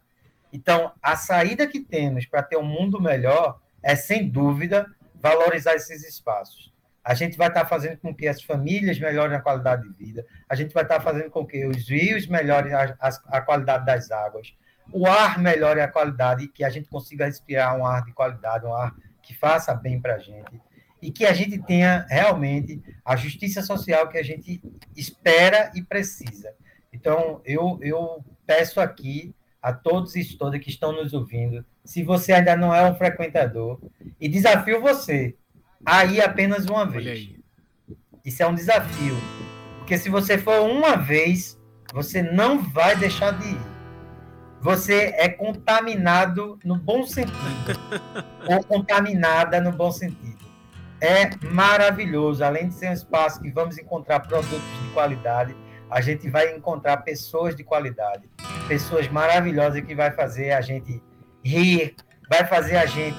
Então, 0.53 0.91
a 1.01 1.15
saída 1.15 1.65
que 1.65 1.79
temos 1.79 2.27
para 2.27 2.43
ter 2.43 2.57
um 2.57 2.63
mundo 2.63 3.01
melhor 3.01 3.59
é, 3.81 3.95
sem 3.95 4.29
dúvida, 4.29 4.85
valorizar 5.21 5.75
esses 5.75 6.03
espaços. 6.03 6.73
A 7.03 7.13
gente 7.13 7.37
vai 7.37 7.47
estar 7.47 7.65
fazendo 7.65 7.97
com 7.97 8.13
que 8.13 8.27
as 8.27 8.41
famílias 8.41 8.99
melhorem 8.99 9.37
a 9.37 9.41
qualidade 9.41 9.87
de 9.87 9.93
vida, 9.93 10.25
a 10.49 10.55
gente 10.55 10.73
vai 10.73 10.83
estar 10.83 10.99
fazendo 10.99 11.29
com 11.29 11.45
que 11.45 11.65
os 11.65 11.87
rios 11.89 12.27
melhorem 12.27 12.73
a, 12.73 12.95
a, 12.99 13.37
a 13.37 13.41
qualidade 13.41 13.85
das 13.85 14.11
águas, 14.11 14.53
o 14.91 15.07
ar 15.07 15.39
melhore 15.39 15.79
a 15.79 15.87
qualidade 15.87 16.43
e 16.43 16.47
que 16.47 16.63
a 16.63 16.69
gente 16.69 16.89
consiga 16.89 17.25
respirar 17.25 17.77
um 17.77 17.85
ar 17.85 18.03
de 18.03 18.13
qualidade, 18.13 18.65
um 18.65 18.73
ar 18.73 18.93
que 19.21 19.33
faça 19.33 19.73
bem 19.73 20.01
para 20.01 20.15
a 20.15 20.19
gente 20.19 20.61
e 21.01 21.11
que 21.11 21.25
a 21.25 21.33
gente 21.33 21.61
tenha 21.63 22.05
realmente 22.09 22.81
a 23.05 23.15
justiça 23.15 23.61
social 23.61 24.09
que 24.09 24.17
a 24.17 24.23
gente 24.23 24.61
espera 24.95 25.71
e 25.75 25.81
precisa. 25.81 26.53
Então, 26.91 27.41
eu, 27.45 27.77
eu 27.81 28.25
peço 28.45 28.79
aqui 28.79 29.35
a 29.67 29.73
todos 29.73 30.15
e 30.15 30.37
todas 30.37 30.61
que 30.61 30.69
estão 30.69 30.91
nos 30.91 31.13
ouvindo, 31.13 31.65
se 31.83 32.03
você 32.03 32.33
ainda 32.33 32.55
não 32.55 32.73
é 32.73 32.89
um 32.89 32.95
frequentador, 32.95 33.79
e 34.19 34.27
desafio 34.27 34.81
você 34.81 35.35
Aí 35.85 36.21
apenas 36.21 36.65
uma 36.65 36.85
vez. 36.85 37.29
Isso 38.25 38.43
é 38.43 38.47
um 38.47 38.53
desafio. 38.53 39.15
Porque 39.79 39.97
se 39.97 40.09
você 40.09 40.37
for 40.37 40.61
uma 40.61 40.95
vez, 40.95 41.59
você 41.93 42.21
não 42.21 42.59
vai 42.59 42.95
deixar 42.95 43.31
de 43.31 43.47
ir. 43.47 43.59
Você 44.61 45.13
é 45.15 45.29
contaminado 45.29 46.59
no 46.63 46.75
bom 46.75 47.05
sentido. 47.05 47.79
ou 48.49 48.63
contaminada 48.63 49.61
no 49.61 49.71
bom 49.71 49.91
sentido. 49.91 50.45
É 50.99 51.29
maravilhoso. 51.45 52.43
Além 52.43 52.69
de 52.69 52.73
ser 52.73 52.89
um 52.89 52.93
espaço 52.93 53.39
que 53.39 53.51
vamos 53.51 53.77
encontrar 53.77 54.21
produtos 54.21 54.81
de 54.83 54.89
qualidade, 54.93 55.55
a 55.89 56.01
gente 56.01 56.29
vai 56.29 56.55
encontrar 56.55 56.97
pessoas 56.97 57.55
de 57.55 57.63
qualidade. 57.63 58.23
Pessoas 58.67 59.07
maravilhosas 59.07 59.81
que 59.81 59.95
vai 59.95 60.11
fazer 60.11 60.51
a 60.51 60.61
gente 60.61 61.01
rir, 61.43 61.95
vai 62.29 62.45
fazer 62.45 62.77
a 62.77 62.85
gente 62.85 63.17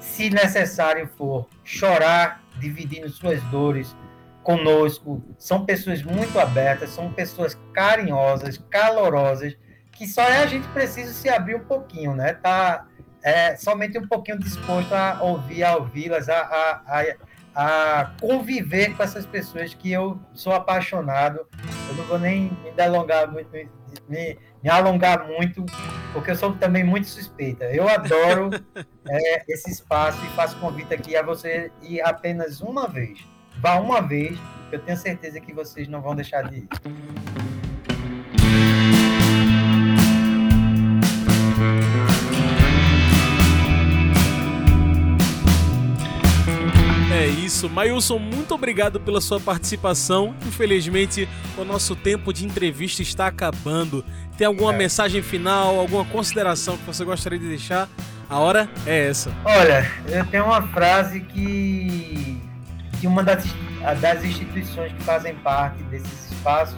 se 0.00 0.30
necessário 0.30 1.08
for, 1.16 1.46
chorar, 1.62 2.42
dividindo 2.58 3.08
suas 3.08 3.42
dores 3.44 3.94
conosco. 4.42 5.22
São 5.38 5.66
pessoas 5.66 6.02
muito 6.02 6.38
abertas, 6.38 6.90
são 6.90 7.12
pessoas 7.12 7.58
carinhosas, 7.72 8.58
calorosas, 8.70 9.56
que 9.92 10.06
só 10.06 10.22
é 10.22 10.38
a 10.38 10.46
gente 10.46 10.66
precisa 10.68 11.12
se 11.12 11.28
abrir 11.28 11.56
um 11.56 11.64
pouquinho, 11.64 12.14
né? 12.14 12.32
Tá 12.34 12.86
é, 13.22 13.56
somente 13.56 13.98
um 13.98 14.06
pouquinho 14.06 14.38
disposto 14.38 14.92
a 14.92 15.20
ouvir, 15.20 15.64
a 15.64 15.76
ouvi-las, 15.76 16.28
a, 16.28 16.38
a, 16.38 17.00
a, 17.00 17.16
a, 17.56 18.12
conviver 18.20 18.94
com 18.94 19.02
essas 19.02 19.24
pessoas 19.24 19.72
que 19.72 19.90
eu 19.90 20.20
sou 20.34 20.52
apaixonado. 20.52 21.40
Eu 21.88 21.94
não 21.94 22.04
vou 22.04 22.18
nem 22.18 22.50
me 22.62 22.70
delongar 22.72 23.32
muito, 23.32 23.50
me, 23.50 24.38
me 24.62 24.68
alongar 24.68 25.26
muito, 25.26 25.64
porque 26.12 26.32
eu 26.32 26.36
sou 26.36 26.52
também 26.52 26.84
muito 26.84 27.08
suspeita. 27.08 27.64
Eu 27.64 27.88
adoro 27.88 28.50
é, 29.08 29.42
esse 29.50 29.70
espaço 29.70 30.22
e 30.24 30.28
faço 30.36 30.56
convite 30.58 30.92
aqui 30.92 31.16
a 31.16 31.22
você 31.22 31.72
ir 31.82 32.02
apenas 32.02 32.60
uma 32.60 32.86
vez. 32.86 33.18
Vá 33.58 33.76
uma 33.76 34.02
vez, 34.02 34.38
eu 34.70 34.78
tenho 34.78 34.98
certeza 34.98 35.40
que 35.40 35.54
vocês 35.54 35.88
não 35.88 36.02
vão 36.02 36.14
deixar 36.14 36.42
de 36.42 36.58
ir. 36.58 36.68
É 47.16 47.26
isso. 47.26 47.70
Mailson, 47.70 48.18
muito 48.18 48.54
obrigado 48.54 49.00
pela 49.00 49.22
sua 49.22 49.40
participação. 49.40 50.36
Infelizmente, 50.46 51.26
o 51.56 51.64
nosso 51.64 51.96
tempo 51.96 52.30
de 52.30 52.44
entrevista 52.44 53.00
está 53.00 53.26
acabando. 53.26 54.04
Tem 54.36 54.46
alguma 54.46 54.74
é. 54.74 54.76
mensagem 54.76 55.22
final, 55.22 55.80
alguma 55.80 56.04
consideração 56.04 56.76
que 56.76 56.84
você 56.84 57.06
gostaria 57.06 57.38
de 57.38 57.48
deixar? 57.48 57.88
A 58.28 58.38
hora 58.38 58.68
é 58.84 59.08
essa. 59.08 59.32
Olha, 59.46 59.90
eu 60.08 60.26
tenho 60.26 60.44
uma 60.44 60.60
frase 60.68 61.20
que 61.20 62.38
de 63.00 63.06
uma 63.06 63.22
das, 63.22 63.46
das 63.98 64.22
instituições 64.22 64.92
que 64.92 65.02
fazem 65.02 65.34
parte 65.36 65.82
desses 65.84 66.30
espaços 66.30 66.76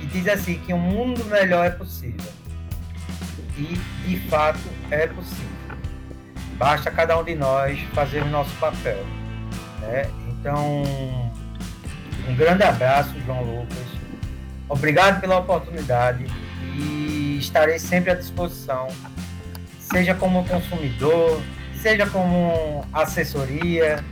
que 0.00 0.06
diz 0.06 0.26
assim 0.26 0.58
que 0.58 0.74
um 0.74 0.78
mundo 0.78 1.24
melhor 1.26 1.64
é 1.64 1.70
possível. 1.70 2.32
E 3.56 3.78
de 4.08 4.18
fato 4.28 4.58
é 4.90 5.06
possível. 5.06 5.63
Basta 6.56 6.90
cada 6.90 7.18
um 7.18 7.24
de 7.24 7.34
nós 7.34 7.78
fazer 7.94 8.22
o 8.22 8.26
nosso 8.26 8.54
papel. 8.56 9.04
Né? 9.80 10.06
Então, 10.28 10.82
um 12.28 12.34
grande 12.36 12.62
abraço, 12.62 13.14
João 13.24 13.42
Lucas. 13.42 13.86
Obrigado 14.68 15.20
pela 15.20 15.38
oportunidade 15.38 16.26
e 16.76 17.38
estarei 17.38 17.78
sempre 17.78 18.10
à 18.10 18.14
disposição, 18.14 18.88
seja 19.78 20.14
como 20.14 20.44
consumidor, 20.46 21.40
seja 21.80 22.06
como 22.06 22.84
assessoria, 22.92 24.02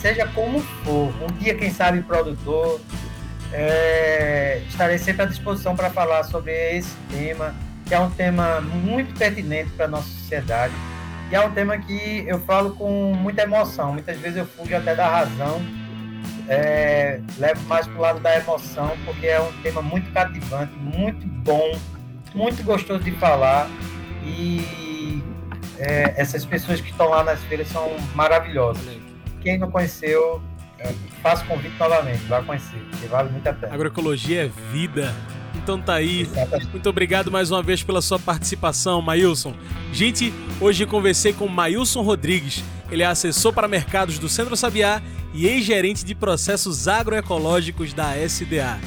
seja 0.00 0.26
como 0.28 0.60
for. 0.60 1.12
Um 1.22 1.38
dia, 1.38 1.54
quem 1.54 1.70
sabe, 1.70 2.02
produtor. 2.02 2.80
É, 3.52 4.62
estarei 4.68 4.98
sempre 4.98 5.22
à 5.22 5.26
disposição 5.26 5.76
para 5.76 5.88
falar 5.88 6.24
sobre 6.24 6.52
esse 6.76 6.94
tema, 7.08 7.54
que 7.86 7.94
é 7.94 8.00
um 8.00 8.10
tema 8.10 8.60
muito 8.60 9.16
pertinente 9.16 9.70
para 9.70 9.84
a 9.84 9.88
nossa 9.88 10.08
sociedade 10.08 10.74
e 11.30 11.34
é 11.34 11.40
um 11.40 11.50
tema 11.50 11.78
que 11.78 12.24
eu 12.26 12.38
falo 12.40 12.74
com 12.74 13.14
muita 13.14 13.42
emoção. 13.42 13.92
Muitas 13.92 14.18
vezes 14.18 14.38
eu 14.38 14.46
fujo 14.46 14.76
até 14.76 14.94
da 14.94 15.08
razão, 15.08 15.60
é, 16.48 17.20
levo 17.38 17.62
mais 17.66 17.86
para 17.86 17.96
o 17.96 18.00
lado 18.00 18.20
da 18.20 18.36
emoção, 18.36 18.92
porque 19.04 19.26
é 19.26 19.40
um 19.40 19.52
tema 19.62 19.82
muito 19.82 20.10
cativante, 20.12 20.72
muito 20.76 21.26
bom, 21.26 21.78
muito 22.34 22.62
gostoso 22.62 23.02
de 23.02 23.12
falar. 23.12 23.68
E 24.24 25.22
é, 25.78 26.14
essas 26.16 26.44
pessoas 26.44 26.80
que 26.80 26.90
estão 26.90 27.08
lá 27.08 27.24
nas 27.24 27.42
feiras 27.44 27.68
são 27.68 27.96
maravilhosas. 28.14 28.98
Quem 29.40 29.58
não 29.58 29.70
conheceu, 29.70 30.42
é, 30.78 30.92
faço 31.22 31.44
convite 31.46 31.74
novamente, 31.78 32.24
vá 32.24 32.42
conhecer, 32.42 32.78
porque 32.90 33.06
vale 33.06 33.30
muito 33.30 33.46
a 33.46 33.52
pena. 33.52 33.74
Agroecologia 33.74 34.44
é 34.44 34.48
vida. 34.72 35.14
Então 35.64 35.80
tá 35.80 35.94
aí. 35.94 36.28
Muito 36.70 36.90
obrigado 36.90 37.30
mais 37.32 37.50
uma 37.50 37.62
vez 37.62 37.82
pela 37.82 38.02
sua 38.02 38.18
participação, 38.18 39.00
Mailson. 39.00 39.54
Gente, 39.94 40.30
hoje 40.60 40.84
conversei 40.84 41.32
com 41.32 41.48
Mailson 41.48 42.02
Rodrigues. 42.02 42.62
Ele 42.90 43.02
é 43.02 43.06
assessor 43.06 43.50
para 43.50 43.66
mercados 43.66 44.18
do 44.18 44.28
Centro 44.28 44.54
Sabiá 44.58 45.00
e 45.32 45.46
ex-gerente 45.46 46.04
de 46.04 46.14
processos 46.14 46.86
agroecológicos 46.86 47.94
da 47.94 48.14
SDA. 48.14 48.78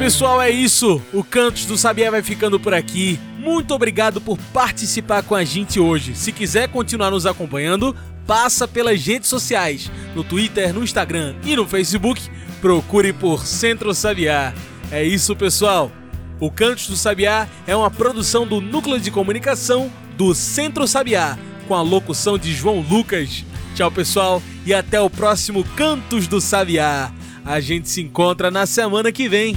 Pessoal, 0.00 0.40
é 0.40 0.48
isso. 0.48 0.98
O 1.12 1.22
Cantos 1.22 1.66
do 1.66 1.76
Sabiá 1.76 2.10
vai 2.10 2.22
ficando 2.22 2.58
por 2.58 2.72
aqui. 2.72 3.20
Muito 3.38 3.74
obrigado 3.74 4.18
por 4.18 4.38
participar 4.50 5.22
com 5.22 5.34
a 5.34 5.44
gente 5.44 5.78
hoje. 5.78 6.14
Se 6.14 6.32
quiser 6.32 6.68
continuar 6.68 7.10
nos 7.10 7.26
acompanhando, 7.26 7.94
passa 8.26 8.66
pelas 8.66 9.04
redes 9.04 9.28
sociais, 9.28 9.90
no 10.14 10.22
Twitter, 10.22 10.72
no 10.72 10.82
Instagram 10.82 11.34
e 11.44 11.56
no 11.56 11.66
Facebook. 11.66 12.22
Procure 12.60 13.12
por 13.12 13.46
Centro 13.46 13.94
Sabiá. 13.94 14.52
É 14.90 15.02
isso, 15.02 15.34
pessoal. 15.34 15.90
O 16.38 16.50
Cantos 16.50 16.86
do 16.86 16.96
Sabiá 16.96 17.48
é 17.66 17.76
uma 17.76 17.90
produção 17.90 18.46
do 18.46 18.60
Núcleo 18.60 18.98
de 18.98 19.10
Comunicação 19.10 19.90
do 20.16 20.34
Centro 20.34 20.86
Sabiá, 20.86 21.38
com 21.68 21.74
a 21.74 21.82
locução 21.82 22.38
de 22.38 22.52
João 22.52 22.80
Lucas. 22.80 23.44
Tchau, 23.74 23.90
pessoal, 23.90 24.42
e 24.66 24.74
até 24.74 25.00
o 25.00 25.10
próximo 25.10 25.64
Cantos 25.76 26.26
do 26.26 26.40
Sabiá. 26.40 27.12
A 27.44 27.60
gente 27.60 27.88
se 27.88 28.00
encontra 28.00 28.50
na 28.50 28.66
semana 28.66 29.10
que 29.12 29.28
vem. 29.28 29.56